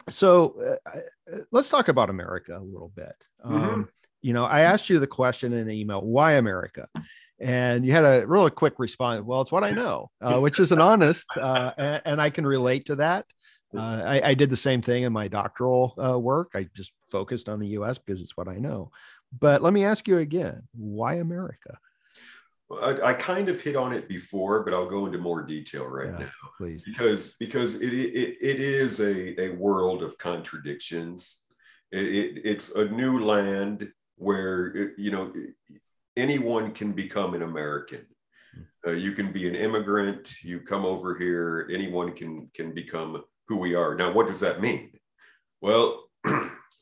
so 0.09 0.79
uh, 0.87 0.99
uh, 0.99 1.39
let's 1.51 1.69
talk 1.69 1.89
about 1.89 2.11
America 2.11 2.57
a 2.57 2.63
little 2.63 2.93
bit. 2.95 3.15
Mm-hmm. 3.45 3.55
Um, 3.55 3.89
you 4.23 4.33
know, 4.33 4.45
I 4.45 4.61
asked 4.61 4.89
you 4.89 4.99
the 4.99 5.07
question 5.07 5.53
in 5.53 5.61
an 5.61 5.71
email, 5.71 6.01
why 6.01 6.33
America? 6.33 6.89
And 7.39 7.85
you 7.85 7.93
had 7.93 8.05
a 8.05 8.27
really 8.27 8.51
quick 8.51 8.79
response. 8.79 9.25
Well, 9.25 9.43
it's 9.43 9.53
what 9.53 9.65
I 9.65 9.71
know, 9.71 10.11
uh, 10.21 10.39
which 10.41 10.59
is 10.59 10.73
an 10.73 10.81
honest, 10.81 11.27
uh, 11.37 11.73
and, 11.77 12.03
and, 12.05 12.21
I 12.21 12.31
can 12.31 12.47
relate 12.47 12.87
to 12.87 12.97
that. 12.97 13.27
Uh, 13.77 14.03
I, 14.05 14.31
I, 14.31 14.35
did 14.35 14.49
the 14.49 14.57
same 14.57 14.81
thing 14.81 15.03
in 15.03 15.13
my 15.13 15.29
doctoral 15.29 15.95
uh, 16.03 16.19
work. 16.19 16.53
I 16.55 16.69
just 16.75 16.93
focused 17.11 17.49
on 17.49 17.61
the 17.61 17.69
U.S. 17.69 17.99
because 17.99 18.23
it's 18.23 18.37
what 18.37 18.49
I 18.49 18.57
know. 18.57 18.91
But 19.39 19.62
let 19.62 19.72
me 19.72 19.84
ask 19.84 20.07
you 20.09 20.18
again: 20.18 20.62
Why 20.72 21.14
America? 21.14 21.78
I, 22.70 23.11
I, 23.11 23.14
kind 23.14 23.49
of 23.49 23.61
hit 23.61 23.76
on 23.76 23.93
it 23.93 24.09
before, 24.09 24.64
but 24.64 24.74
I'll 24.74 24.91
go 24.91 25.07
into 25.07 25.18
more 25.18 25.43
detail 25.43 25.87
right 25.87 26.11
yeah, 26.11 26.24
now. 26.26 26.32
Please. 26.59 26.84
Because 26.84 27.37
because 27.39 27.76
it, 27.76 27.93
it, 27.93 28.37
it 28.41 28.61
is 28.61 28.99
a, 28.99 29.41
a 29.41 29.55
world 29.55 30.03
of 30.03 30.18
contradictions. 30.18 31.43
It, 31.93 32.05
it, 32.05 32.41
it's 32.45 32.74
a 32.74 32.87
new 32.87 33.20
land 33.20 33.89
where, 34.16 34.66
it, 34.74 34.93
you 34.99 35.12
know, 35.12 35.32
anyone 36.16 36.72
can 36.72 36.93
become 36.93 37.34
an 37.34 37.43
American. 37.43 38.05
Uh, 38.87 38.93
you 38.93 39.12
can 39.12 39.32
be 39.32 39.49
an 39.49 39.55
immigrant, 39.55 40.43
you 40.43 40.61
come 40.61 40.84
over 40.84 41.16
here, 41.16 41.68
anyone 41.72 42.12
can, 42.12 42.49
can 42.55 42.72
become 42.72 43.22
who 43.49 43.57
we 43.57 43.74
are. 43.74 43.95
Now, 43.95 44.12
what 44.12 44.26
does 44.26 44.41
that 44.41 44.61
mean? 44.61 44.93
Well, 45.61 46.05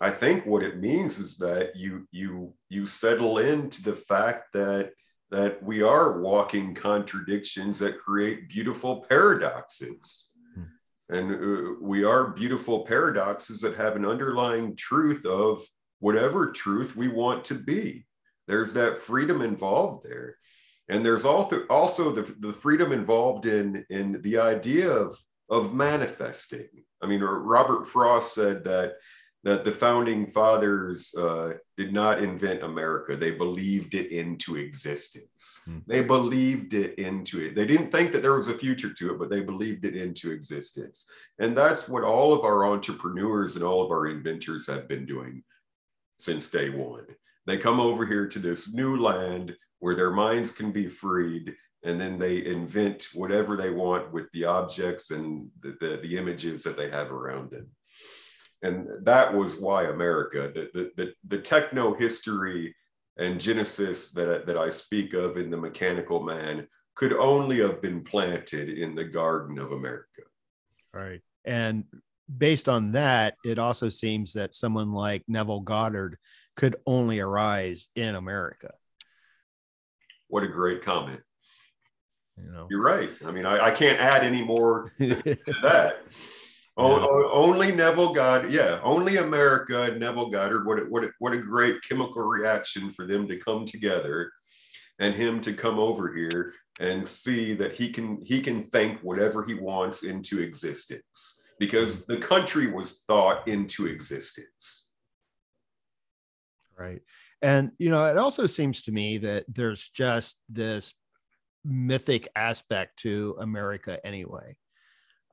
I 0.01 0.11
think 0.11 0.45
what 0.45 0.62
it 0.62 0.80
means 0.80 1.18
is 1.18 1.36
that 1.38 1.76
you 1.76 2.07
you 2.11 2.55
you 2.68 2.86
settle 2.86 3.38
into 3.38 3.82
the 3.82 3.97
fact 3.97 4.53
that 4.53 4.92
that 5.30 5.62
we 5.62 5.82
are 5.82 6.20
walking 6.20 6.74
contradictions 6.74 7.78
that 7.78 7.99
create 7.99 8.49
beautiful 8.49 9.05
paradoxes. 9.09 10.30
Hmm. 10.55 10.62
And 11.09 11.32
uh, 11.32 11.74
we 11.80 12.05
are 12.05 12.28
beautiful 12.28 12.84
paradoxes 12.84 13.61
that 13.62 13.76
have 13.76 13.97
an 13.97 14.05
underlying 14.05 14.76
truth 14.76 15.24
of 15.26 15.64
whatever 15.99 16.53
truth 16.53 16.95
we 16.95 17.09
want 17.09 17.45
to 17.47 17.55
be. 17.55 18.07
There's 18.47 18.74
that 18.74 18.99
freedom 18.99 19.42
involved 19.42 20.05
there. 20.05 20.36
And 20.88 21.05
there's 21.05 21.24
also, 21.24 21.64
also 21.70 22.12
the, 22.12 22.32
the 22.40 22.53
freedom 22.53 22.92
involved 22.92 23.47
in, 23.47 23.84
in 23.88 24.20
the 24.22 24.38
idea 24.38 24.90
of, 24.90 25.18
of 25.49 25.74
manifesting. 25.74 26.68
I 27.03 27.07
mean, 27.07 27.22
Robert 27.22 27.88
Frost 27.88 28.34
said 28.34 28.64
that 28.64 28.97
that 29.45 29.62
the 29.62 29.70
founding 29.70 30.26
fathers 30.26 31.14
uh, 31.16 31.53
did 31.76 31.92
not 31.92 32.22
invent 32.22 32.62
America. 32.62 33.14
They 33.14 33.32
believed 33.32 33.95
it 33.95 34.11
into 34.11 34.57
existence. 34.57 35.61
Hmm. 35.66 35.78
They 35.86 36.01
believed 36.01 36.72
it 36.72 36.99
into 36.99 37.45
it. 37.45 37.55
They 37.55 37.66
didn't 37.66 37.92
think 37.92 38.11
that 38.12 38.22
there 38.22 38.32
was 38.32 38.49
a 38.49 38.57
future 38.57 38.92
to 38.95 39.12
it, 39.12 39.18
but 39.18 39.28
they 39.28 39.42
believed 39.42 39.84
it 39.84 39.97
into 39.97 40.32
existence. 40.32 41.07
And 41.38 41.55
that's 41.55 41.90
what 41.90 42.05
all 42.05 42.32
of 42.32 42.42
our 42.42 42.64
entrepreneurs 42.64 43.57
and 43.57 43.64
all 43.64 43.84
of 43.84 43.90
our 43.90 44.07
inventors 44.07 44.66
have 44.66 44.88
been 44.88 45.05
doing 45.05 45.45
since 46.18 46.51
day 46.51 46.70
one. 46.70 47.05
They 47.47 47.59
come 47.59 47.80
over 47.80 48.07
here 48.07 48.26
to 48.26 48.38
this 48.38 48.72
new 48.72 48.97
land 48.97 49.55
where 49.80 49.95
their 49.95 50.11
minds 50.11 50.53
can 50.53 50.72
be 50.72 50.88
freed 50.88 51.55
and 51.82 52.01
then 52.01 52.18
they 52.18 52.47
invent 52.47 53.09
whatever 53.12 53.59
they 53.59 53.68
want 53.68 54.11
with 54.11 54.24
the 54.32 54.47
objects 54.47 55.11
and 55.11 55.51
the, 55.61 55.76
the, 55.82 55.99
the 55.99 56.16
images 56.16 56.62
that 56.62 56.78
they 56.78 56.88
have 56.88 57.12
around 57.12 57.51
them 57.51 57.66
and 58.64 58.88
that 59.02 59.32
was 59.32 59.60
why 59.60 59.84
America, 59.84 60.50
the, 60.54 60.70
the, 60.72 60.90
the, 60.96 61.14
the 61.28 61.38
techno 61.38 61.92
history 61.94 62.74
and 63.18 63.38
genesis 63.38 64.10
that, 64.12 64.46
that 64.46 64.56
I 64.56 64.70
speak 64.70 65.12
of 65.12 65.36
in 65.36 65.50
The 65.50 65.56
Mechanical 65.56 66.22
Man 66.22 66.66
could 66.94 67.12
only 67.12 67.60
have 67.60 67.82
been 67.82 68.02
planted 68.02 68.70
in 68.70 68.94
the 68.94 69.04
Garden 69.04 69.58
of 69.58 69.72
America. 69.72 70.22
Right. 70.94 71.20
And 71.44 71.84
based 72.38 72.68
on 72.68 72.92
that, 72.92 73.34
it 73.44 73.58
also 73.58 73.90
seems 73.90 74.32
that 74.32 74.54
someone 74.54 74.92
like 74.92 75.24
Neville 75.28 75.60
Goddard 75.60 76.16
could 76.56 76.76
only 76.86 77.20
arise 77.20 77.90
in 77.94 78.14
America. 78.14 78.72
What 80.28 80.42
a 80.42 80.48
great 80.48 80.80
comment. 80.80 81.20
You 82.42 82.50
know, 82.50 82.66
you're 82.70 82.82
right. 82.82 83.10
I 83.26 83.30
mean, 83.30 83.44
I, 83.44 83.66
I 83.66 83.70
can't 83.72 84.00
add 84.00 84.24
any 84.24 84.42
more 84.42 84.92
to 84.98 85.54
that. 85.60 85.98
Oh, 86.77 87.31
only 87.33 87.70
Neville 87.70 88.12
Goddard. 88.12 88.53
Yeah, 88.53 88.81
only 88.83 89.18
America, 89.18 89.95
Neville 89.97 90.31
Goddard. 90.31 90.66
What 90.66 90.81
a, 90.81 90.83
what 90.83 91.05
a, 91.05 91.11
what 91.20 91.33
a 91.33 91.39
great 91.39 91.81
chemical 91.83 92.22
reaction 92.22 92.91
for 92.91 93.07
them 93.07 93.29
to 93.29 93.37
come 93.37 93.64
together, 93.64 94.33
and 94.99 95.14
him 95.14 95.41
to 95.43 95.53
come 95.53 95.79
over 95.79 96.12
here 96.12 96.53
and 96.81 97.09
see 97.09 97.55
that 97.55 97.77
he 97.77 97.91
can 97.91 98.20
he 98.25 98.41
can 98.41 98.62
think 98.62 98.99
whatever 99.03 99.45
he 99.45 99.55
wants 99.55 100.03
into 100.03 100.41
existence 100.41 101.41
because 101.61 101.99
mm-hmm. 101.99 102.14
the 102.14 102.20
country 102.20 102.66
was 102.66 103.05
thought 103.07 103.47
into 103.47 103.87
existence. 103.87 104.89
Right, 106.77 107.03
and 107.41 107.70
you 107.79 107.91
know 107.91 108.05
it 108.07 108.18
also 108.18 108.47
seems 108.47 108.83
to 108.83 108.93
me 108.93 109.18
that 109.18 109.45
there's 109.47 109.89
just 109.91 110.37
this 110.49 110.93
mythic 111.64 112.29
aspect 112.35 112.99
to 112.99 113.37
America 113.41 114.05
anyway 114.05 114.57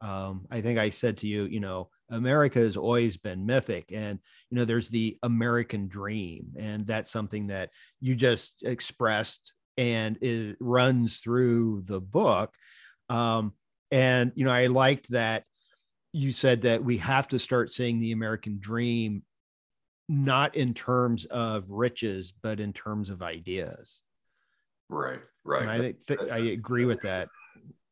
um, 0.02 0.47
I 0.49 0.62
think 0.62 0.80
I 0.80 0.89
said 0.89 1.18
to 1.18 1.28
you, 1.28 1.45
you 1.45 1.60
know, 1.60 1.89
America 2.10 2.60
has 2.60 2.76
always 2.76 3.18
been 3.18 3.45
mythic, 3.45 3.91
and 3.93 4.20
you 4.49 4.58
know, 4.58 4.66
there's 4.66 4.89
the 4.89 5.18
American 5.24 5.88
dream, 5.88 6.54
and 6.58 6.86
that's 6.86 7.12
something 7.12 7.47
that 7.47 7.70
you 7.99 8.16
just 8.16 8.56
expressed, 8.64 9.54
and 9.78 10.18
it 10.22 10.58
runs 10.60 11.18
through 11.18 11.84
the 11.86 12.02
book. 12.02 12.56
Um, 13.10 13.54
and 13.91 14.32
you 14.36 14.45
know, 14.45 14.52
I 14.52 14.68
liked 14.68 15.12
that 15.12 15.43
you 16.14 16.32
said 16.32 16.62
that 16.64 16.84
we 16.84 16.97
have 16.97 17.28
to 17.30 17.39
start 17.39 17.72
seeing 17.72 17.99
the 17.99 18.12
American 18.12 18.58
dream 18.60 19.24
not 20.10 20.56
in 20.56 20.74
terms 20.74 21.26
of 21.26 21.70
riches, 21.70 22.34
but 22.41 22.60
in 22.60 22.74
terms 22.74 23.10
of 23.10 23.22
ideas. 23.22 24.02
Right, 24.89 25.22
right. 25.45 25.62
And 25.62 25.72
I 25.72 25.78
think 26.08 26.22
I 26.30 26.39
agree 26.39 26.84
with 26.84 27.02
that 27.02 27.30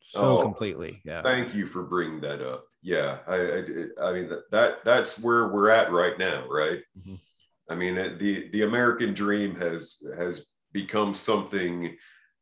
so 0.10 0.40
oh, 0.40 0.42
completely. 0.42 1.02
Yeah. 1.06 1.22
Thank 1.22 1.54
you 1.54 1.68
for 1.68 1.84
bringing 1.84 2.20
that 2.22 2.42
up. 2.42 2.66
Yeah, 2.82 3.20
I, 3.28 3.36
I, 3.36 4.08
I 4.08 4.14
mean 4.14 4.30
that, 4.30 4.44
that 4.52 4.78
that's 4.84 5.20
where 5.20 5.50
we're 5.50 5.70
at 5.70 5.92
right 5.92 6.18
now, 6.18 6.46
right? 6.50 6.80
Mm-hmm. 6.98 7.16
I 7.70 7.76
mean 7.76 7.96
the 8.18 8.50
the 8.50 8.64
American 8.64 9.14
dream 9.14 9.56
has 9.56 9.98
has 10.18 10.48
become 10.74 11.14
something 11.14 11.96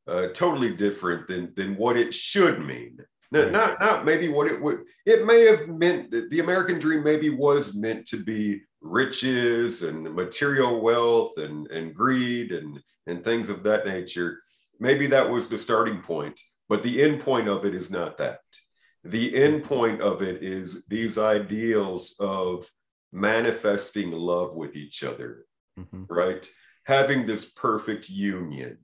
uh, 0.08 0.28
totally 0.34 0.74
different 0.74 1.28
than 1.28 1.54
than 1.56 1.76
what 1.76 1.98
it 1.98 2.14
should 2.14 2.66
mean. 2.66 2.98
Not, 3.32 3.52
not 3.52 3.80
not 3.82 4.06
maybe 4.06 4.30
what 4.30 4.48
it 4.48 4.62
would. 4.62 4.84
It 5.06 5.26
may 5.26 5.42
have 5.42 5.68
meant 5.68 6.12
the 6.12 6.40
American 6.40 6.80
dream 6.80 7.04
maybe 7.04 7.30
was 7.30 7.76
meant 7.76 8.08
to 8.08 8.24
be 8.24 8.62
riches 8.80 9.82
and 9.82 10.04
material 10.16 10.80
wealth 10.80 11.38
and 11.38 11.68
and 11.72 11.94
greed 11.94 12.54
and 12.54 12.80
and 13.08 13.24
things 13.26 13.50
of 13.50 13.64
that 13.64 13.86
nature. 13.86 14.40
Maybe 14.80 15.08
that 15.08 15.30
was 15.30 15.50
the 15.50 15.58
starting 15.58 16.00
point 16.00 16.40
but 16.70 16.84
the 16.84 17.02
end 17.02 17.22
point 17.22 17.48
of 17.48 17.66
it 17.66 17.74
is 17.74 17.90
not 17.90 18.18
that. 18.18 18.40
The 19.04 19.36
end 19.36 19.64
point 19.64 20.02
of 20.02 20.22
it 20.22 20.44
is 20.44 20.86
these 20.88 21.18
ideals 21.18 22.16
of 22.20 22.70
manifesting 23.14 24.12
love 24.12 24.54
with 24.54 24.76
each 24.76 25.04
other, 25.04 25.46
mm-hmm. 25.80 26.04
right? 26.10 26.48
Having 26.86 27.26
this 27.26 27.52
perfect 27.54 28.10
union, 28.10 28.78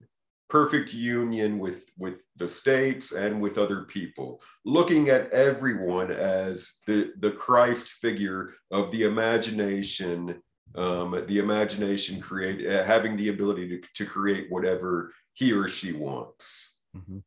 perfect 0.49 0.93
union 0.93 1.59
with, 1.59 1.89
with 1.97 2.15
the 2.37 2.47
states 2.47 3.11
and 3.11 3.41
with 3.41 3.57
other 3.57 3.83
people, 3.83 4.41
looking 4.63 5.09
at 5.09 5.29
everyone 5.31 6.11
as 6.11 6.77
the, 6.87 7.11
the 7.19 7.31
Christ 7.31 7.89
figure 7.89 8.53
of 8.71 8.91
the 8.91 9.03
imagination, 9.03 10.41
um, 10.75 11.23
the 11.27 11.39
imagination 11.39 12.21
create, 12.21 12.65
uh, 12.71 12.83
having 12.85 13.17
the 13.17 13.27
ability 13.27 13.67
to, 13.69 13.81
to 13.95 14.05
create 14.05 14.49
whatever 14.49 15.11
he 15.33 15.51
or 15.51 15.67
she 15.67 15.91
wants. 15.91 16.75
Mm-hmm 16.95 17.19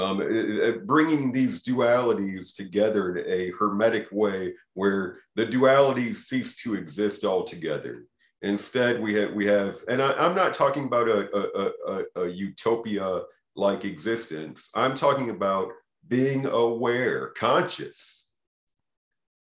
um, 0.00 0.82
bringing 0.86 1.30
these 1.30 1.62
dualities 1.62 2.54
together 2.54 3.16
in 3.16 3.30
a 3.30 3.52
hermetic 3.58 4.08
way 4.10 4.54
where 4.74 5.18
the 5.36 5.46
dualities 5.46 6.16
cease 6.16 6.56
to 6.56 6.74
exist 6.74 7.24
altogether. 7.24 8.06
Instead, 8.42 9.00
we 9.00 9.12
have, 9.14 9.32
we 9.34 9.46
have 9.46 9.84
and 9.88 10.02
I, 10.02 10.26
am 10.26 10.34
not 10.34 10.54
talking 10.54 10.86
about 10.86 11.08
a, 11.08 11.28
a, 11.36 11.70
a, 11.92 12.22
a 12.22 12.28
utopia 12.28 13.22
like 13.56 13.84
existence. 13.84 14.70
I'm 14.74 14.94
talking 14.94 15.28
about 15.28 15.72
being 16.08 16.46
aware, 16.46 17.28
conscious, 17.36 18.30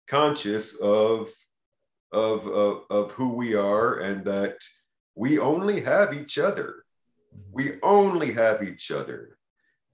conscious 0.07 0.75
of, 0.75 1.31
of, 2.11 2.45
of, 2.47 2.83
of 2.89 3.11
who 3.13 3.29
we 3.29 3.55
are 3.55 3.99
and 3.99 4.25
that 4.25 4.57
we 5.15 5.39
only 5.39 5.79
have 5.79 6.13
each 6.13 6.37
other. 6.37 6.83
We 7.51 7.79
only 7.81 8.33
have 8.33 8.61
each 8.61 8.91
other 8.91 9.37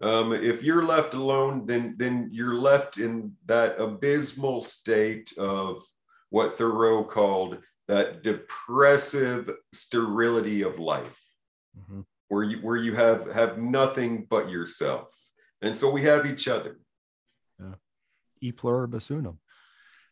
um, 0.02 0.34
if 0.34 0.64
you're 0.64 0.86
left 0.86 1.14
alone, 1.14 1.66
then 1.66 1.96
then 1.98 2.30
you're 2.32 2.56
left 2.56 2.98
in 2.98 3.34
that 3.46 3.80
abysmal 3.80 4.62
state 4.62 5.34
of 5.38 5.84
what 6.30 6.58
Thoreau 6.58 7.04
called 7.04 7.62
that 7.88 8.24
depressive 8.24 9.52
sterility 9.74 10.62
of 10.62 10.80
life, 10.80 11.20
mm-hmm. 11.78 12.02
where 12.30 12.44
you 12.44 12.58
where 12.60 12.78
you 12.78 12.96
have 12.96 13.30
have 13.34 13.58
nothing 13.58 14.26
but 14.30 14.50
yourself, 14.50 15.10
and 15.62 15.76
so 15.76 15.90
we 15.92 16.04
have 16.04 16.26
each 16.26 16.48
other. 16.48 16.80
Yeah. 17.60 17.76
E 18.42 18.52
pluribus 18.54 19.10
unum. 19.12 19.40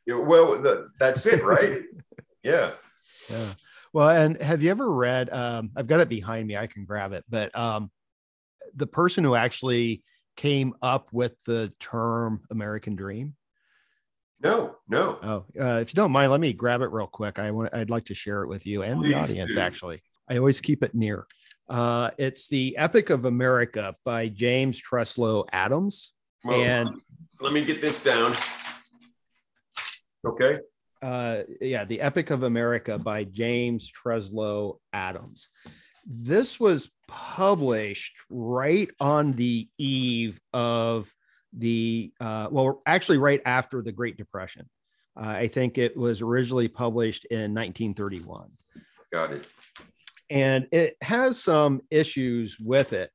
Yeah, 0.05 0.15
well, 0.15 0.61
the, 0.61 0.89
that's 0.99 1.25
it, 1.25 1.43
right? 1.43 1.81
yeah. 2.43 2.71
Yeah. 3.29 3.53
Well, 3.93 4.09
and 4.09 4.41
have 4.41 4.63
you 4.63 4.69
ever 4.69 4.89
read? 4.89 5.29
Um, 5.29 5.71
I've 5.75 5.87
got 5.87 5.99
it 6.01 6.09
behind 6.09 6.47
me. 6.47 6.57
I 6.57 6.67
can 6.67 6.85
grab 6.85 7.13
it. 7.13 7.25
But 7.29 7.57
um, 7.57 7.89
the 8.75 8.87
person 8.87 9.23
who 9.23 9.35
actually 9.35 10.03
came 10.35 10.73
up 10.81 11.09
with 11.11 11.43
the 11.45 11.73
term 11.79 12.41
American 12.49 12.95
Dream. 12.95 13.35
No, 14.41 14.75
no. 14.87 15.17
Oh, 15.23 15.45
uh, 15.59 15.79
if 15.79 15.91
you 15.91 15.95
don't 15.95 16.11
mind, 16.11 16.31
let 16.31 16.39
me 16.39 16.53
grab 16.53 16.81
it 16.81 16.91
real 16.91 17.07
quick. 17.07 17.39
I 17.39 17.51
want. 17.51 17.73
I'd 17.73 17.89
like 17.89 18.05
to 18.05 18.13
share 18.13 18.43
it 18.43 18.47
with 18.47 18.67
you 18.67 18.83
and 18.83 18.99
Please 18.99 19.09
the 19.09 19.19
audience. 19.19 19.53
Do. 19.53 19.59
Actually, 19.59 20.03
I 20.29 20.37
always 20.37 20.61
keep 20.61 20.83
it 20.83 20.93
near. 20.93 21.25
Uh, 21.69 22.11
it's 22.17 22.47
the 22.47 22.77
Epic 22.77 23.09
of 23.09 23.25
America 23.25 23.95
by 24.05 24.29
James 24.29 24.79
Truslow 24.79 25.45
Adams. 25.51 26.13
Well, 26.43 26.61
and 26.61 26.89
let 27.41 27.51
me 27.51 27.65
get 27.65 27.81
this 27.81 28.01
down. 28.01 28.33
Okay. 30.25 30.59
Uh, 31.01 31.43
yeah, 31.61 31.85
the 31.85 32.01
Epic 32.01 32.29
of 32.29 32.43
America 32.43 32.97
by 32.97 33.23
James 33.23 33.91
Truslow 33.91 34.79
Adams. 34.93 35.49
This 36.05 36.59
was 36.59 36.89
published 37.07 38.17
right 38.29 38.89
on 38.99 39.33
the 39.33 39.67
eve 39.77 40.39
of 40.53 41.13
the 41.53 42.11
uh, 42.19 42.47
well, 42.51 42.81
actually, 42.85 43.17
right 43.17 43.41
after 43.45 43.81
the 43.81 43.91
Great 43.91 44.17
Depression. 44.17 44.69
Uh, 45.15 45.29
I 45.29 45.47
think 45.47 45.77
it 45.77 45.97
was 45.97 46.21
originally 46.21 46.67
published 46.67 47.25
in 47.25 47.53
1931. 47.53 48.49
Got 49.11 49.33
it. 49.33 49.45
And 50.29 50.67
it 50.71 50.97
has 51.01 51.41
some 51.41 51.81
issues 51.89 52.57
with 52.59 52.93
it 52.93 53.11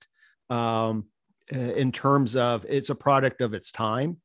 um, 0.51 1.07
in 1.51 1.93
terms 1.93 2.35
of 2.35 2.65
it's 2.69 2.91
a 2.91 2.95
product 2.95 3.41
of 3.41 3.55
its 3.55 3.71
time. 3.71 4.21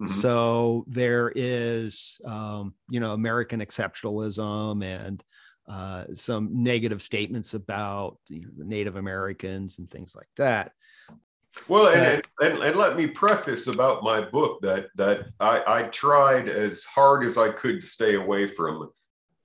Mm-hmm. 0.00 0.12
So 0.12 0.84
there 0.86 1.32
is, 1.34 2.20
um, 2.24 2.74
you 2.88 3.00
know, 3.00 3.12
American 3.12 3.60
exceptionalism 3.60 4.84
and 4.84 5.22
uh, 5.68 6.04
some 6.14 6.62
negative 6.62 7.02
statements 7.02 7.54
about 7.54 8.18
you 8.28 8.42
know, 8.42 8.48
the 8.56 8.64
Native 8.64 8.96
Americans 8.96 9.78
and 9.78 9.90
things 9.90 10.14
like 10.14 10.28
that. 10.36 10.72
Well, 11.66 11.88
and, 11.88 12.22
and, 12.40 12.58
and, 12.58 12.76
let 12.76 12.96
me 12.96 13.06
preface 13.06 13.66
about 13.66 14.02
my 14.02 14.20
book 14.20 14.60
that 14.62 14.88
that 14.96 15.26
I, 15.40 15.62
I 15.66 15.82
tried 15.84 16.48
as 16.48 16.84
hard 16.84 17.24
as 17.24 17.36
I 17.36 17.50
could 17.50 17.80
to 17.80 17.86
stay 17.86 18.14
away 18.14 18.46
from 18.46 18.90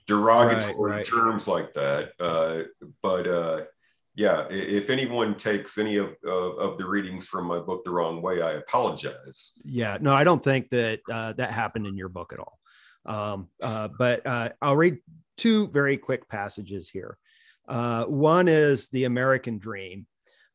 derogatory 0.06 0.92
right, 0.92 0.98
right. 0.98 1.06
terms 1.06 1.48
like 1.48 1.74
that. 1.74 2.12
Uh, 2.20 2.64
but 3.02 3.26
uh, 3.26 3.64
yeah, 4.16 4.46
if 4.50 4.90
anyone 4.90 5.36
takes 5.36 5.78
any 5.78 5.98
of 5.98 6.16
uh, 6.26 6.56
of 6.56 6.78
the 6.78 6.86
readings 6.86 7.28
from 7.28 7.46
my 7.46 7.60
book 7.60 7.84
the 7.84 7.92
wrong 7.92 8.22
way, 8.22 8.42
I 8.42 8.52
apologize. 8.54 9.54
Yeah, 9.64 9.98
no, 10.00 10.14
I 10.14 10.24
don't 10.24 10.44
think 10.44 10.70
that 10.70 11.00
uh, 11.12 11.34
that 11.34 11.52
happened 11.52 11.88
in 11.88 11.98
your 11.98 12.10
book 12.10 12.32
at 12.34 12.40
all. 12.40 12.60
Um, 13.06 13.50
uh, 13.62 13.90
but 13.98 14.26
uh, 14.26 14.50
I'll 14.62 14.78
read 14.78 15.00
two 15.38 15.68
very 15.68 15.98
quick 15.98 16.28
passages 16.30 16.90
here. 16.90 17.18
Uh, 17.68 18.06
one 18.06 18.48
is 18.48 18.90
the 18.90 19.06
American 19.06 19.58
Dream. 19.58 20.06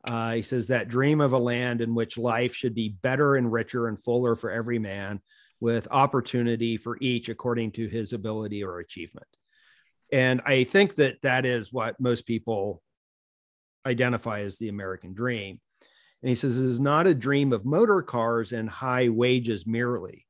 Uh, 0.09 0.35
he 0.35 0.43
says 0.43 0.69
that 0.69 0.89
dream 0.89 1.21
of 1.21 1.33
a 1.33 1.39
land 1.39 1.81
in 1.81 1.95
which 1.95 2.17
life 2.17 2.55
should 2.55 2.75
be 2.75 2.97
better 3.03 3.37
and 3.37 3.53
richer 3.53 3.89
and 3.89 4.03
fuller 4.03 4.37
for 4.37 4.51
every 4.51 4.79
man, 4.79 5.21
with 5.61 5.89
opportunity 5.91 6.77
for 6.77 6.97
each 7.01 7.29
according 7.29 7.73
to 7.73 7.89
his 7.89 8.13
ability 8.13 8.63
or 8.63 8.79
achievement. 8.79 9.27
And 10.13 10.41
I 10.47 10.65
think 10.65 10.95
that 10.95 11.21
that 11.23 11.45
is 11.45 11.73
what 11.73 12.01
most 12.01 12.27
people 12.27 12.81
identify 13.85 14.41
as 14.41 14.59
the 14.59 14.69
American 14.69 15.15
dream. 15.15 15.61
And 16.23 16.29
he 16.31 16.37
says 16.37 16.59
it 16.59 16.65
is 16.65 16.81
not 16.81 17.07
a 17.07 17.15
dream 17.15 17.53
of 17.53 17.65
motor 17.65 18.03
cars 18.03 18.53
and 18.53 18.69
high 18.69 19.09
wages 19.09 19.67
merely, 19.67 20.27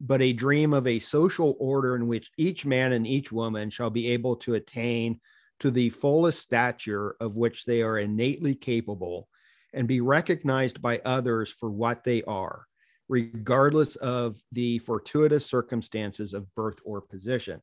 but 0.00 0.22
a 0.22 0.32
dream 0.32 0.72
of 0.72 0.86
a 0.86 0.98
social 0.98 1.56
order 1.58 1.94
in 1.94 2.06
which 2.06 2.30
each 2.36 2.64
man 2.64 2.92
and 2.92 3.06
each 3.06 3.30
woman 3.30 3.70
shall 3.70 3.90
be 3.90 4.08
able 4.08 4.36
to 4.36 4.54
attain 4.54 5.20
to 5.60 5.70
the 5.70 5.90
fullest 5.90 6.40
stature 6.40 7.16
of 7.20 7.36
which 7.36 7.64
they 7.64 7.82
are 7.82 7.98
innately 7.98 8.54
capable 8.54 9.28
and 9.74 9.86
be 9.86 10.00
recognized 10.00 10.80
by 10.80 11.00
others 11.04 11.50
for 11.50 11.70
what 11.70 12.02
they 12.02 12.22
are, 12.22 12.64
regardless 13.08 13.96
of 13.96 14.36
the 14.52 14.78
fortuitous 14.78 15.46
circumstances 15.46 16.32
of 16.32 16.52
birth 16.54 16.78
or 16.84 17.00
position. 17.00 17.60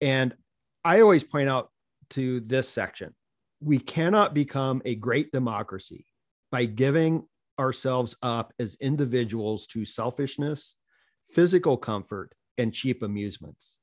And 0.00 0.34
I 0.84 1.00
always 1.00 1.24
point 1.24 1.48
out 1.48 1.70
to 2.10 2.40
this 2.40 2.68
section 2.68 3.14
we 3.62 3.78
cannot 3.78 4.34
become 4.34 4.80
a 4.84 4.94
great 4.94 5.30
democracy 5.32 6.06
by 6.50 6.64
giving 6.64 7.26
ourselves 7.58 8.16
up 8.22 8.54
as 8.58 8.76
individuals 8.80 9.66
to 9.66 9.84
selfishness, 9.84 10.76
physical 11.32 11.76
comfort, 11.76 12.34
and 12.58 12.74
cheap 12.74 13.02
amusements. 13.02 13.78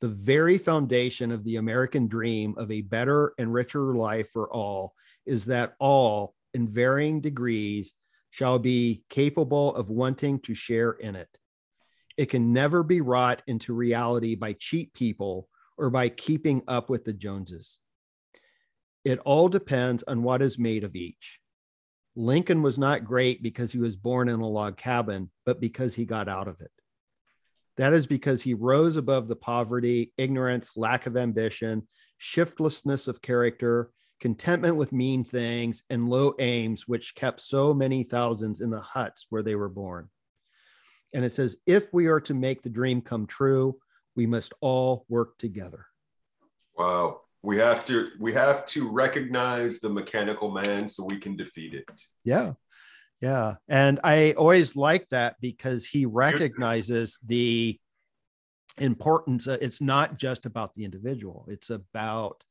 The 0.00 0.08
very 0.08 0.58
foundation 0.58 1.30
of 1.30 1.44
the 1.44 1.56
American 1.56 2.06
dream 2.06 2.54
of 2.56 2.70
a 2.70 2.82
better 2.82 3.34
and 3.38 3.52
richer 3.52 3.94
life 3.94 4.30
for 4.30 4.50
all 4.52 4.94
is 5.26 5.44
that 5.46 5.74
all, 5.78 6.34
in 6.54 6.68
varying 6.68 7.20
degrees, 7.20 7.94
shall 8.30 8.58
be 8.58 9.02
capable 9.10 9.74
of 9.74 9.90
wanting 9.90 10.38
to 10.40 10.54
share 10.54 10.92
in 10.92 11.16
it. 11.16 11.28
It 12.16 12.26
can 12.26 12.52
never 12.52 12.82
be 12.82 13.00
wrought 13.00 13.42
into 13.46 13.74
reality 13.74 14.34
by 14.34 14.54
cheap 14.54 14.94
people 14.94 15.48
or 15.76 15.90
by 15.90 16.08
keeping 16.08 16.62
up 16.68 16.90
with 16.90 17.04
the 17.04 17.12
Joneses. 17.12 17.78
It 19.04 19.18
all 19.20 19.48
depends 19.48 20.02
on 20.04 20.22
what 20.22 20.42
is 20.42 20.58
made 20.58 20.84
of 20.84 20.96
each. 20.96 21.40
Lincoln 22.18 22.62
was 22.62 22.78
not 22.78 23.04
great 23.04 23.44
because 23.44 23.70
he 23.70 23.78
was 23.78 23.94
born 23.94 24.28
in 24.28 24.40
a 24.40 24.48
log 24.48 24.76
cabin, 24.76 25.30
but 25.46 25.60
because 25.60 25.94
he 25.94 26.04
got 26.04 26.28
out 26.28 26.48
of 26.48 26.60
it. 26.60 26.72
That 27.76 27.92
is 27.92 28.08
because 28.08 28.42
he 28.42 28.54
rose 28.54 28.96
above 28.96 29.28
the 29.28 29.36
poverty, 29.36 30.12
ignorance, 30.18 30.72
lack 30.74 31.06
of 31.06 31.16
ambition, 31.16 31.86
shiftlessness 32.20 33.06
of 33.06 33.22
character, 33.22 33.92
contentment 34.18 34.74
with 34.74 34.90
mean 34.90 35.22
things, 35.22 35.84
and 35.90 36.10
low 36.10 36.34
aims, 36.40 36.88
which 36.88 37.14
kept 37.14 37.40
so 37.40 37.72
many 37.72 38.02
thousands 38.02 38.60
in 38.60 38.70
the 38.70 38.80
huts 38.80 39.26
where 39.30 39.44
they 39.44 39.54
were 39.54 39.68
born. 39.68 40.08
And 41.14 41.24
it 41.24 41.30
says, 41.30 41.56
if 41.66 41.86
we 41.92 42.08
are 42.08 42.20
to 42.22 42.34
make 42.34 42.62
the 42.62 42.68
dream 42.68 43.00
come 43.00 43.28
true, 43.28 43.78
we 44.16 44.26
must 44.26 44.52
all 44.60 45.06
work 45.08 45.38
together. 45.38 45.86
Wow. 46.76 47.20
We 47.42 47.56
have 47.58 47.84
to 47.86 48.08
we 48.18 48.32
have 48.32 48.64
to 48.66 48.90
recognize 48.90 49.80
the 49.80 49.88
mechanical 49.88 50.50
man 50.50 50.88
so 50.88 51.06
we 51.08 51.18
can 51.18 51.36
defeat 51.36 51.74
it. 51.74 51.88
Yeah. 52.24 52.54
Yeah. 53.20 53.56
And 53.68 54.00
I 54.04 54.32
always 54.32 54.76
like 54.76 55.08
that 55.10 55.36
because 55.40 55.84
he 55.84 56.06
recognizes 56.06 57.18
the 57.24 57.78
importance. 58.78 59.46
It's 59.46 59.80
not 59.80 60.18
just 60.18 60.46
about 60.46 60.74
the 60.74 60.84
individual, 60.84 61.46
it's 61.48 61.70
about 61.70 62.42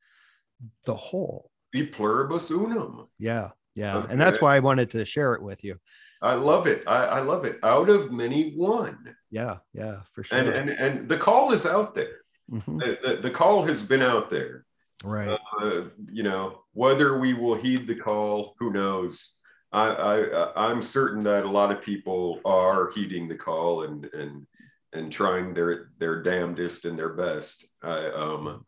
the 0.84 0.94
whole. 0.94 1.50
Be 1.72 1.86
pluribus 1.86 2.50
unum. 2.50 3.08
Yeah. 3.18 3.50
Yeah. 3.74 3.98
Okay. 3.98 4.12
And 4.12 4.20
that's 4.20 4.40
why 4.40 4.56
I 4.56 4.60
wanted 4.60 4.90
to 4.90 5.04
share 5.04 5.34
it 5.34 5.42
with 5.42 5.62
you. 5.62 5.78
I 6.20 6.34
love 6.34 6.66
it. 6.66 6.82
I, 6.86 7.04
I, 7.06 7.20
love 7.20 7.44
it. 7.44 7.58
Out 7.62 7.88
of 7.88 8.10
many, 8.10 8.52
one. 8.52 9.14
Yeah, 9.30 9.58
yeah, 9.72 10.00
for 10.12 10.24
sure. 10.24 10.38
And 10.38 10.48
and, 10.48 10.70
and 10.70 11.08
the 11.08 11.16
call 11.16 11.52
is 11.52 11.64
out 11.64 11.94
there. 11.94 12.22
Mm-hmm. 12.50 12.78
The, 12.78 12.98
the, 13.02 13.16
the, 13.22 13.30
call 13.30 13.64
has 13.64 13.82
been 13.82 14.02
out 14.02 14.30
there. 14.30 14.64
Right. 15.04 15.38
Uh, 15.60 15.84
you 16.10 16.22
know, 16.22 16.62
whether 16.72 17.18
we 17.18 17.34
will 17.34 17.54
heed 17.54 17.86
the 17.86 17.94
call, 17.94 18.54
who 18.58 18.72
knows? 18.72 19.36
I, 19.70 19.90
I 19.90 20.70
I'm 20.70 20.82
certain 20.82 21.22
that 21.24 21.44
a 21.44 21.50
lot 21.50 21.70
of 21.70 21.82
people 21.82 22.40
are 22.44 22.90
heeding 22.90 23.28
the 23.28 23.36
call 23.36 23.82
and 23.82 24.06
and 24.14 24.46
and 24.92 25.12
trying 25.12 25.54
their 25.54 25.90
their 25.98 26.22
damnedest 26.22 26.84
and 26.84 26.98
their 26.98 27.14
best. 27.14 27.66
I 27.82 28.06
um 28.06 28.64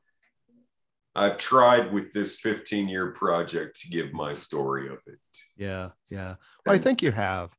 I've 1.17 1.39
tried 1.39 1.93
with 1.93 2.13
this 2.13 2.39
15 2.39 2.89
year 2.89 3.11
project 3.13 3.81
to 3.81 3.89
give 3.89 4.13
my 4.13 4.33
story 4.33 4.89
of 4.89 4.99
it. 5.07 5.19
Yeah, 5.57 5.91
yeah. 6.09 6.37
Well, 6.65 6.75
I 6.75 6.79
think 6.79 7.03
you 7.03 7.13
have. 7.13 7.55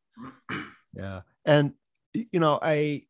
Yeah. 0.93 1.22
And 1.45 1.74
you 2.13 2.41
know, 2.41 2.59
I 2.61 3.03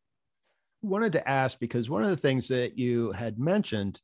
wanted 0.82 1.12
to 1.12 1.28
ask 1.28 1.58
because 1.58 1.90
one 1.90 2.04
of 2.04 2.10
the 2.10 2.16
things 2.16 2.48
that 2.48 2.78
you 2.78 3.12
had 3.12 3.38
mentioned 3.38 4.00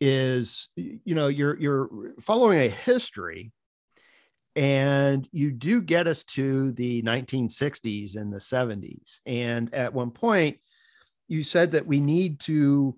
is 0.00 0.68
you 0.76 1.14
know, 1.14 1.28
you're 1.28 1.58
you're 1.58 2.14
following 2.20 2.60
a 2.60 2.68
history 2.68 3.52
and 4.56 5.28
you 5.32 5.52
do 5.52 5.82
get 5.82 6.06
us 6.06 6.24
to 6.24 6.72
the 6.72 7.02
1960s 7.02 8.16
and 8.16 8.32
the 8.32 8.38
70s. 8.38 9.20
And 9.26 9.72
at 9.74 9.92
one 9.92 10.10
point, 10.10 10.58
you 11.28 11.42
said 11.42 11.72
that 11.72 11.86
we 11.86 12.00
need 12.00 12.40
to 12.40 12.96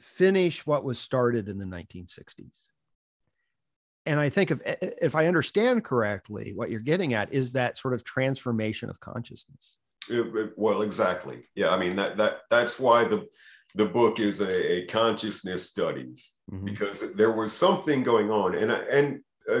finish 0.00 0.66
what 0.66 0.82
was 0.82 0.98
started 0.98 1.48
in 1.48 1.58
the 1.58 1.64
1960s. 1.64 2.70
And 4.06 4.20
I 4.20 4.28
think 4.28 4.52
if 4.52 4.60
if 5.02 5.14
I 5.16 5.26
understand 5.26 5.84
correctly, 5.84 6.52
what 6.54 6.70
you're 6.70 6.80
getting 6.80 7.12
at 7.12 7.32
is 7.32 7.52
that 7.52 7.76
sort 7.76 7.92
of 7.92 8.04
transformation 8.04 8.88
of 8.88 9.00
consciousness. 9.00 9.76
It, 10.08 10.20
it, 10.20 10.52
well, 10.56 10.82
exactly. 10.82 11.42
Yeah, 11.56 11.70
I 11.70 11.78
mean 11.78 11.96
that 11.96 12.16
that 12.18 12.42
that's 12.48 12.78
why 12.78 13.04
the 13.04 13.26
the 13.76 13.86
book 13.86 14.20
is 14.20 14.40
a, 14.40 14.72
a 14.72 14.86
consciousness 14.86 15.68
study 15.68 16.16
mm-hmm. 16.50 16.64
because 16.64 17.12
there 17.14 17.32
was 17.32 17.52
something 17.52 18.02
going 18.02 18.30
on, 18.30 18.54
and 18.56 18.72
I, 18.72 18.78
and 18.90 19.20
uh, 19.50 19.60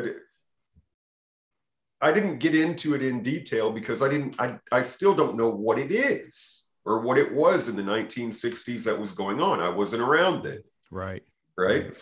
I 2.00 2.12
didn't 2.12 2.38
get 2.38 2.54
into 2.54 2.94
it 2.94 3.02
in 3.02 3.22
detail 3.22 3.70
because 3.70 4.02
I 4.02 4.08
didn't 4.08 4.40
I, 4.40 4.58
I 4.72 4.82
still 4.82 5.14
don't 5.14 5.36
know 5.36 5.50
what 5.50 5.78
it 5.78 5.92
is. 5.92 6.64
or 6.86 7.00
what 7.00 7.18
it 7.18 7.34
was 7.34 7.68
in 7.68 7.76
the 7.76 7.82
1960s 7.82 8.84
that 8.84 8.98
was 8.98 9.10
going 9.12 9.40
on. 9.40 9.60
I 9.60 9.68
wasn't 9.68 10.02
around 10.02 10.44
then. 10.44 10.62
Right. 10.90 11.24
Right. 11.58 11.96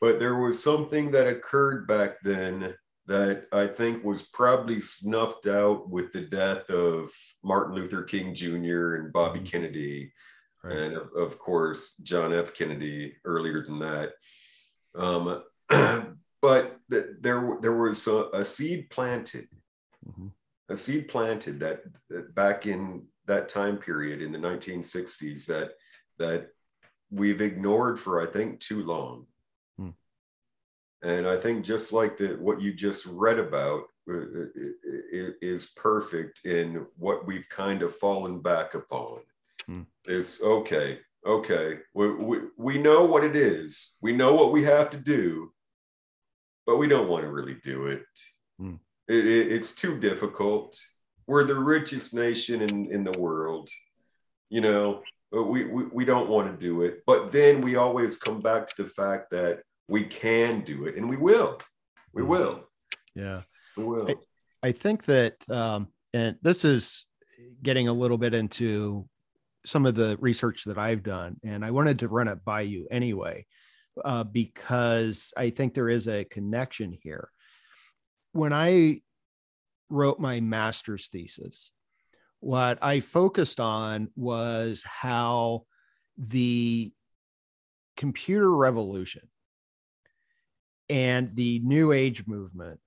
But 0.00 0.18
there 0.18 0.36
was 0.36 0.62
something 0.62 1.10
that 1.12 1.26
occurred 1.26 1.88
back 1.88 2.20
then 2.22 2.74
that 3.06 3.46
I 3.52 3.66
think 3.66 4.04
was 4.04 4.22
probably 4.22 4.80
snuffed 4.80 5.46
out 5.46 5.88
with 5.88 6.12
the 6.12 6.20
death 6.20 6.68
of 6.68 7.10
Martin 7.42 7.74
Luther 7.74 8.02
King 8.02 8.34
Jr. 8.34 8.96
and 8.96 9.12
Bobby 9.12 9.40
mm-hmm. 9.40 9.48
Kennedy, 9.48 10.12
right. 10.64 10.76
and 10.76 10.96
of, 10.96 11.08
of, 11.16 11.38
course 11.38 11.94
John 12.02 12.32
F. 12.32 12.54
Kennedy 12.54 13.14
earlier 13.24 13.62
than 13.62 13.78
that. 13.80 14.12
Um, 14.94 15.42
but 16.42 16.78
th- 16.90 17.06
there 17.20 17.58
there 17.60 17.76
was 17.76 18.06
a, 18.06 18.28
a 18.32 18.44
seed 18.44 18.90
planted, 18.90 19.48
mm-hmm. 20.08 20.28
a 20.68 20.76
seed 20.76 21.08
planted 21.08 21.60
that, 21.60 21.82
that 22.10 22.34
back 22.34 22.66
in 22.66 23.04
that 23.26 23.48
time 23.48 23.76
period 23.76 24.22
in 24.22 24.32
the 24.32 24.38
1960s 24.38 25.46
that 25.46 25.72
that 26.18 26.48
we've 27.10 27.40
ignored 27.40 28.00
for 28.00 28.20
I 28.20 28.26
think 28.26 28.60
too 28.60 28.82
long. 28.82 29.26
And 31.04 31.28
I 31.28 31.36
think 31.36 31.64
just 31.64 31.92
like 31.92 32.16
the 32.16 32.28
what 32.40 32.62
you 32.62 32.72
just 32.72 33.04
read 33.04 33.38
about 33.38 33.82
uh, 34.10 34.14
uh, 34.14 35.18
uh, 35.18 35.30
is 35.42 35.66
perfect 35.76 36.46
in 36.46 36.86
what 36.96 37.26
we've 37.26 37.48
kind 37.50 37.82
of 37.82 37.94
fallen 37.94 38.40
back 38.40 38.74
upon. 38.74 39.20
Hmm. 39.66 39.82
Is 40.06 40.40
okay, 40.42 40.98
okay, 41.26 41.78
we, 41.94 42.14
we, 42.14 42.38
we 42.58 42.78
know 42.78 43.04
what 43.04 43.24
it 43.24 43.36
is, 43.36 43.94
we 44.00 44.12
know 44.12 44.34
what 44.34 44.52
we 44.52 44.62
have 44.64 44.90
to 44.90 44.98
do, 44.98 45.52
but 46.66 46.76
we 46.76 46.88
don't 46.88 47.08
want 47.08 47.24
to 47.24 47.30
really 47.30 47.56
do 47.64 47.86
it. 47.86 48.04
Hmm. 48.58 48.74
it, 49.08 49.26
it 49.26 49.52
it's 49.52 49.72
too 49.72 49.98
difficult. 49.98 50.78
We're 51.26 51.44
the 51.44 51.58
richest 51.58 52.12
nation 52.12 52.60
in, 52.60 52.92
in 52.92 53.04
the 53.04 53.18
world. 53.18 53.70
You 54.50 54.60
know, 54.60 55.02
we, 55.32 55.64
we, 55.64 55.84
we 55.84 56.04
don't 56.04 56.28
want 56.28 56.50
to 56.50 56.64
do 56.64 56.82
it. 56.82 57.02
But 57.06 57.32
then 57.32 57.62
we 57.62 57.76
always 57.76 58.18
come 58.18 58.40
back 58.42 58.66
to 58.68 58.82
the 58.82 58.88
fact 58.88 59.30
that 59.30 59.62
we 59.88 60.04
can 60.04 60.64
do 60.64 60.86
it 60.86 60.96
and 60.96 61.08
we 61.08 61.16
will 61.16 61.58
we 62.12 62.22
mm-hmm. 62.22 62.30
will 62.30 62.64
yeah 63.14 63.42
we 63.76 63.84
will 63.84 64.08
i, 64.08 64.68
I 64.68 64.72
think 64.72 65.04
that 65.04 65.48
um, 65.50 65.88
and 66.12 66.36
this 66.42 66.64
is 66.64 67.06
getting 67.62 67.88
a 67.88 67.92
little 67.92 68.18
bit 68.18 68.34
into 68.34 69.06
some 69.64 69.86
of 69.86 69.94
the 69.94 70.16
research 70.20 70.64
that 70.64 70.78
i've 70.78 71.02
done 71.02 71.36
and 71.42 71.64
i 71.64 71.70
wanted 71.70 71.98
to 71.98 72.08
run 72.08 72.28
it 72.28 72.44
by 72.44 72.60
you 72.60 72.86
anyway 72.90 73.44
uh, 74.04 74.24
because 74.24 75.32
i 75.36 75.50
think 75.50 75.74
there 75.74 75.88
is 75.88 76.08
a 76.08 76.24
connection 76.24 76.96
here. 77.02 77.30
When 78.32 78.52
i 78.52 79.00
wrote 79.90 80.18
my 80.18 80.40
master's 80.40 81.08
thesis 81.08 81.70
what 82.40 82.78
i 82.82 83.00
focused 83.00 83.60
on 83.60 84.08
was 84.16 84.82
how 84.84 85.64
the 86.18 86.92
computer 87.96 88.50
revolution 88.50 89.22
and 90.88 91.34
the 91.34 91.60
new 91.60 91.92
age 91.92 92.26
movement 92.26 92.80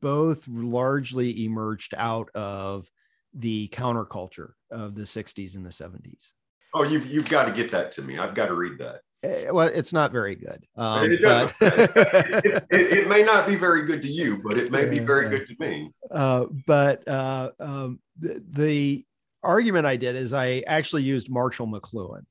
both 0.00 0.46
largely 0.48 1.44
emerged 1.44 1.94
out 1.96 2.28
of 2.34 2.88
the 3.34 3.68
counterculture 3.68 4.52
of 4.70 4.94
the 4.94 5.02
60s 5.02 5.54
and 5.54 5.64
the 5.64 5.70
70s 5.70 6.32
oh 6.74 6.82
you've, 6.82 7.06
you've 7.06 7.28
got 7.28 7.44
to 7.44 7.52
get 7.52 7.70
that 7.70 7.92
to 7.92 8.02
me. 8.02 8.18
I've 8.18 8.34
got 8.34 8.46
to 8.46 8.54
read 8.54 8.78
that. 8.78 9.00
Eh, 9.22 9.50
well 9.50 9.68
it's 9.68 9.92
not 9.92 10.10
very 10.10 10.34
good. 10.34 10.64
Um, 10.76 11.12
it, 11.12 11.22
but... 11.22 11.54
it, 11.60 12.64
it, 12.70 12.92
it, 12.98 13.08
may 13.08 13.22
not 13.22 13.46
be 13.46 13.54
very 13.54 13.84
good 13.84 14.02
to 14.02 14.08
you 14.08 14.40
but 14.42 14.58
it 14.58 14.72
may 14.72 14.86
be 14.86 14.98
very 14.98 15.28
good 15.28 15.46
to 15.46 15.54
me. 15.58 15.92
Uh, 16.10 16.46
but 16.66 17.06
uh, 17.06 17.50
um, 17.60 18.00
the, 18.18 18.42
the 18.50 19.06
argument 19.42 19.86
i 19.86 19.96
did 19.96 20.14
is 20.14 20.32
i 20.32 20.62
actually 20.68 21.02
used 21.02 21.28
marshall 21.28 21.66
mcluhan 21.66 22.22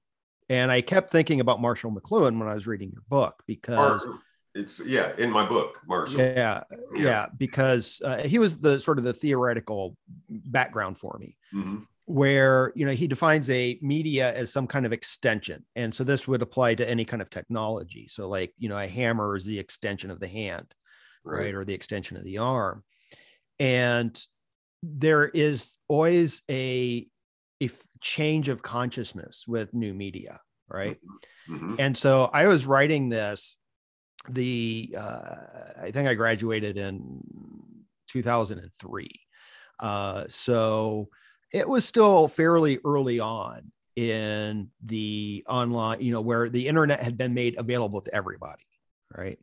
and 0.49 0.71
i 0.71 0.79
kept 0.79 1.09
thinking 1.09 1.41
about 1.41 1.59
marshall 1.59 1.91
mcluhan 1.91 2.39
when 2.39 2.47
i 2.47 2.53
was 2.53 2.65
reading 2.65 2.89
your 2.89 3.03
book 3.09 3.43
because 3.47 4.07
it's 4.53 4.81
yeah 4.85 5.11
in 5.17 5.29
my 5.29 5.45
book 5.45 5.79
marshall 5.87 6.19
yeah 6.19 6.63
yeah, 6.93 7.03
yeah 7.03 7.25
because 7.37 8.01
uh, 8.03 8.17
he 8.23 8.39
was 8.39 8.57
the 8.57 8.79
sort 8.79 8.97
of 8.97 9.03
the 9.03 9.13
theoretical 9.13 9.95
background 10.29 10.97
for 10.97 11.17
me 11.19 11.37
mm-hmm. 11.53 11.77
where 12.05 12.71
you 12.75 12.85
know 12.85 12.91
he 12.91 13.07
defines 13.07 13.49
a 13.49 13.79
media 13.81 14.33
as 14.33 14.51
some 14.51 14.67
kind 14.67 14.85
of 14.85 14.91
extension 14.91 15.65
and 15.75 15.93
so 15.93 16.03
this 16.03 16.27
would 16.27 16.41
apply 16.41 16.75
to 16.75 16.89
any 16.89 17.05
kind 17.05 17.21
of 17.21 17.29
technology 17.29 18.07
so 18.07 18.27
like 18.27 18.53
you 18.57 18.67
know 18.67 18.77
a 18.77 18.87
hammer 18.87 19.35
is 19.35 19.45
the 19.45 19.57
extension 19.57 20.11
of 20.11 20.19
the 20.19 20.27
hand 20.27 20.73
right, 21.23 21.45
right? 21.45 21.55
or 21.55 21.63
the 21.63 21.73
extension 21.73 22.17
of 22.17 22.23
the 22.23 22.37
arm 22.37 22.83
and 23.59 24.21
there 24.83 25.27
is 25.27 25.71
always 25.87 26.41
a 26.49 27.07
a 27.61 27.69
change 28.01 28.49
of 28.49 28.63
consciousness 28.63 29.45
with 29.47 29.73
new 29.73 29.93
media 29.93 30.41
right 30.67 30.97
mm-hmm. 31.49 31.55
mm-hmm. 31.55 31.75
and 31.79 31.95
so 31.95 32.29
i 32.33 32.47
was 32.47 32.65
writing 32.65 33.07
this 33.07 33.55
the 34.29 34.95
uh, 34.97 35.35
I 35.81 35.91
think 35.91 36.07
I 36.07 36.13
graduated 36.13 36.77
in 36.77 37.21
2003. 38.09 39.09
Uh, 39.79 40.25
so 40.29 41.09
it 41.51 41.67
was 41.67 41.85
still 41.85 42.27
fairly 42.27 42.79
early 42.85 43.19
on 43.19 43.71
in 43.95 44.69
the 44.85 45.43
online, 45.49 46.01
you 46.01 46.13
know, 46.13 46.21
where 46.21 46.49
the 46.49 46.67
internet 46.67 47.01
had 47.01 47.17
been 47.17 47.33
made 47.33 47.57
available 47.57 48.01
to 48.01 48.13
everybody, 48.13 48.63
right? 49.15 49.39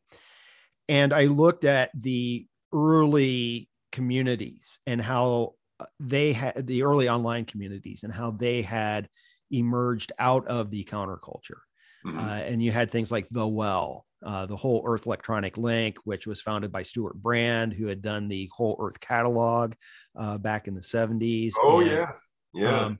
And 0.89 1.13
I 1.13 1.25
looked 1.25 1.65
at 1.65 1.91
the 1.95 2.47
early 2.73 3.69
communities 3.93 4.79
and 4.87 5.03
how 5.03 5.55
they 6.01 6.33
had 6.33 6.67
the 6.67 6.83
early 6.83 7.09
online 7.09 7.45
communities 7.45 8.05
and 8.05 8.13
how 8.13 8.31
they 8.31 8.63
had 8.63 9.09
emerged 9.51 10.13
out 10.19 10.47
of 10.47 10.71
the 10.71 10.85
counterculture. 10.85 11.61
Mm-hmm. 12.07 12.19
Uh, 12.19 12.39
and 12.39 12.63
you 12.63 12.71
had 12.71 12.91
things 12.91 13.13
like 13.13 13.29
the 13.29 13.47
well 13.47 14.07
uh, 14.25 14.47
the 14.47 14.57
whole 14.57 14.83
Earth 14.87 15.07
Electronic 15.07 15.57
Link, 15.57 15.99
which 16.05 16.27
was 16.27 16.41
founded 16.41 16.73
by 16.73 16.83
Stewart 16.83 17.15
Brand, 17.15 17.73
who 17.73 17.87
had 17.87 18.03
done 18.03 18.29
the 18.29 18.51
whole 18.53 18.77
Earth 18.81 18.99
catalog 19.01 19.75
uh, 20.17 20.39
back 20.39 20.69
in 20.69 20.75
the 20.75 20.81
70s. 20.81 21.55
Oh, 21.61 21.81
and, 21.81 21.91
yeah. 21.91 22.13
Yeah. 22.53 22.81
Um, 22.81 22.99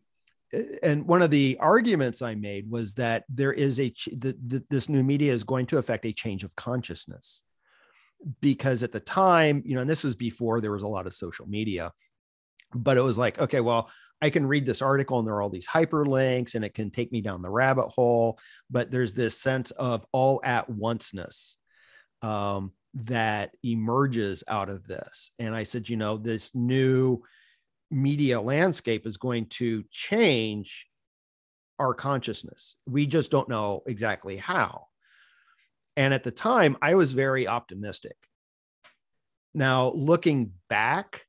and 0.83 1.07
one 1.07 1.21
of 1.21 1.31
the 1.31 1.59
arguments 1.61 2.23
I 2.23 2.35
made 2.35 2.71
was 2.71 2.95
that 2.95 3.25
there 3.29 3.53
is 3.53 3.81
a 3.81 3.91
ch- 3.91 4.09
the, 4.17 4.37
the, 4.47 4.65
this 4.71 4.89
new 4.89 5.03
media 5.03 5.33
is 5.33 5.45
going 5.45 5.67
to 5.67 5.79
affect 5.79 6.07
a 6.07 6.13
change 6.13 6.43
of 6.43 6.57
consciousness 6.57 7.43
because 8.41 8.83
at 8.83 8.93
the 8.93 9.01
time, 9.01 9.63
you 9.67 9.75
know, 9.75 9.83
and 9.83 9.91
this 9.91 10.05
was 10.05 10.17
before 10.17 10.61
there 10.61 10.73
was 10.73 10.83
a 10.83 10.89
lot 10.89 11.07
of 11.07 11.15
social 11.15 11.47
media, 11.47 11.93
but 12.75 12.97
it 12.97 13.03
was 13.03 13.19
like, 13.19 13.39
okay, 13.39 13.61
well, 13.61 13.91
I 14.21 14.31
can 14.31 14.47
read 14.47 14.67
this 14.67 14.83
article 14.83 15.19
and 15.19 15.27
there 15.27 15.35
are 15.35 15.43
all 15.43 15.51
these 15.51 15.69
hyperlinks 15.69 16.55
and 16.55 16.65
it 16.65 16.75
can 16.75 16.91
take 16.91 17.13
me 17.13 17.21
down 17.21 17.43
the 17.43 17.51
rabbit 17.51 17.89
hole. 17.89 18.39
But 18.71 18.91
there's 18.91 19.15
this 19.15 19.41
sense 19.41 19.71
of 19.73 20.05
all 20.13 20.41
at 20.45 20.69
onceness 20.69 21.57
um, 22.23 22.73
that 22.95 23.53
emerges 23.63 24.43
out 24.49 24.71
of 24.71 24.87
this. 24.87 25.31
And 25.39 25.55
I 25.55 25.63
said, 25.63 25.89
you 25.89 25.97
know, 25.97 26.17
this 26.17 26.55
new 26.55 27.23
media 27.91 28.41
landscape 28.41 29.07
is 29.07 29.17
going 29.17 29.47
to 29.47 29.85
change 29.91 30.87
our 31.79 31.95
consciousness. 31.95 32.77
We 32.87 33.07
just 33.07 33.31
don't 33.31 33.49
know 33.49 33.83
exactly 33.87 34.37
how. 34.37 34.87
And 35.97 36.13
at 36.13 36.25
the 36.25 36.31
time, 36.31 36.77
I 36.83 36.95
was 36.95 37.13
very 37.13 37.47
optimistic. 37.47 38.17
Now, 39.55 39.91
looking 39.91 40.53
back, 40.69 41.23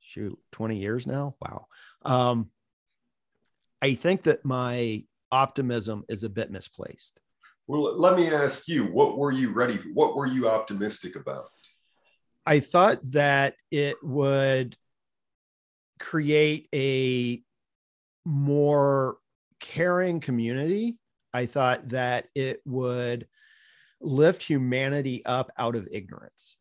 shoot, 0.00 0.38
20 0.52 0.78
years 0.78 1.06
now. 1.06 1.34
Wow. 1.40 1.66
Um, 2.04 2.50
I 3.80 3.94
think 3.94 4.22
that 4.24 4.44
my 4.44 5.04
optimism 5.30 6.04
is 6.08 6.24
a 6.24 6.28
bit 6.28 6.50
misplaced. 6.50 7.20
Well, 7.66 7.96
let 7.96 8.16
me 8.16 8.32
ask 8.32 8.68
you, 8.68 8.84
what 8.86 9.18
were 9.18 9.32
you 9.32 9.52
ready? 9.52 9.76
For? 9.76 9.88
What 9.88 10.16
were 10.16 10.26
you 10.26 10.48
optimistic 10.48 11.16
about? 11.16 11.46
I 12.44 12.60
thought 12.60 12.98
that 13.12 13.54
it 13.70 13.96
would 14.02 14.76
create 16.00 16.68
a 16.74 17.42
more 18.24 19.16
caring 19.60 20.20
community. 20.20 20.98
I 21.32 21.46
thought 21.46 21.88
that 21.90 22.26
it 22.34 22.60
would 22.66 23.26
lift 24.00 24.42
humanity 24.42 25.24
up 25.24 25.50
out 25.56 25.76
of 25.76 25.88
ignorance. 25.90 26.56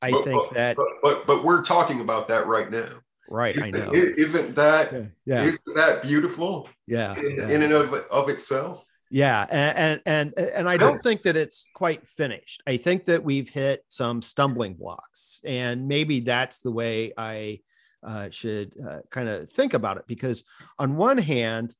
I 0.00 0.10
but, 0.10 0.24
think 0.24 0.42
but, 0.42 0.54
that 0.54 0.76
but, 0.76 0.86
but 1.02 1.26
but 1.26 1.44
we're 1.44 1.62
talking 1.62 2.00
about 2.00 2.28
that 2.28 2.46
right 2.46 2.70
now. 2.70 2.88
Right, 3.28 3.56
isn't, 3.56 3.76
I 3.76 3.78
know. 3.78 3.92
Isn't 3.92 4.54
that 4.56 4.92
yeah. 4.92 5.02
yeah. 5.26 5.42
Isn't 5.44 5.74
that 5.74 6.02
beautiful? 6.02 6.68
Yeah, 6.86 7.14
in, 7.14 7.36
yeah. 7.36 7.48
in 7.48 7.62
and 7.62 7.72
of, 7.72 7.92
of 7.92 8.28
itself. 8.28 8.86
Yeah, 9.10 9.46
and 9.50 10.02
and 10.06 10.32
and, 10.36 10.48
and 10.48 10.68
I 10.68 10.76
don't 10.76 11.02
think 11.02 11.22
that 11.22 11.36
it's 11.36 11.66
quite 11.74 12.06
finished. 12.06 12.62
I 12.66 12.76
think 12.76 13.04
that 13.04 13.24
we've 13.24 13.48
hit 13.48 13.84
some 13.88 14.22
stumbling 14.22 14.74
blocks, 14.74 15.40
and 15.44 15.88
maybe 15.88 16.20
that's 16.20 16.58
the 16.58 16.70
way 16.70 17.12
I 17.16 17.60
uh, 18.02 18.30
should 18.30 18.74
uh, 18.78 19.00
kind 19.10 19.28
of 19.28 19.50
think 19.50 19.74
about 19.74 19.96
it. 19.96 20.04
Because 20.06 20.44
on 20.78 20.96
one 20.96 21.18
hand, 21.18 21.74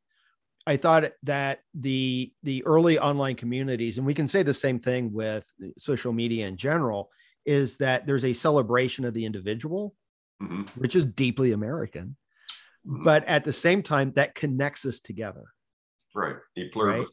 I 0.67 0.77
thought 0.77 1.11
that 1.23 1.61
the 1.75 2.33
the 2.43 2.65
early 2.65 2.99
online 2.99 3.37
communities, 3.37 3.99
and 3.99 4.07
we 4.07 4.15
can 4.15 4.27
say 4.27 4.43
the 4.43 4.55
same 4.55 4.79
thing 4.79 5.13
with 5.13 5.51
social 5.79 6.13
media 6.13 6.47
in 6.47 6.57
general, 6.57 7.11
is 7.45 7.79
that 7.79 8.07
there's 8.07 8.25
a 8.25 8.33
celebration 8.33 9.05
of 9.05 9.15
the 9.15 9.25
individual, 9.25 9.95
mm-hmm. 10.43 10.63
which 10.81 10.95
is 10.97 11.05
deeply 11.05 11.53
American. 11.53 12.17
Mhm. 12.87 13.05
but 13.05 13.25
at 13.25 13.45
the 13.45 13.53
same 13.53 13.83
time, 13.83 14.13
that 14.13 14.35
connects 14.35 14.87
us 14.87 15.01
together. 15.01 15.45
right. 16.15 16.37
Right. 16.75 17.07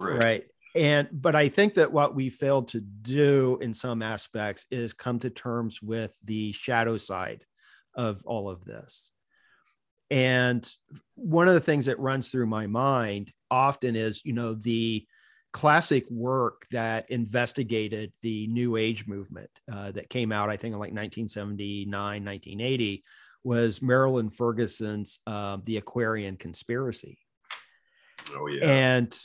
Right. 0.00 0.24
right 0.24 0.44
and 0.76 1.08
but 1.10 1.34
i 1.34 1.48
think 1.48 1.74
that 1.74 1.92
what 1.92 2.14
we 2.14 2.28
failed 2.28 2.68
to 2.68 2.80
do 2.80 3.58
in 3.60 3.74
some 3.74 4.02
aspects 4.02 4.66
is 4.70 4.92
come 4.92 5.18
to 5.20 5.30
terms 5.30 5.82
with 5.82 6.16
the 6.24 6.52
shadow 6.52 6.96
side 6.98 7.44
of 7.94 8.22
all 8.26 8.48
of 8.48 8.64
this 8.64 9.10
and 10.10 10.70
one 11.14 11.48
of 11.48 11.54
the 11.54 11.60
things 11.60 11.86
that 11.86 11.98
runs 11.98 12.30
through 12.30 12.46
my 12.46 12.66
mind 12.66 13.32
often 13.50 13.96
is 13.96 14.22
you 14.24 14.32
know 14.32 14.54
the 14.54 15.06
classic 15.58 16.04
work 16.10 16.66
that 16.70 17.10
investigated 17.10 18.12
the 18.22 18.46
new 18.46 18.76
age 18.76 19.06
movement 19.08 19.50
uh, 19.72 19.90
that 19.90 20.08
came 20.08 20.30
out 20.30 20.48
i 20.50 20.56
think 20.56 20.72
in 20.72 20.78
like 20.78 20.92
1979 20.92 22.24
1980 22.24 23.02
was 23.42 23.82
marilyn 23.82 24.30
ferguson's 24.30 25.18
uh, 25.26 25.56
the 25.64 25.76
aquarian 25.76 26.36
conspiracy 26.36 27.18
Oh 28.36 28.46
yeah. 28.46 28.64
and 28.66 29.18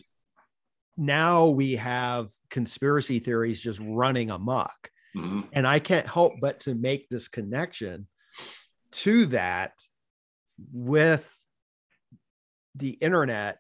now 0.98 1.48
we 1.50 1.76
have 1.76 2.30
conspiracy 2.50 3.18
theories 3.20 3.60
just 3.60 3.80
running 3.84 4.30
amok. 4.30 4.92
Mhm. 5.16 5.48
And 5.52 5.66
I 5.66 5.80
can't 5.80 6.08
help 6.08 6.34
but 6.40 6.60
to 6.62 6.76
make 6.76 7.10
this 7.10 7.28
connection 7.28 8.08
to 8.92 9.26
that 9.28 9.74
with 10.72 11.36
the 12.76 12.92
internet. 12.92 13.58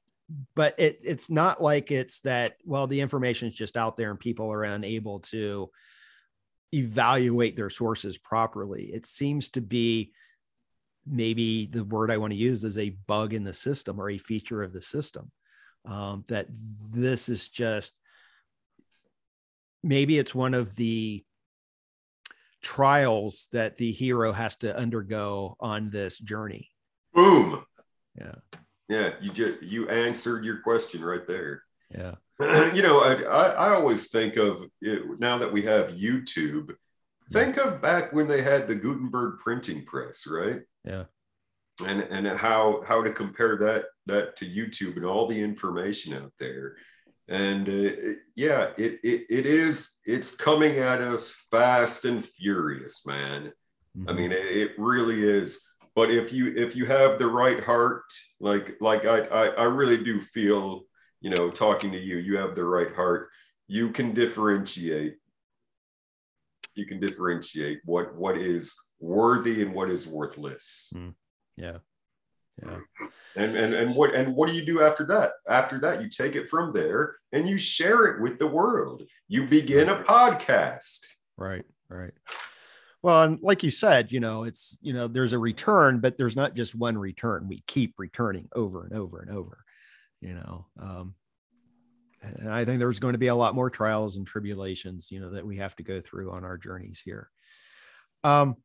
But 0.55 0.79
it, 0.79 0.99
it's 1.03 1.29
not 1.29 1.61
like 1.61 1.91
it's 1.91 2.21
that, 2.21 2.57
well, 2.65 2.87
the 2.87 3.01
information 3.01 3.47
is 3.47 3.53
just 3.53 3.77
out 3.77 3.97
there 3.97 4.09
and 4.09 4.19
people 4.19 4.51
are 4.51 4.63
unable 4.63 5.19
to 5.19 5.69
evaluate 6.73 7.55
their 7.55 7.69
sources 7.69 8.17
properly. 8.17 8.85
It 8.85 9.05
seems 9.05 9.49
to 9.49 9.61
be 9.61 10.11
maybe 11.05 11.65
the 11.67 11.83
word 11.83 12.09
I 12.09 12.17
want 12.17 12.31
to 12.31 12.37
use 12.37 12.63
is 12.63 12.77
a 12.77 12.97
bug 13.07 13.33
in 13.33 13.43
the 13.43 13.53
system 13.53 13.99
or 13.99 14.09
a 14.09 14.17
feature 14.17 14.63
of 14.63 14.73
the 14.73 14.81
system. 14.81 15.31
Um, 15.85 16.23
that 16.29 16.47
this 16.49 17.27
is 17.27 17.49
just 17.49 17.93
maybe 19.83 20.17
it's 20.17 20.33
one 20.33 20.53
of 20.53 20.75
the 20.77 21.25
trials 22.61 23.49
that 23.51 23.75
the 23.75 23.91
hero 23.91 24.31
has 24.31 24.55
to 24.57 24.75
undergo 24.75 25.57
on 25.59 25.89
this 25.89 26.17
journey. 26.17 26.69
Boom. 27.13 27.65
Yeah. 28.17 28.35
Yeah. 28.93 29.09
You 29.21 29.31
just 29.31 29.61
you 29.63 29.89
answered 29.89 30.45
your 30.45 30.57
question 30.57 31.03
right 31.03 31.27
there. 31.27 31.63
Yeah. 31.89 32.15
you 32.75 32.81
know, 32.81 32.99
I, 33.01 33.13
I, 33.23 33.45
I 33.67 33.73
always 33.75 34.09
think 34.09 34.37
of 34.37 34.63
it, 34.81 35.19
now 35.19 35.37
that 35.37 35.51
we 35.51 35.61
have 35.63 35.91
YouTube, 35.91 36.75
think 37.31 37.57
of 37.57 37.81
back 37.81 38.13
when 38.13 38.27
they 38.27 38.41
had 38.41 38.67
the 38.67 38.75
Gutenberg 38.75 39.39
printing 39.39 39.85
press, 39.85 40.27
right? 40.27 40.61
Yeah. 40.83 41.05
And 41.87 42.01
and 42.01 42.27
how 42.27 42.83
how 42.85 43.01
to 43.03 43.11
compare 43.11 43.57
that 43.57 43.85
that 44.05 44.35
to 44.37 44.45
YouTube 44.45 44.95
and 44.97 45.05
all 45.05 45.25
the 45.27 45.41
information 45.41 46.13
out 46.13 46.33
there. 46.39 46.75
And 47.27 47.67
uh, 47.67 47.91
yeah, 48.35 48.71
it, 48.77 48.99
it 49.03 49.25
it 49.29 49.45
is 49.47 49.97
it's 50.05 50.35
coming 50.35 50.77
at 50.77 51.01
us 51.01 51.31
fast 51.49 52.05
and 52.05 52.25
furious, 52.25 53.05
man. 53.07 53.51
I 54.07 54.11
Mhm. 54.11 54.15
mean, 54.17 54.31
it, 54.31 54.45
it 54.63 54.71
really 54.77 55.23
is. 55.23 55.67
But 55.95 56.11
if 56.11 56.33
you 56.33 56.53
if 56.55 56.75
you 56.75 56.85
have 56.85 57.19
the 57.19 57.27
right 57.27 57.63
heart, 57.63 58.03
like 58.39 58.75
like 58.81 59.05
I, 59.05 59.19
I 59.21 59.45
I 59.47 59.63
really 59.65 60.03
do 60.03 60.19
feel, 60.21 60.85
you 61.21 61.29
know, 61.29 61.51
talking 61.51 61.91
to 61.91 61.99
you, 61.99 62.17
you 62.17 62.37
have 62.37 62.55
the 62.55 62.65
right 62.65 62.93
heart. 62.93 63.29
You 63.67 63.89
can 63.89 64.13
differentiate. 64.13 65.17
You 66.75 66.85
can 66.87 66.99
differentiate 66.99 67.79
what 67.85 68.15
what 68.15 68.37
is 68.37 68.75
worthy 68.99 69.61
and 69.61 69.73
what 69.73 69.89
is 69.89 70.07
worthless. 70.07 70.89
Hmm. 70.93 71.09
yeah. 71.57 71.77
Yeah. 72.61 72.77
And 73.35 73.55
and 73.55 73.73
and 73.73 73.95
what 73.95 74.13
and 74.13 74.35
what 74.35 74.47
do 74.47 74.55
you 74.55 74.63
do 74.63 74.81
after 74.81 75.05
that? 75.07 75.31
After 75.47 75.79
that, 75.79 76.01
you 76.01 76.09
take 76.09 76.35
it 76.35 76.49
from 76.49 76.71
there 76.71 77.15
and 77.31 77.49
you 77.49 77.57
share 77.57 78.05
it 78.05 78.21
with 78.21 78.37
the 78.37 78.47
world. 78.47 79.03
You 79.27 79.47
begin 79.47 79.89
a 79.89 80.03
podcast. 80.03 80.99
Right. 81.35 81.65
Right. 81.89 82.13
Well, 83.03 83.23
and 83.23 83.39
like 83.41 83.63
you 83.63 83.69
said, 83.69 84.11
you 84.13 84.21
know, 84.21 84.45
it's, 84.45 84.79
you 84.81 84.93
know, 84.93 85.07
there's 85.09 85.33
a 85.33 85.37
return, 85.39 85.99
but 85.99 86.17
there's 86.17 86.37
not 86.37 86.55
just 86.55 86.73
one 86.73 86.97
return. 86.97 87.49
We 87.49 87.61
keep 87.67 87.95
returning 87.97 88.47
over 88.55 88.85
and 88.85 88.93
over 88.97 89.19
and 89.19 89.29
over, 89.29 89.63
you 90.21 90.33
know. 90.33 90.65
Um, 90.81 91.15
and 92.21 92.49
I 92.49 92.63
think 92.63 92.79
there's 92.79 92.99
going 93.01 93.11
to 93.11 93.17
be 93.19 93.27
a 93.27 93.35
lot 93.35 93.55
more 93.55 93.69
trials 93.69 94.15
and 94.15 94.25
tribulations, 94.25 95.11
you 95.11 95.19
know, 95.19 95.31
that 95.31 95.45
we 95.45 95.57
have 95.57 95.75
to 95.75 95.83
go 95.83 95.99
through 95.99 96.31
on 96.31 96.45
our 96.45 96.57
journeys 96.57 97.01
here. 97.03 97.29
Um, 98.23 98.55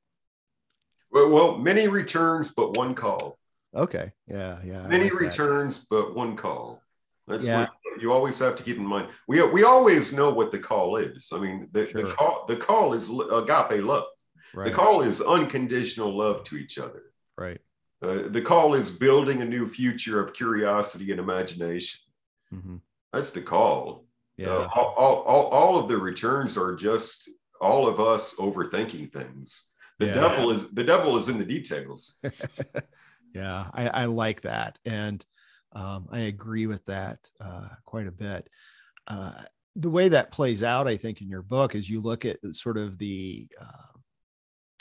Well, 1.10 1.28
well, 1.30 1.58
many 1.58 1.88
returns, 1.88 2.52
but 2.52 2.76
one 2.76 2.94
call. 2.94 3.36
okay. 3.74 4.12
Yeah. 4.28 4.60
Yeah. 4.64 4.86
Many 4.86 5.10
like 5.10 5.14
that. 5.14 5.18
returns 5.26 5.84
but 5.90 6.14
one 6.14 6.36
call 6.36 6.80
that's 7.26 7.44
Yeah. 7.44 7.66
what 7.66 8.00
you 8.00 8.12
always 8.12 8.38
have 8.38 8.54
to 8.56 8.62
keep 8.62 8.76
in 8.76 8.86
mind 8.86 9.08
we 9.26 9.42
we 9.48 9.64
always 9.64 10.12
know 10.12 10.30
what 10.32 10.50
the 10.52 10.58
call 10.58 10.96
is 10.96 11.30
i 11.34 11.38
mean 11.38 11.68
the, 11.72 11.84
the 11.92 12.04
call 12.16 12.44
the 12.48 12.56
call 12.56 12.94
is 12.94 13.10
agape 13.10 13.82
love 13.84 14.04
Right. 14.54 14.64
the 14.64 14.70
call 14.74 15.02
is 15.02 15.20
unconditional 15.20 16.14
love 16.16 16.44
to 16.44 16.56
each 16.56 16.78
other 16.78 17.02
right. 17.36 17.60
uh, 18.02 18.28
the 18.28 18.40
call 18.42 18.74
is 18.74 18.90
building 18.90 19.42
a 19.42 19.44
new 19.44 19.66
future 19.66 20.20
of 20.20 20.32
curiosity 20.32 21.10
and 21.10 21.20
imagination 21.20 22.00
hmm 22.50 22.76
that's 23.12 23.30
the 23.30 23.42
call 23.42 24.06
Yeah. 24.36 24.48
Uh, 24.50 24.68
all, 24.74 24.94
all, 24.96 25.16
all, 25.22 25.46
all 25.46 25.78
of 25.78 25.88
the 25.88 25.96
returns 25.98 26.56
are 26.58 26.74
just 26.74 27.28
all 27.60 27.86
of 27.88 28.00
us 28.00 28.34
overthinking 28.36 29.12
things 29.12 29.66
the 29.98 30.06
Yeah. 30.06 30.14
devil 30.14 30.50
is 30.50 30.70
the 30.70 30.84
devil 30.84 31.16
is 31.16 31.28
in 31.28 31.38
the 31.38 31.44
details 31.44 32.18
yeah, 33.34 33.68
I, 33.74 33.88
I 33.88 34.04
like 34.06 34.40
that, 34.42 34.78
and 34.84 35.24
um, 35.72 36.08
I 36.10 36.20
agree 36.20 36.66
with 36.66 36.84
that 36.86 37.18
uh, 37.40 37.68
quite 37.84 38.06
a 38.06 38.10
bit. 38.12 38.48
Uh, 39.06 39.42
the 39.76 39.90
way 39.90 40.08
that 40.08 40.32
plays 40.32 40.62
out, 40.62 40.88
I 40.88 40.96
think, 40.96 41.20
in 41.20 41.28
your 41.28 41.42
book 41.42 41.74
is 41.74 41.90
you 41.90 42.00
look 42.00 42.24
at 42.24 42.38
sort 42.52 42.78
of 42.78 42.96
the 42.98 43.46
uh, 43.60 43.87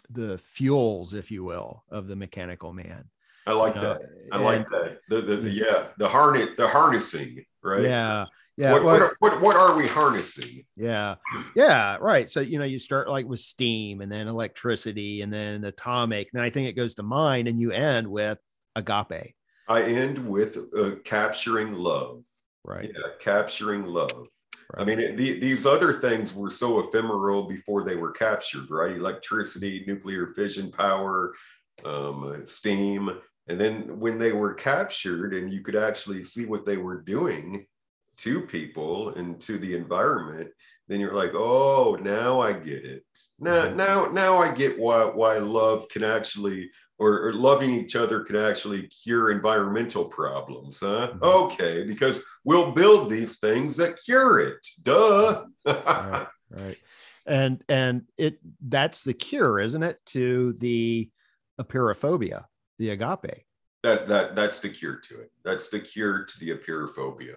the 0.10 0.38
fuels, 0.38 1.14
if 1.14 1.32
you 1.32 1.44
will, 1.44 1.84
of 1.90 2.08
the 2.08 2.16
mechanical 2.16 2.74
man. 2.74 3.06
i 3.46 3.52
like 3.52 3.76
you 3.76 3.82
know, 3.82 3.94
that 3.94 4.02
I 4.32 4.38
like 4.38 4.70
that. 4.70 5.00
The, 5.10 5.22
the, 5.22 5.38
the 5.38 5.50
yeah, 5.50 5.88
the 5.98 6.08
harness, 6.08 6.50
the 6.58 6.68
harnessing, 6.68 7.44
right? 7.64 7.82
Yeah, 7.82 8.26
yeah, 8.58 8.74
What, 8.74 8.84
well, 8.84 8.94
what, 8.94 9.02
are, 9.02 9.16
what, 9.20 9.42
what 9.42 9.56
are 9.56 9.76
we 9.76 9.88
harnessing? 9.88 10.66
yeah, 10.76 11.16
yeah, 11.56 11.98
right. 12.02 12.30
So 12.30 12.40
you 12.40 12.58
know, 12.58 12.66
you 12.66 12.80
start 12.80 13.10
like 13.10 13.28
with 13.28 13.40
steam, 13.40 14.02
and 14.02 14.12
then 14.12 14.28
electricity, 14.28 15.22
and 15.22 15.32
then 15.32 15.64
atomic. 15.64 16.30
Then 16.32 16.44
I 16.44 16.50
think 16.50 16.68
it 16.68 16.74
goes 16.74 16.96
to 16.96 17.04
mind, 17.04 17.48
and 17.48 17.60
you 17.60 17.72
end 17.72 18.08
with 18.08 18.40
agape. 18.76 19.36
I 19.70 19.84
end 19.84 20.18
with 20.18 20.58
uh, 20.78 20.92
capturing 21.04 21.74
love. 21.74 22.24
Right. 22.64 22.92
Yeah, 22.94 23.12
capturing 23.20 23.86
love. 23.86 24.28
I 24.76 24.84
mean, 24.84 25.00
it, 25.00 25.18
the, 25.18 25.40
these 25.40 25.66
other 25.66 25.94
things 25.94 26.36
were 26.36 26.50
so 26.50 26.80
ephemeral 26.80 27.44
before 27.44 27.84
they 27.84 27.96
were 27.96 28.12
captured, 28.12 28.70
right? 28.70 28.98
Electricity, 28.98 29.84
nuclear 29.88 30.28
fission 30.36 30.72
power, 30.72 31.34
um, 31.86 32.42
steam. 32.46 33.10
And 33.48 33.60
then 33.60 34.00
when 34.00 34.20
they 34.20 34.34
were 34.34 34.54
captured 34.54 35.34
and 35.34 35.52
you 35.54 35.62
could 35.62 35.78
actually 35.78 36.24
see 36.24 36.46
what 36.46 36.66
they 36.66 36.78
were 36.78 37.02
doing 37.02 37.66
to 38.18 38.42
people 38.42 39.10
and 39.16 39.40
to 39.42 39.58
the 39.58 39.74
environment, 39.76 40.50
then 40.90 41.00
you're 41.00 41.14
like, 41.14 41.32
oh, 41.34 41.98
now 42.02 42.42
I 42.42 42.54
get 42.54 42.84
it. 42.84 43.04
Now, 43.40 43.66
Mhm. 43.68 43.76
now, 43.76 44.06
now 44.08 44.38
I 44.38 44.54
get 44.54 44.78
why 44.80 45.06
why 45.06 45.38
love 45.38 45.88
can 45.90 46.04
actually 46.04 46.72
or, 47.00 47.28
or 47.28 47.34
loving 47.34 47.72
each 47.72 47.96
other 47.96 48.22
can 48.22 48.36
actually 48.36 48.88
cure 48.88 49.32
environmental 49.32 50.06
problems, 50.06 50.80
huh? 50.80 51.14
Mhm. 51.14 51.22
Okay, 51.22 51.84
because 51.86 52.24
we'll 52.44 52.72
build 52.72 53.10
these 53.10 53.40
things 53.40 53.78
that 53.78 54.00
cure 54.04 54.40
it. 54.40 54.68
Duh. 54.84 55.46
right 55.66 56.28
right 56.50 56.78
and 57.26 57.62
and 57.68 58.04
it 58.18 58.40
that's 58.70 59.04
the 59.04 59.14
cure 59.14 59.60
isn't 59.60 59.84
it 59.84 60.00
to 60.06 60.54
the 60.60 61.10
apeirophobia 61.60 62.46
the 62.80 62.92
agape 62.92 63.44
that 63.84 64.08
that 64.08 64.36
that's 64.36 64.60
the 64.60 64.70
cure 64.70 64.98
to 64.98 65.22
it. 65.22 65.32
That's 65.44 65.70
the 65.70 65.80
cure 65.80 66.24
to 66.24 66.40
the 66.40 66.52
apeirophobia. 66.52 67.36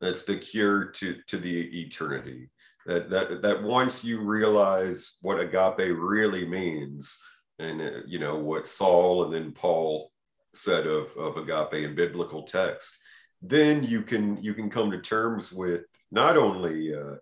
That's 0.00 0.24
the 0.24 0.36
cure 0.36 0.86
to 0.86 1.18
to 1.26 1.38
the 1.38 1.80
eternity. 1.80 2.50
That 2.86 3.10
that 3.10 3.42
that 3.42 3.62
once 3.62 4.02
you 4.02 4.20
realize 4.20 5.18
what 5.22 5.38
agape 5.38 5.96
really 5.96 6.46
means, 6.46 7.18
and 7.62 7.80
uh, 7.80 8.00
you 8.06 8.18
know 8.18 8.36
what 8.36 8.68
Saul 8.68 9.24
and 9.24 9.32
then 9.34 9.52
Paul 9.52 10.10
said 10.54 10.86
of 10.86 11.16
of 11.16 11.36
agape 11.36 11.84
in 11.84 11.94
biblical 11.94 12.42
text, 12.42 12.98
then 13.40 13.84
you 13.84 14.02
can 14.02 14.42
you 14.42 14.54
can 14.54 14.70
come 14.70 14.90
to 14.90 15.00
terms 15.00 15.52
with 15.52 15.82
not 16.10 16.36
only 16.36 16.94
uh, 16.94 17.16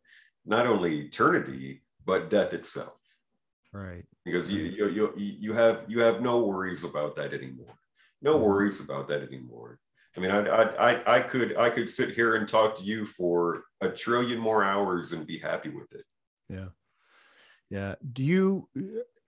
not 0.46 0.66
only 0.66 1.00
eternity 1.06 1.82
but 2.04 2.30
death 2.30 2.52
itself 2.54 2.96
right 3.72 4.04
because 4.24 4.50
you 4.50 4.64
you 4.64 4.88
you 4.90 5.12
you 5.16 5.52
have 5.52 5.84
you 5.88 6.00
have 6.00 6.20
no 6.20 6.40
worries 6.42 6.84
about 6.84 7.16
that 7.16 7.32
anymore. 7.34 7.74
No 8.22 8.38
Mhm. 8.38 8.42
worries 8.46 8.80
about 8.80 9.08
that 9.08 9.22
anymore. 9.22 9.78
I 10.16 10.20
mean, 10.20 10.30
I, 10.30 10.40
I 10.40 10.92
I 10.92 11.16
I 11.18 11.20
could 11.22 11.56
I 11.56 11.70
could 11.70 11.88
sit 11.88 12.10
here 12.14 12.34
and 12.36 12.46
talk 12.48 12.76
to 12.76 12.82
you 12.84 13.06
for 13.06 13.64
a 13.80 13.88
trillion 13.88 14.38
more 14.38 14.64
hours 14.64 15.12
and 15.12 15.26
be 15.26 15.38
happy 15.38 15.70
with 15.70 15.92
it. 15.92 16.04
yeah 16.48 16.70
yeah 17.70 17.94
do 18.12 18.24
you 18.24 18.68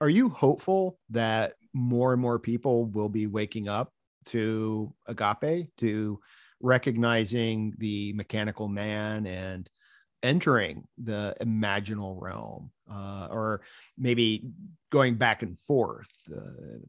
are 0.03 0.09
you 0.09 0.27
hopeful 0.27 0.99
that 1.11 1.53
more 1.73 2.11
and 2.11 2.21
more 2.21 2.37
people 2.37 2.83
will 2.87 3.07
be 3.07 3.25
waking 3.25 3.69
up 3.69 3.93
to 4.25 4.93
agape, 5.07 5.69
to 5.77 6.19
recognizing 6.59 7.73
the 7.77 8.11
mechanical 8.11 8.67
man 8.67 9.25
and 9.25 9.69
entering 10.21 10.83
the 10.97 11.33
imaginal 11.39 12.21
realm, 12.21 12.69
uh, 12.91 13.29
or 13.31 13.61
maybe 13.97 14.45
going 14.91 15.15
back 15.15 15.41
and 15.41 15.57
forth 15.57 16.11
uh, 16.35 16.79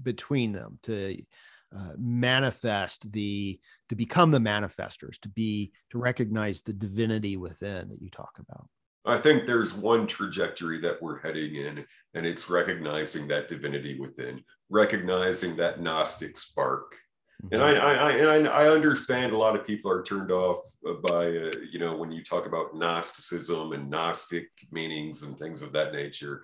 between 0.00 0.52
them 0.52 0.78
to 0.84 1.20
uh, 1.76 1.94
manifest 1.98 3.10
the 3.10 3.58
to 3.88 3.96
become 3.96 4.30
the 4.30 4.38
manifestors 4.38 5.18
to 5.18 5.28
be 5.28 5.72
to 5.90 5.98
recognize 5.98 6.62
the 6.62 6.72
divinity 6.72 7.36
within 7.36 7.88
that 7.88 8.00
you 8.00 8.08
talk 8.08 8.38
about 8.38 8.68
i 9.06 9.16
think 9.16 9.46
there's 9.46 9.74
one 9.74 10.06
trajectory 10.06 10.80
that 10.80 11.00
we're 11.02 11.20
heading 11.20 11.56
in 11.56 11.84
and 12.14 12.26
it's 12.26 12.50
recognizing 12.50 13.26
that 13.26 13.48
divinity 13.48 13.98
within 13.98 14.42
recognizing 14.68 15.56
that 15.56 15.80
gnostic 15.80 16.36
spark 16.36 16.96
mm-hmm. 17.44 17.54
and 17.54 17.62
I, 17.62 17.72
I, 17.72 18.10
I 18.10 18.64
i 18.64 18.68
understand 18.68 19.32
a 19.32 19.38
lot 19.38 19.56
of 19.56 19.66
people 19.66 19.90
are 19.90 20.02
turned 20.02 20.30
off 20.30 20.64
by 21.08 21.26
uh, 21.26 21.52
you 21.70 21.78
know 21.78 21.96
when 21.96 22.10
you 22.10 22.22
talk 22.22 22.46
about 22.46 22.74
gnosticism 22.74 23.72
and 23.72 23.90
gnostic 23.90 24.48
meanings 24.70 25.22
and 25.22 25.38
things 25.38 25.62
of 25.62 25.72
that 25.72 25.92
nature 25.92 26.42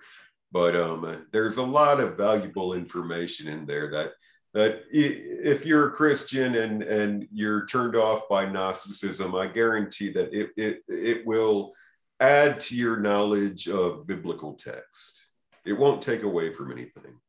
but 0.51 0.75
um, 0.75 1.25
there's 1.31 1.57
a 1.57 1.63
lot 1.63 1.99
of 1.99 2.15
valuable 2.15 2.73
information 2.73 3.47
in 3.49 3.65
there 3.65 3.91
that 3.91 4.11
that 4.53 4.83
if 4.91 5.65
you're 5.65 5.89
a 5.89 5.91
Christian 5.91 6.55
and 6.55 6.81
and 6.81 7.27
you're 7.31 7.65
turned 7.65 7.95
off 7.95 8.27
by 8.29 8.45
Gnosticism, 8.45 9.35
I 9.35 9.47
guarantee 9.47 10.09
that 10.13 10.33
it 10.33 10.49
it 10.57 10.83
it 10.87 11.27
will 11.27 11.73
add 12.19 12.59
to 12.61 12.75
your 12.75 12.97
knowledge 12.97 13.67
of 13.67 14.07
biblical 14.07 14.53
text. 14.53 15.27
It 15.65 15.73
won't 15.73 16.01
take 16.01 16.23
away 16.23 16.53
from 16.53 16.71
anything. 16.71 17.19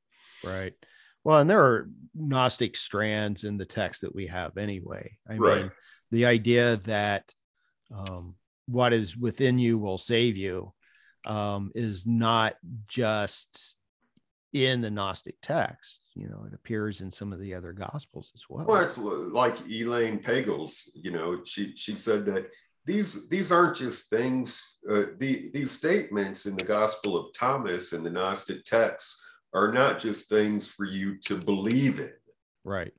Right. 0.44 0.74
Well, 1.24 1.40
and 1.40 1.51
there 1.51 1.62
are 1.62 1.89
Gnostic 2.15 2.77
strands 2.77 3.44
in 3.44 3.59
the 3.59 3.66
text 3.66 4.02
that 4.02 4.15
we 4.15 4.28
have 4.28 4.56
anyway. 4.56 5.19
I 5.28 5.36
right. 5.36 5.62
mean, 5.62 5.70
the 6.10 6.27
idea 6.27 6.77
that 6.85 7.32
um, 7.94 8.36
what 8.66 8.93
is 8.93 9.16
within 9.16 9.59
you 9.59 9.78
will 9.78 9.98
save 9.98 10.36
you 10.36 10.73
um, 11.27 11.73
is 11.74 12.06
not 12.06 12.55
just 12.86 13.77
in 14.52 14.81
the 14.81 14.90
Gnostic 14.90 15.36
text. 15.43 16.01
You 16.15 16.28
know, 16.28 16.44
it 16.47 16.55
appears 16.55 17.01
in 17.01 17.10
some 17.10 17.32
of 17.32 17.40
the 17.40 17.55
other 17.55 17.73
gospels 17.73 18.32
as 18.35 18.44
well. 18.48 18.66
Well, 18.66 18.82
it's 18.82 18.98
like 18.98 19.60
Elaine 19.69 20.19
Pagels. 20.19 20.89
You 20.94 21.10
know, 21.10 21.40
she 21.44 21.74
she 21.77 21.94
said 21.94 22.24
that 22.27 22.48
these 22.84 23.28
these 23.28 23.52
aren't 23.52 23.76
just 23.76 24.10
things. 24.10 24.76
Uh, 24.88 25.05
the 25.18 25.50
these 25.52 25.70
statements 25.70 26.46
in 26.46 26.56
the 26.56 26.64
Gospel 26.64 27.16
of 27.16 27.32
Thomas 27.34 27.92
and 27.92 28.05
the 28.05 28.10
Gnostic 28.10 28.64
texts 28.64 29.22
are 29.55 29.72
not 29.72 29.98
just 29.98 30.28
things 30.28 30.70
for 30.70 30.84
you 30.84 31.18
to 31.20 31.36
believe 31.36 32.00
in. 32.00 32.12
Right. 32.64 32.92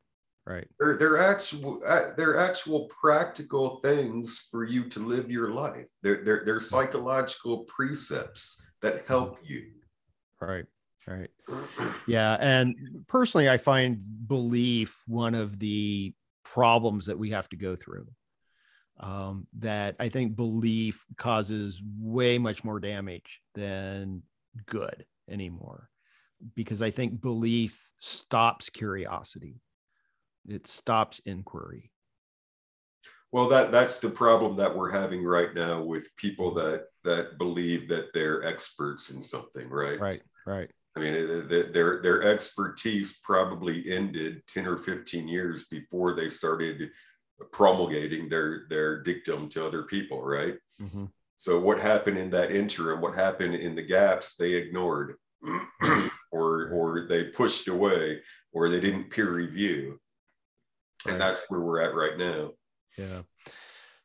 Right. 0.45 0.67
They're, 0.79 0.97
they're 0.97 1.19
actual 1.19 1.79
uh, 1.85 2.07
they're 2.17 2.37
actual 2.37 2.87
practical 2.87 3.79
things 3.81 4.47
for 4.49 4.63
you 4.63 4.89
to 4.89 4.99
live 4.99 5.29
your 5.29 5.51
life. 5.51 5.85
They're, 6.01 6.23
they're, 6.23 6.43
they're 6.43 6.59
psychological 6.59 7.65
precepts 7.65 8.59
that 8.81 9.07
help 9.07 9.37
you. 9.43 9.67
Right. 10.41 10.65
Right. 11.07 11.29
Yeah. 12.07 12.37
And 12.39 12.75
personally, 13.07 13.49
I 13.49 13.57
find 13.57 13.99
belief 14.27 15.03
one 15.07 15.35
of 15.35 15.57
the 15.59 16.13
problems 16.43 17.05
that 17.07 17.17
we 17.17 17.31
have 17.31 17.49
to 17.49 17.55
go 17.55 17.75
through. 17.75 18.07
Um, 19.01 19.47
that 19.59 19.95
I 19.99 20.09
think 20.09 20.35
belief 20.35 21.05
causes 21.15 21.81
way 21.99 22.37
much 22.37 22.65
more 22.65 22.81
damage 22.81 23.39
than 23.55 24.23
good 24.65 25.05
anymore. 25.29 25.89
Because 26.55 26.81
I 26.81 26.91
think 26.91 27.21
belief 27.21 27.91
stops 27.99 28.69
curiosity. 28.69 29.61
It 30.47 30.67
stops 30.67 31.21
inquiry. 31.25 31.91
Well 33.31 33.47
that 33.49 33.71
that's 33.71 33.99
the 33.99 34.09
problem 34.09 34.57
that 34.57 34.75
we're 34.75 34.89
having 34.89 35.23
right 35.23 35.53
now 35.53 35.83
with 35.83 36.15
people 36.15 36.53
that 36.55 36.85
that 37.03 37.37
believe 37.37 37.87
that 37.89 38.13
they're 38.13 38.43
experts 38.43 39.11
in 39.11 39.21
something 39.21 39.69
right? 39.69 39.99
Right 39.99 40.21
right. 40.47 40.71
I 40.95 40.99
mean 40.99 41.47
their 41.47 42.01
their 42.01 42.23
expertise 42.23 43.19
probably 43.21 43.91
ended 43.91 44.41
10 44.47 44.65
or 44.65 44.77
15 44.77 45.27
years 45.27 45.65
before 45.65 46.15
they 46.15 46.29
started 46.29 46.89
promulgating 47.51 48.29
their 48.29 48.65
their 48.69 49.01
dictum 49.01 49.49
to 49.49 49.65
other 49.65 49.83
people 49.83 50.21
right? 50.23 50.55
Mm-hmm. 50.81 51.05
so 51.35 51.59
what 51.59 51.79
happened 51.79 52.17
in 52.17 52.29
that 52.31 52.51
interim 52.51 53.01
what 53.01 53.15
happened 53.15 53.55
in 53.55 53.75
the 53.75 53.83
gaps 53.83 54.35
they 54.35 54.53
ignored 54.53 55.15
or 56.31 56.69
or 56.69 57.05
they 57.07 57.25
pushed 57.25 57.67
away 57.67 58.19
or 58.51 58.69
they 58.69 58.79
didn't 58.79 59.09
peer 59.09 59.31
review. 59.31 59.99
And 61.07 61.19
that's 61.19 61.45
where 61.47 61.61
we're 61.61 61.81
at 61.81 61.95
right 61.95 62.17
now. 62.17 62.51
Yeah. 62.97 63.21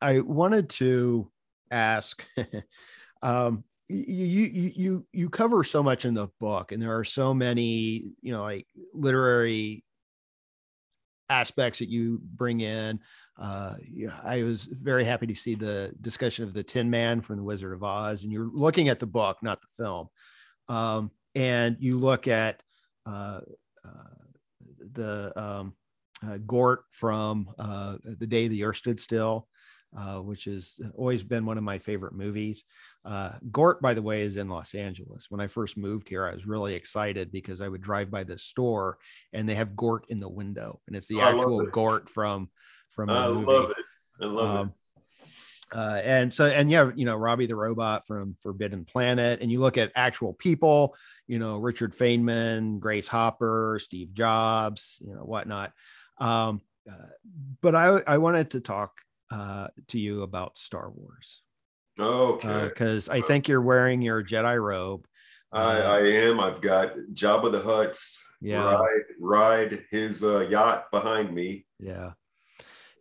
I 0.01 0.21
wanted 0.21 0.71
to 0.71 1.31
ask 1.71 2.25
um 3.23 3.65
you 3.89 4.45
you 4.45 4.73
you 4.75 5.07
you 5.13 5.29
cover 5.31 5.65
so 5.65 5.83
much 5.83 6.05
in 6.05 6.15
the 6.15 6.29
book 6.41 6.73
and 6.73 6.81
there 6.81 6.97
are 6.97 7.05
so 7.05 7.35
many 7.35 8.05
you 8.21 8.33
know 8.33 8.43
like 8.43 8.67
literary 8.93 9.83
aspects 11.29 11.79
that 11.81 11.89
you 11.89 12.21
bring 12.23 12.61
in 12.61 13.01
uh 13.39 13.75
i 14.23 14.43
was 14.43 14.65
very 14.65 15.05
happy 15.05 15.27
to 15.27 15.35
see 15.35 15.55
the 15.55 15.93
discussion 16.01 16.45
of 16.45 16.53
the 16.53 16.63
tin 16.63 16.89
man 16.89 17.21
from 17.21 17.37
the 17.37 17.43
wizard 17.43 17.73
of 17.73 17.83
oz 17.83 18.23
and 18.23 18.33
you're 18.33 18.51
looking 18.53 18.89
at 18.89 19.01
the 19.01 19.07
book 19.07 19.39
not 19.43 19.61
the 19.61 19.83
film 19.85 20.09
um 20.69 21.11
and 21.35 21.77
you 21.81 21.99
look 21.99 22.29
at 22.29 22.63
uh, 23.07 23.41
uh 23.85 24.05
the 24.93 25.33
um 25.37 25.75
uh, 26.27 26.39
Gort 26.47 26.85
from 26.91 27.51
uh, 27.59 27.97
The 28.03 28.27
Day 28.27 28.49
the 28.49 28.65
Earth 28.65 28.77
Stood 28.77 29.01
Still, 29.01 29.49
uh, 29.97 30.19
which 30.19 30.45
has 30.45 30.79
always 30.97 31.23
been 31.23 31.47
one 31.47 31.59
of 31.59 31.65
my 31.65 31.79
favorite 31.79 32.15
movies. 32.15 32.65
Uh, 33.05 33.33
Gort, 33.51 33.81
by 33.81 33.95
the 33.95 34.03
way, 34.03 34.23
is 34.23 34.37
in 34.37 34.49
Los 34.49 34.75
Angeles. 34.75 35.27
When 35.29 35.41
I 35.41 35.47
first 35.47 35.77
moved 35.77 36.09
here, 36.09 36.27
I 36.27 36.35
was 36.35 36.47
really 36.47 36.75
excited 36.75 37.31
because 37.31 37.61
I 37.61 37.69
would 37.69 37.83
drive 37.83 38.11
by 38.11 38.25
this 38.25 38.43
store 38.43 38.99
and 39.33 39.49
they 39.49 39.55
have 39.55 39.77
Gort 39.77 40.07
in 40.09 40.21
the 40.21 40.29
window, 40.29 40.81
and 40.87 40.97
it's 40.97 41.09
the 41.09 41.21
oh, 41.21 41.23
actual 41.23 41.67
Gort 41.67 42.09
from 42.09 42.51
from. 42.95 43.11
I 43.11 43.29
movie. 43.29 43.47
love 43.47 43.71
it. 43.71 43.77
I 44.21 44.27
love 44.27 44.57
um, 44.57 44.67
it. 44.69 44.75
Uh, 45.77 46.01
and 46.05 46.33
so 46.33 46.45
and 46.45 46.71
yeah 46.71 46.91
you 46.95 47.05
know 47.05 47.17
robby 47.17 47.47
the 47.47 47.57
robot 47.57 48.07
from 48.07 48.37
forbidden 48.43 48.85
planet 48.85 49.41
and 49.41 49.51
you 49.51 49.59
look 49.59 49.77
at 49.77 49.91
actual 49.97 50.33
people 50.33 50.95
you 51.27 51.39
know 51.39 51.57
richard 51.57 51.93
feynman 51.93 52.79
grace 52.79 53.09
hopper 53.09 53.81
steve 53.83 54.13
jobs 54.13 54.99
you 55.05 55.13
know 55.13 55.23
whatnot 55.23 55.73
um, 56.19 56.61
uh, 56.91 57.07
but 57.61 57.75
I, 57.75 58.01
I 58.07 58.19
wanted 58.19 58.51
to 58.53 58.61
talk 58.61 58.93
uh, 59.31 59.69
to 59.89 59.99
you 59.99 60.23
about 60.23 60.59
Star 60.59 60.91
Wars. 60.91 61.43
Okay. 61.99 62.65
Because 62.65 63.09
uh, 63.09 63.15
I 63.15 63.21
think 63.21 63.49
you're 63.49 63.63
wearing 63.63 64.03
your 64.03 64.23
Jedi 64.23 64.61
robe. 64.63 65.07
I, 65.53 65.81
I 65.81 66.01
am. 66.01 66.41
I've 66.41 66.61
got 66.61 66.95
Jabba 67.13 67.53
the 67.53 67.63
Hutt's 67.63 68.23
yeah. 68.41 68.75
ride, 68.75 69.05
ride 69.21 69.85
his 69.91 70.25
uh, 70.25 70.41
yacht 70.41 70.91
behind 70.91 71.33
me. 71.33 71.65
Yeah. 71.79 72.13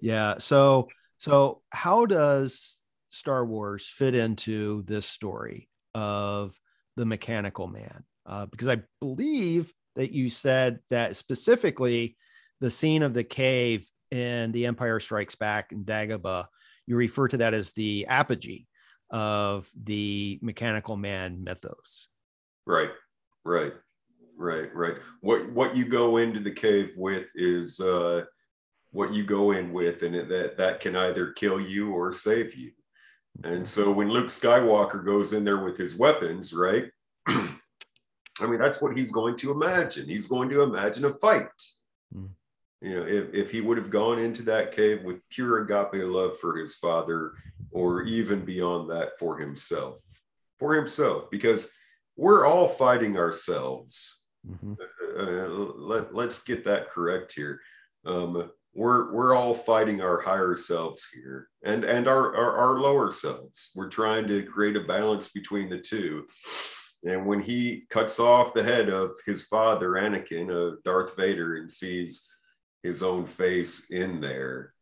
Yeah. 0.04 0.36
So, 0.40 0.90
so 1.18 1.62
how 1.70 2.06
does 2.06 2.78
Star 3.12 3.46
Wars 3.46 3.88
fit 3.88 4.16
into 4.16 4.84
this 4.84 5.06
story 5.06 5.70
of 5.96 6.60
the 6.98 7.06
mechanical 7.06 7.68
man? 7.68 8.04
Uh, 8.26 8.46
because 8.48 8.68
I 8.68 8.82
believe 9.00 9.72
that 9.96 10.12
you 10.12 10.30
said 10.30 10.80
that 10.90 11.16
specifically 11.16 12.18
the 12.60 12.70
scene 12.70 13.02
of 13.02 13.14
the 13.14 13.24
cave 13.24 13.90
in 14.12 14.52
The 14.52 14.66
Empire 14.66 15.00
Strikes 15.00 15.36
Back 15.36 15.72
in 15.72 15.86
Dagobah, 15.86 16.48
you 16.86 16.98
refer 16.98 17.30
to 17.30 17.38
that 17.38 17.54
as 17.54 17.72
the 17.72 18.06
apogee 18.08 18.68
of 19.10 19.70
the 19.86 20.38
mechanical 20.42 20.98
man 20.98 21.46
mythos. 21.46 22.10
Right, 22.66 22.92
right, 23.46 23.72
right, 24.38 24.76
right. 24.76 24.96
What 25.22 25.50
what 25.54 25.78
you 25.78 25.86
go 25.86 26.18
into 26.18 26.42
the 26.42 26.52
cave 26.52 26.92
with 26.98 27.28
is 27.36 27.80
uh, 27.80 28.26
what 28.94 29.14
you 29.14 29.24
go 29.26 29.52
in 29.52 29.74
with, 29.74 30.04
and 30.04 30.16
that 30.30 30.56
that 30.58 30.80
can 30.80 30.96
either 30.96 31.32
kill 31.32 31.60
you 31.60 31.92
or 31.92 32.14
save 32.14 32.56
you. 32.56 32.72
And 33.44 33.68
so 33.68 33.92
when 33.92 34.10
Luke 34.10 34.28
Skywalker 34.28 35.04
goes 35.04 35.34
in 35.34 35.44
there 35.44 35.64
with 35.64 35.76
his 35.76 35.98
weapons, 35.98 36.54
right? 36.54 36.86
I 37.28 38.48
mean, 38.48 38.60
that's 38.60 38.82
what 38.82 38.96
he's 38.96 39.12
going 39.12 39.36
to 39.38 39.52
imagine. 39.52 40.08
He's 40.08 40.28
going 40.28 40.50
to 40.50 40.62
imagine 40.62 41.06
a 41.06 41.14
fight. 41.14 41.48
Mm. 42.16 42.30
You 42.82 42.96
know, 42.96 43.06
if, 43.08 43.34
if 43.34 43.52
he 43.52 43.62
would 43.62 43.78
have 43.78 43.90
gone 43.90 44.20
into 44.20 44.44
that 44.44 44.72
cave 44.72 45.04
with 45.04 45.28
pure 45.30 45.64
agape 45.64 46.04
love 46.04 46.38
for 46.40 46.58
his 46.58 46.76
father, 46.76 47.34
or 47.72 48.04
even 48.04 48.46
beyond 48.46 48.90
that 48.92 49.18
for 49.18 49.38
himself, 49.38 49.98
for 50.60 50.76
himself, 50.76 51.32
because 51.32 51.72
we're 52.16 52.46
all 52.46 52.68
fighting 52.68 53.18
ourselves. 53.18 54.22
Mm-hmm. 54.48 54.74
Uh, 55.18 55.24
uh 55.24 55.48
let, 55.48 56.14
let's 56.14 56.44
get 56.44 56.66
that 56.66 56.90
correct 56.90 57.34
here. 57.34 57.62
Um, 58.06 58.52
we're 58.74 59.14
we're 59.14 59.36
all 59.36 59.54
fighting 59.54 60.02
our 60.02 60.20
higher 60.20 60.56
selves 60.56 61.08
here 61.14 61.48
and 61.64 61.84
and 61.84 62.08
our, 62.08 62.36
our, 62.36 62.58
our 62.58 62.80
lower 62.80 63.12
selves 63.12 63.72
we're 63.76 63.90
trying 63.90 64.28
to 64.28 64.44
create 64.44 64.76
a 64.76 64.82
balance 64.82 65.30
between 65.30 65.70
the 65.70 65.80
two 65.80 66.26
and 67.06 67.26
when 67.26 67.42
he 67.42 67.84
cuts 67.90 68.20
off 68.20 68.54
the 68.54 68.64
head 68.64 68.90
of 68.90 69.12
his 69.26 69.46
father 69.48 69.92
anakin 69.92 70.50
of 70.50 70.82
darth 70.84 71.16
vader 71.16 71.58
and 71.58 71.72
sees 71.72 72.30
his 72.84 73.02
own 73.02 73.26
face 73.26 73.90
in 73.90 74.22
there. 74.22 74.74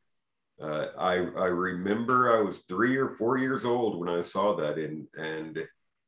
Uh, 0.62 0.88
I 0.98 1.14
I 1.14 1.46
remember 1.46 2.38
I 2.38 2.42
was 2.42 2.66
three 2.66 2.98
or 2.98 3.10
four 3.10 3.38
years 3.38 3.64
old 3.64 4.00
when 4.00 4.10
I 4.10 4.22
saw 4.22 4.54
that, 4.56 4.78
and 4.78 5.08
and 5.18 5.58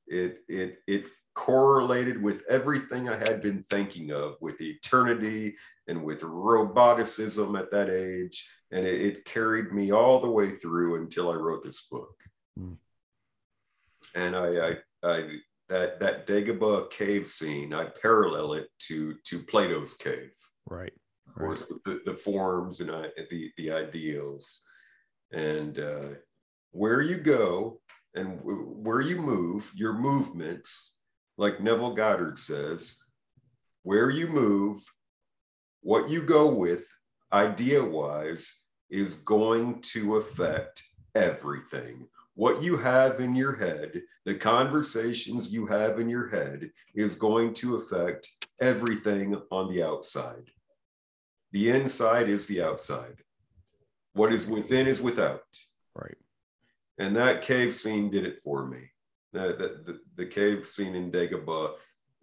it 0.07 0.39
it 0.49 0.80
it 0.88 1.05
correlated 1.34 2.22
with 2.22 2.43
everything 2.49 3.10
I 3.10 3.15
had 3.15 3.41
been 3.41 3.64
thinking 3.64 4.11
of 4.11 4.35
with 4.41 4.61
eternity 4.61 5.55
and 5.88 6.03
with 6.03 6.22
roboticism 6.22 7.60
at 7.60 7.72
that 7.72 7.89
age, 7.89 8.49
and 8.72 8.85
it, 8.85 9.01
it 9.01 9.26
carried 9.26 9.73
me 9.73 9.91
all 9.91 10.19
the 10.19 10.30
way 10.30 10.51
through 10.51 10.95
until 10.95 11.31
I 11.31 11.35
wrote 11.35 11.64
this 11.64 11.88
book. 11.91 12.15
Mm. 12.60 12.77
And 14.15 14.35
I, 14.35 14.47
I 14.68 14.77
I 15.03 15.38
that 15.69 15.99
that 15.99 16.27
Dagobah 16.27 16.91
cave 16.91 17.27
scene, 17.27 17.73
I 17.73 17.85
parallel 17.85 18.53
it 18.53 18.68
to 18.88 19.15
to 19.26 19.39
Plato's 19.39 19.93
cave. 19.95 20.31
Right. 20.68 20.93
Of 21.27 21.35
course, 21.35 21.65
right. 21.69 21.80
the, 21.85 22.11
the 22.11 22.18
forms 22.18 22.80
and 22.80 22.91
I, 22.91 23.07
the 23.30 23.51
the 23.57 23.72
ideals, 23.72 24.61
and 25.31 25.80
uh, 25.80 26.10
where 26.72 27.01
you 27.01 27.18
go 27.18 27.81
and 28.15 28.39
where 28.43 29.01
you 29.01 29.18
move, 29.18 29.72
your 29.76 29.93
movements, 29.93 30.97
like 31.38 31.60
Neville 31.60 31.95
Goddard 31.95 32.38
says, 32.38 32.97
where 33.81 34.11
you 34.11 34.27
move, 34.27 34.84
what 35.84 36.10
you 36.10 36.23
go 36.23 36.53
with, 36.53 36.85
idea 37.31 37.84
wise, 37.84 38.61
is 38.89 39.15
going 39.15 39.81
to 39.81 40.18
affect 40.18 40.84
everything 41.15 42.07
what 42.35 42.64
you 42.64 42.77
have 42.77 43.19
in 43.19 43.35
your 43.35 43.55
head, 43.55 44.01
the 44.26 44.35
conversations 44.35 45.51
you 45.51 45.65
have 45.68 45.99
in 45.99 46.10
your 46.10 46.27
head, 46.27 46.72
is 46.95 47.15
going 47.15 47.53
to 47.55 47.76
affect 47.76 48.27
everything 48.60 49.39
on 49.51 49.72
the 49.72 49.84
outside. 49.84 50.49
The 51.51 51.69
inside 51.69 52.30
is 52.30 52.47
the 52.47 52.64
outside. 52.64 53.18
What 54.14 54.34
is 54.34 54.47
within 54.47 54.88
is 54.88 55.01
without. 55.01 55.43
Right. 55.95 56.18
And 56.97 57.15
that 57.15 57.43
cave 57.43 57.73
scene 57.73 58.10
did 58.10 58.26
it 58.26 58.41
for 58.41 58.65
me. 58.65 58.89
The, 59.31 59.39
the, 59.39 59.91
the, 59.91 59.99
the 60.15 60.26
cave 60.26 60.65
scene 60.65 60.95
in 60.95 61.11
Dagobah. 61.11 61.73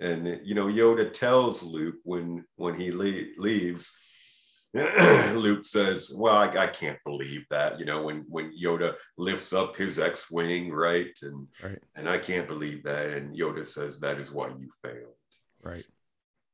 And, 0.00 0.40
you 0.44 0.54
know, 0.54 0.66
Yoda 0.66 1.12
tells 1.12 1.62
Luke 1.62 1.96
when, 2.04 2.44
when 2.56 2.74
he 2.74 2.90
le- 2.90 3.38
leaves, 3.38 3.94
Luke 4.74 5.64
says, 5.64 6.12
"Well, 6.16 6.36
I, 6.36 6.46
I, 6.56 6.66
can't 6.68 6.98
believe 7.04 7.44
that." 7.50 7.80
You 7.80 7.84
know, 7.84 8.04
when 8.04 8.24
when 8.28 8.52
Yoda 8.56 8.94
lifts 9.18 9.52
up 9.52 9.76
his 9.76 9.98
X-wing, 9.98 10.70
right, 10.70 11.10
and 11.22 11.48
right. 11.60 11.78
and 11.96 12.08
I 12.08 12.18
can't 12.18 12.46
believe 12.46 12.84
that. 12.84 13.08
And 13.08 13.36
Yoda 13.36 13.66
says, 13.66 13.98
"That 13.98 14.20
is 14.20 14.30
why 14.30 14.50
you 14.50 14.70
failed." 14.80 15.16
Right. 15.64 15.84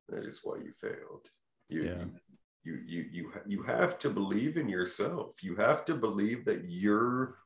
That 0.08 0.24
is 0.24 0.40
why 0.42 0.56
you 0.56 0.72
failed. 0.80 1.28
You, 1.68 1.84
yeah. 1.84 2.04
you 2.64 2.80
you 2.86 3.04
you 3.12 3.32
you 3.46 3.62
have 3.64 3.98
to 3.98 4.08
believe 4.08 4.56
in 4.56 4.66
yourself. 4.68 5.42
You 5.42 5.54
have 5.56 5.84
to 5.84 5.94
believe 5.94 6.46
that 6.46 6.64
you're 6.66 7.36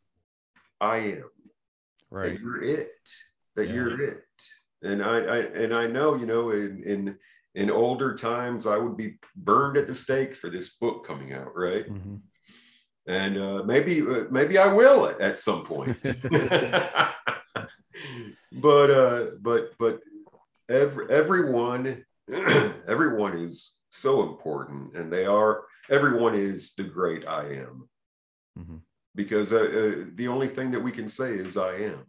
I 0.81 0.99
am. 0.99 1.31
Right. 2.11 2.33
That 2.33 2.41
you're 2.41 2.63
it. 2.63 3.11
That 3.57 3.67
yeah. 3.67 3.75
you're 3.75 4.01
it. 4.01 4.23
And 4.83 5.03
I, 5.03 5.19
I 5.19 5.39
and 5.39 5.75
I 5.75 5.87
know, 5.87 6.15
you 6.15 6.27
know, 6.27 6.51
in 6.51 6.83
in 6.85 7.17
in 7.55 7.71
older 7.71 8.15
times, 8.15 8.67
I 8.67 8.77
would 8.77 8.97
be 8.97 9.17
burned 9.37 9.77
at 9.77 9.87
the 9.87 9.95
stake 9.95 10.35
for 10.35 10.51
this 10.51 10.77
book 10.77 11.07
coming 11.07 11.33
out, 11.33 11.57
right? 11.57 11.89
Mm-hmm. 11.89 12.17
And 13.07 13.39
uh, 13.39 13.63
maybe 13.65 14.03
uh, 14.03 14.25
maybe 14.31 14.59
I 14.59 14.73
will 14.73 15.07
at, 15.07 15.21
at 15.21 15.41
some 15.41 15.65
point. 15.65 15.97
but 18.53 18.91
uh, 18.91 19.27
but 19.41 19.73
but 19.79 20.01
every, 20.69 21.11
everyone 21.11 22.05
everyone 22.87 23.39
is 23.39 23.79
so 23.91 24.23
important, 24.23 24.97
and 24.97 25.13
they 25.13 25.27
are 25.27 25.65
everyone 25.91 26.35
is 26.35 26.75
the 26.75 26.85
great 26.85 27.27
I 27.27 27.55
am. 27.55 27.89
Mm-hmm. 28.59 28.77
Because 29.17 29.53
uh, 29.53 29.57
uh, 29.57 30.05
the 30.15 30.29
only 30.29 30.49
thing 30.49 30.71
that 30.71 30.81
we 30.81 30.93
can 30.93 31.09
say 31.09 31.35
is 31.35 31.57
I 31.57 31.75
am. 31.75 32.07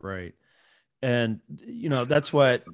Right. 0.00 0.34
And 1.02 1.40
you 1.58 1.88
know 1.88 2.04
that's 2.04 2.32
what 2.32 2.64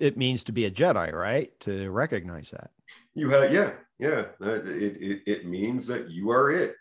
it 0.00 0.16
means 0.16 0.44
to 0.44 0.52
be 0.52 0.64
a 0.64 0.70
Jedi, 0.70 1.12
right? 1.12 1.58
To 1.60 1.90
recognize 1.90 2.50
that. 2.50 2.70
You 3.14 3.30
have, 3.30 3.52
yeah, 3.52 3.72
yeah. 3.98 4.26
It, 4.40 5.02
it, 5.02 5.22
it 5.26 5.46
means 5.46 5.86
that 5.86 6.10
you 6.10 6.30
are 6.30 6.50
it. 6.50 6.76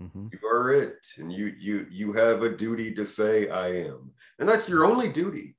Mm-hmm. 0.00 0.28
You 0.32 0.48
are 0.48 0.72
it, 0.72 1.06
and 1.18 1.32
you 1.32 1.52
you 1.58 1.86
you 1.90 2.12
have 2.12 2.42
a 2.42 2.54
duty 2.54 2.94
to 2.94 3.04
say 3.04 3.48
I 3.48 3.68
am, 3.68 4.12
and 4.38 4.48
that's 4.48 4.68
your 4.68 4.84
only 4.84 5.08
duty. 5.08 5.56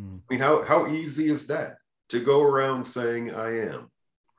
Mm. 0.00 0.18
I 0.18 0.22
mean, 0.30 0.40
how 0.40 0.64
how 0.64 0.86
easy 0.86 1.26
is 1.26 1.46
that 1.48 1.76
to 2.08 2.20
go 2.20 2.42
around 2.42 2.86
saying 2.86 3.34
I 3.34 3.58
am? 3.68 3.90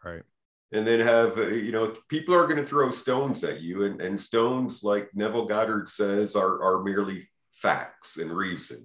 Right. 0.03 0.23
And 0.71 0.87
then 0.87 0.99
have 1.01 1.37
uh, 1.37 1.47
you 1.49 1.71
know 1.71 1.93
people 2.09 2.33
are 2.33 2.47
going 2.47 2.57
to 2.57 2.65
throw 2.65 2.89
stones 2.89 3.43
at 3.43 3.61
you, 3.61 3.83
and 3.83 4.01
and 4.01 4.19
stones 4.19 4.83
like 4.83 5.09
Neville 5.13 5.45
Goddard 5.45 5.87
says 5.87 6.35
are 6.35 6.63
are 6.63 6.83
merely 6.83 7.29
facts 7.51 8.17
and 8.17 8.31
reason. 8.31 8.83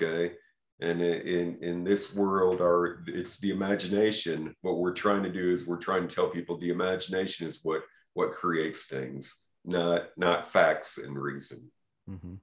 Okay? 0.00 0.34
And 0.80 1.02
in 1.02 1.58
in 1.60 1.82
this 1.82 2.14
world 2.14 2.60
our 2.60 3.02
it's 3.08 3.38
the 3.40 3.50
imagination. 3.50 4.54
What 4.62 4.78
we're 4.78 4.92
trying 4.92 5.24
to 5.24 5.32
do 5.32 5.50
is 5.50 5.66
we're 5.66 5.76
trying 5.76 6.06
to 6.06 6.14
tell 6.14 6.28
people 6.28 6.56
the 6.56 6.70
imagination 6.70 7.46
is 7.48 7.60
what 7.64 7.82
what 8.14 8.32
creates 8.32 8.86
things 8.86 9.42
not 9.64 10.08
not 10.16 10.50
facts 10.50 10.98
and 10.98 11.16
reason. 11.16 11.70
Mm-hmm. 12.08 12.34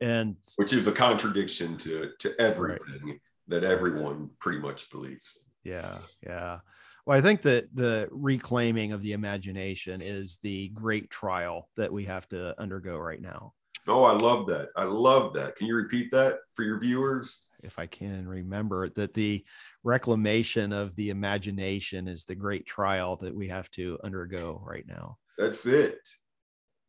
and 0.00 0.36
which 0.56 0.72
is 0.72 0.88
a 0.88 0.92
contradiction 0.92 1.76
to 1.78 2.10
to 2.18 2.34
everything 2.40 3.06
right. 3.06 3.20
that 3.46 3.62
everyone 3.62 4.30
pretty 4.40 4.58
much 4.58 4.90
believes 4.90 5.38
yeah 5.62 5.98
yeah. 6.26 6.58
Well 7.06 7.16
i 7.16 7.20
think 7.20 7.42
that 7.42 7.68
the 7.72 8.08
reclaiming 8.10 8.90
of 8.90 9.00
the 9.00 9.12
imagination 9.12 10.00
is 10.00 10.38
the 10.42 10.70
great 10.70 11.08
trial 11.08 11.68
that 11.76 11.92
we 11.92 12.04
have 12.06 12.28
to 12.30 12.60
undergo 12.60 12.96
right 12.98 13.20
now 13.20 13.52
Oh, 13.88 14.04
I 14.04 14.16
love 14.16 14.46
that. 14.46 14.68
I 14.76 14.84
love 14.84 15.32
that. 15.34 15.56
Can 15.56 15.66
you 15.66 15.74
repeat 15.74 16.10
that 16.12 16.38
for 16.54 16.62
your 16.62 16.78
viewers? 16.78 17.46
If 17.62 17.78
I 17.78 17.86
can 17.86 18.28
remember 18.28 18.88
that 18.90 19.14
the 19.14 19.44
reclamation 19.82 20.72
of 20.72 20.94
the 20.96 21.10
imagination 21.10 22.06
is 22.06 22.24
the 22.24 22.34
great 22.34 22.66
trial 22.66 23.16
that 23.16 23.34
we 23.34 23.48
have 23.48 23.70
to 23.72 23.98
undergo 24.04 24.62
right 24.64 24.86
now. 24.86 25.16
That's 25.38 25.66
it. 25.66 25.98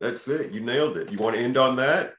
That's 0.00 0.28
it. 0.28 0.52
You 0.52 0.60
nailed 0.60 0.96
it. 0.96 1.10
You 1.10 1.18
want 1.18 1.36
to 1.36 1.42
end 1.42 1.56
on 1.56 1.76
that? 1.76 2.14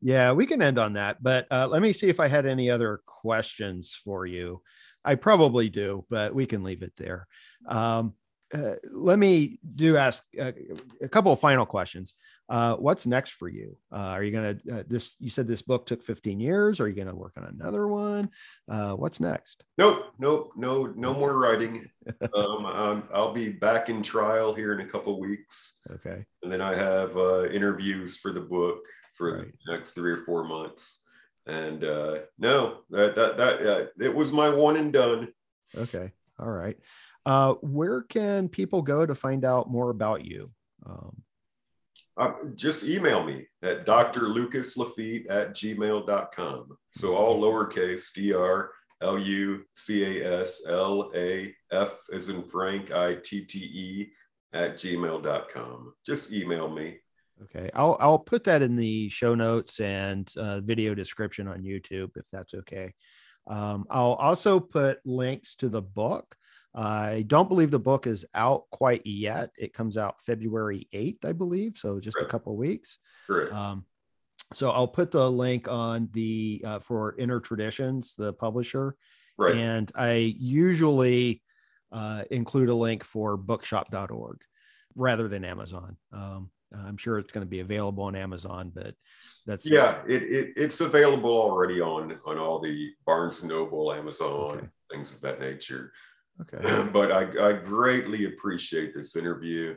Yeah, 0.00 0.32
we 0.32 0.46
can 0.46 0.60
end 0.60 0.78
on 0.78 0.94
that. 0.94 1.22
But 1.22 1.46
uh, 1.50 1.68
let 1.68 1.80
me 1.80 1.92
see 1.92 2.08
if 2.08 2.20
I 2.20 2.28
had 2.28 2.46
any 2.46 2.70
other 2.70 3.00
questions 3.06 3.98
for 4.04 4.26
you. 4.26 4.62
I 5.04 5.14
probably 5.14 5.68
do, 5.68 6.04
but 6.10 6.34
we 6.34 6.46
can 6.46 6.62
leave 6.62 6.82
it 6.82 6.92
there. 6.96 7.26
Um, 7.66 8.14
uh, 8.52 8.74
let 8.90 9.18
me 9.18 9.58
do 9.74 9.96
ask 9.96 10.22
uh, 10.40 10.52
a 11.00 11.08
couple 11.08 11.32
of 11.32 11.40
final 11.40 11.64
questions. 11.64 12.14
Uh, 12.48 12.76
what's 12.76 13.06
next 13.06 13.30
for 13.30 13.48
you? 13.48 13.76
Uh, 13.92 13.96
are 13.96 14.22
you 14.22 14.32
going 14.32 14.58
to 14.58 14.80
uh, 14.80 14.82
this? 14.86 15.16
You 15.20 15.30
said 15.30 15.46
this 15.46 15.62
book 15.62 15.86
took 15.86 16.02
15 16.02 16.40
years. 16.40 16.80
Are 16.80 16.88
you 16.88 16.94
going 16.94 17.08
to 17.08 17.14
work 17.14 17.34
on 17.36 17.44
another 17.44 17.86
one? 17.86 18.30
Uh, 18.68 18.92
what's 18.92 19.20
next? 19.20 19.64
Nope, 19.78 20.12
nope, 20.18 20.52
no, 20.56 20.92
no 20.96 21.14
more 21.14 21.38
writing. 21.38 21.88
um, 22.34 22.66
um, 22.66 23.08
I'll 23.14 23.32
be 23.32 23.48
back 23.48 23.88
in 23.88 24.02
trial 24.02 24.54
here 24.54 24.72
in 24.72 24.80
a 24.80 24.88
couple 24.88 25.18
weeks. 25.20 25.76
Okay. 25.90 26.24
And 26.42 26.52
then 26.52 26.60
I 26.60 26.74
have 26.74 27.16
uh, 27.16 27.48
interviews 27.48 28.16
for 28.16 28.32
the 28.32 28.40
book 28.40 28.80
for 29.14 29.38
right. 29.38 29.46
the 29.66 29.72
next 29.72 29.92
three 29.92 30.10
or 30.10 30.24
four 30.24 30.44
months. 30.44 31.02
And 31.46 31.84
uh, 31.84 32.18
no, 32.38 32.78
that 32.90 33.16
that 33.16 33.36
that 33.36 33.90
it 34.00 34.14
was 34.14 34.32
my 34.32 34.48
one 34.48 34.76
and 34.76 34.92
done. 34.92 35.28
Okay. 35.76 36.12
All 36.38 36.50
right. 36.50 36.76
Uh, 37.24 37.54
where 37.62 38.02
can 38.02 38.48
people 38.48 38.82
go 38.82 39.06
to 39.06 39.14
find 39.14 39.44
out 39.44 39.70
more 39.70 39.90
about 39.90 40.24
you? 40.24 40.50
Um, 40.84 41.22
uh, 42.16 42.32
just 42.54 42.84
email 42.84 43.24
me 43.24 43.46
at 43.62 43.86
drlucaslafitte 43.86 45.26
at 45.30 45.54
gmail.com. 45.54 46.76
So 46.90 47.16
all 47.16 47.40
lowercase 47.40 48.12
dr 48.14 48.70
L 49.00 49.18
U 49.18 49.64
C 49.74 50.20
A 50.20 50.40
S 50.42 50.62
L 50.68 51.10
A 51.14 51.54
F 51.72 51.98
in 52.12 52.42
Frank 52.44 52.92
I 52.92 53.16
T 53.16 53.44
T 53.44 53.58
E 53.58 54.12
at 54.52 54.74
gmail.com. 54.74 55.94
Just 56.06 56.32
email 56.32 56.68
me. 56.68 56.98
Okay. 57.42 57.70
I'll, 57.74 57.96
I'll 57.98 58.18
put 58.18 58.44
that 58.44 58.62
in 58.62 58.76
the 58.76 59.08
show 59.08 59.34
notes 59.34 59.80
and 59.80 60.32
uh, 60.36 60.60
video 60.60 60.94
description 60.94 61.48
on 61.48 61.62
YouTube 61.62 62.10
if 62.16 62.28
that's 62.30 62.54
okay. 62.54 62.94
Um, 63.48 63.86
I'll 63.90 64.12
also 64.12 64.60
put 64.60 65.00
links 65.04 65.56
to 65.56 65.68
the 65.68 65.82
book. 65.82 66.36
I 66.74 67.24
don't 67.26 67.48
believe 67.48 67.70
the 67.70 67.78
book 67.78 68.06
is 68.06 68.24
out 68.34 68.64
quite 68.70 69.06
yet. 69.06 69.50
It 69.58 69.74
comes 69.74 69.98
out 69.98 70.20
February 70.20 70.88
8th, 70.94 71.24
I 71.24 71.32
believe. 71.32 71.76
So 71.76 72.00
just 72.00 72.16
a 72.18 72.24
couple 72.24 72.52
of 72.52 72.58
weeks. 72.58 72.98
Correct. 73.26 73.52
Um, 73.52 73.84
so 74.54 74.70
I'll 74.70 74.88
put 74.88 75.10
the 75.10 75.30
link 75.30 75.68
on 75.68 76.08
the 76.12 76.62
uh, 76.64 76.78
for 76.78 77.14
Inner 77.18 77.40
Traditions, 77.40 78.14
the 78.16 78.32
publisher. 78.32 78.96
Right. 79.36 79.56
And 79.56 79.90
I 79.94 80.34
usually 80.38 81.42
uh, 81.90 82.24
include 82.30 82.68
a 82.68 82.74
link 82.74 83.04
for 83.04 83.36
bookshop.org 83.36 84.38
rather 84.94 85.28
than 85.28 85.44
Amazon. 85.44 85.96
Um, 86.12 86.50
I'm 86.74 86.96
sure 86.96 87.18
it's 87.18 87.32
going 87.32 87.46
to 87.46 87.50
be 87.50 87.60
available 87.60 88.04
on 88.04 88.16
Amazon, 88.16 88.72
but 88.74 88.94
that's 89.46 89.66
yeah, 89.66 89.98
it, 90.08 90.22
it, 90.22 90.52
it's 90.56 90.80
available 90.80 91.30
already 91.30 91.80
on 91.80 92.18
on 92.24 92.38
all 92.38 92.60
the 92.60 92.92
Barnes 93.04 93.40
and 93.40 93.50
Noble, 93.50 93.92
Amazon, 93.92 94.58
okay. 94.58 94.66
things 94.90 95.12
of 95.12 95.20
that 95.20 95.40
nature. 95.40 95.92
Okay. 96.42 96.88
but 96.92 97.12
I, 97.12 97.50
I 97.50 97.52
greatly 97.54 98.26
appreciate 98.26 98.94
this 98.94 99.16
interview, 99.16 99.74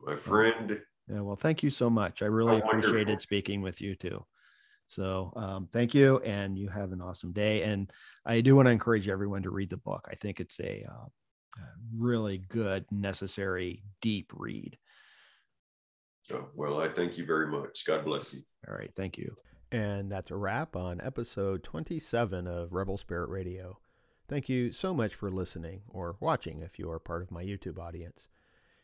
my 0.00 0.16
friend. 0.16 0.80
Yeah. 1.08 1.20
Well, 1.20 1.36
thank 1.36 1.62
you 1.62 1.70
so 1.70 1.88
much. 1.90 2.22
I 2.22 2.26
really 2.26 2.60
Oh, 2.62 2.66
appreciated 2.66 2.96
wonderful. 3.08 3.20
speaking 3.20 3.60
with 3.62 3.80
you 3.80 3.94
too. 3.94 4.24
So 4.88 5.32
um, 5.36 5.68
thank 5.72 5.94
you, 5.94 6.18
and 6.20 6.56
you 6.56 6.68
have 6.68 6.92
an 6.92 7.00
awesome 7.00 7.32
day. 7.32 7.62
And 7.62 7.90
I 8.24 8.40
do 8.40 8.54
want 8.54 8.66
to 8.66 8.72
encourage 8.72 9.08
everyone 9.08 9.42
to 9.42 9.50
read 9.50 9.70
the 9.70 9.76
book. 9.78 10.06
I 10.10 10.14
think 10.14 10.38
it's 10.40 10.60
a, 10.60 10.84
uh, 10.88 11.06
really 11.96 12.38
good, 12.38 12.84
necessary, 12.92 13.82
deep 14.02 14.30
read. 14.34 14.76
Oh, 16.32 16.48
well, 16.54 16.80
I 16.80 16.88
thank 16.88 17.16
you 17.16 17.24
very 17.24 17.46
much. 17.46 17.84
God 17.86 18.04
bless 18.04 18.34
you. 18.34 18.42
All 18.68 18.74
right. 18.74 18.90
Thank 18.96 19.16
you. 19.16 19.34
And 19.72 20.10
that's 20.12 20.30
a 20.30 20.36
wrap 20.36 20.76
on 20.76 21.00
episode 21.00 21.62
27 21.62 22.46
of 22.46 22.72
Rebel 22.72 22.96
Spirit 22.98 23.30
Radio. 23.30 23.78
Thank 24.28 24.48
you 24.48 24.72
so 24.72 24.92
much 24.92 25.14
for 25.14 25.30
listening 25.30 25.82
or 25.88 26.16
watching 26.18 26.60
if 26.60 26.78
you 26.78 26.90
are 26.90 26.98
part 26.98 27.22
of 27.22 27.30
my 27.30 27.44
YouTube 27.44 27.78
audience. 27.78 28.28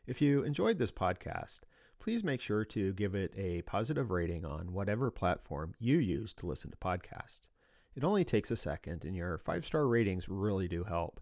If 0.07 0.23
you 0.23 0.45
enjoyed 0.45 0.79
this 0.79 0.93
podcast, 0.93 1.61
please 1.99 2.23
make 2.23 2.41
sure 2.41 2.65
to 2.67 2.93
give 2.93 3.17
it 3.17 3.35
a 3.37 3.63
positive 3.63 4.11
rating 4.11 4.45
on 4.45 4.73
whatever 4.73 5.11
platform 5.11 5.75
you 5.81 5.99
use 5.99 6.33
to 6.35 6.47
listen 6.47 6.71
to 6.71 6.77
podcasts. 6.77 7.49
It 7.95 8.05
only 8.05 8.25
takes 8.25 8.51
a 8.51 8.57
second, 8.57 9.05
and 9.05 9.17
your 9.17 9.37
five 9.37 9.65
star 9.65 9.87
ratings 9.87 10.29
really 10.29 10.69
do 10.69 10.85
help. 10.85 11.21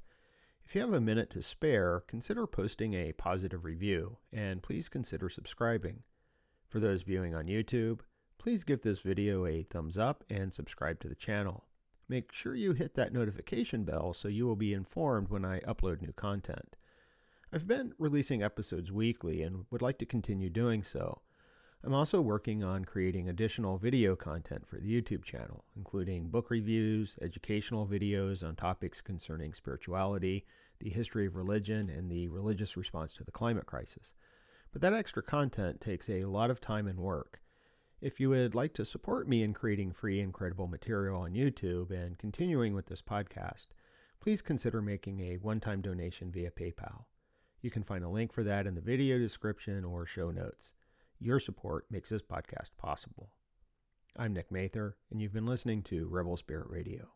If 0.64 0.74
you 0.74 0.82
have 0.82 0.92
a 0.92 1.00
minute 1.00 1.30
to 1.30 1.42
spare, 1.42 2.04
consider 2.06 2.46
posting 2.46 2.92
a 2.92 3.12
positive 3.12 3.64
review, 3.64 4.18
and 4.32 4.62
please 4.62 4.88
consider 4.88 5.30
subscribing. 5.30 6.02
For 6.68 6.78
those 6.78 7.02
viewing 7.02 7.34
on 7.34 7.46
YouTube, 7.46 8.00
please 8.38 8.64
give 8.64 8.82
this 8.82 9.00
video 9.00 9.46
a 9.46 9.62
thumbs 9.62 9.98
up 9.98 10.24
and 10.28 10.52
subscribe 10.52 11.00
to 11.00 11.08
the 11.08 11.14
channel. 11.14 11.64
Make 12.10 12.32
sure 12.32 12.56
you 12.56 12.72
hit 12.72 12.94
that 12.94 13.12
notification 13.12 13.84
bell 13.84 14.12
so 14.14 14.26
you 14.26 14.44
will 14.44 14.56
be 14.56 14.74
informed 14.74 15.28
when 15.28 15.44
I 15.44 15.60
upload 15.60 16.02
new 16.02 16.10
content. 16.10 16.74
I've 17.52 17.68
been 17.68 17.94
releasing 18.00 18.42
episodes 18.42 18.90
weekly 18.90 19.42
and 19.42 19.66
would 19.70 19.80
like 19.80 19.96
to 19.98 20.06
continue 20.06 20.50
doing 20.50 20.82
so. 20.82 21.20
I'm 21.84 21.94
also 21.94 22.20
working 22.20 22.64
on 22.64 22.84
creating 22.84 23.28
additional 23.28 23.78
video 23.78 24.16
content 24.16 24.66
for 24.66 24.78
the 24.78 24.92
YouTube 24.92 25.22
channel, 25.22 25.62
including 25.76 26.30
book 26.30 26.50
reviews, 26.50 27.14
educational 27.22 27.86
videos 27.86 28.42
on 28.42 28.56
topics 28.56 29.00
concerning 29.00 29.54
spirituality, 29.54 30.44
the 30.80 30.90
history 30.90 31.28
of 31.28 31.36
religion, 31.36 31.88
and 31.88 32.10
the 32.10 32.26
religious 32.26 32.76
response 32.76 33.14
to 33.14 33.22
the 33.22 33.30
climate 33.30 33.66
crisis. 33.66 34.14
But 34.72 34.82
that 34.82 34.94
extra 34.94 35.22
content 35.22 35.80
takes 35.80 36.10
a 36.10 36.24
lot 36.24 36.50
of 36.50 36.60
time 36.60 36.88
and 36.88 36.98
work. 36.98 37.40
If 38.00 38.18
you 38.18 38.30
would 38.30 38.54
like 38.54 38.72
to 38.74 38.86
support 38.86 39.28
me 39.28 39.42
in 39.42 39.52
creating 39.52 39.92
free 39.92 40.20
and 40.20 40.32
credible 40.32 40.66
material 40.66 41.20
on 41.20 41.34
YouTube 41.34 41.90
and 41.90 42.16
continuing 42.16 42.72
with 42.72 42.86
this 42.86 43.02
podcast, 43.02 43.66
please 44.20 44.40
consider 44.40 44.80
making 44.80 45.20
a 45.20 45.36
one 45.36 45.60
time 45.60 45.82
donation 45.82 46.32
via 46.32 46.50
PayPal. 46.50 47.04
You 47.60 47.70
can 47.70 47.82
find 47.82 48.02
a 48.02 48.08
link 48.08 48.32
for 48.32 48.42
that 48.42 48.66
in 48.66 48.74
the 48.74 48.80
video 48.80 49.18
description 49.18 49.84
or 49.84 50.06
show 50.06 50.30
notes. 50.30 50.72
Your 51.18 51.38
support 51.38 51.84
makes 51.90 52.08
this 52.08 52.22
podcast 52.22 52.70
possible. 52.78 53.32
I'm 54.16 54.32
Nick 54.32 54.50
Mather, 54.50 54.96
and 55.10 55.20
you've 55.20 55.34
been 55.34 55.44
listening 55.44 55.82
to 55.82 56.08
Rebel 56.08 56.38
Spirit 56.38 56.70
Radio. 56.70 57.10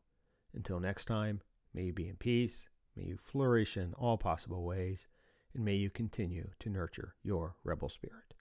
Until 0.52 0.81
next 0.81 1.06
time, 1.06 1.40
may 1.73 1.85
you 1.85 1.94
be 1.94 2.11
in 2.11 2.16
peace, 2.16 2.69
may 2.94 3.05
you 3.05 3.16
flourish 3.16 3.78
in 3.78 3.94
all 3.94 4.19
possible 4.19 4.62
ways, 4.62 5.06
and 5.55 5.65
may 5.65 5.77
you 5.77 5.89
continue 5.89 6.51
to 6.59 6.69
nurture 6.69 7.15
your 7.23 7.56
rebel 7.65 7.89
spirit. 7.89 8.34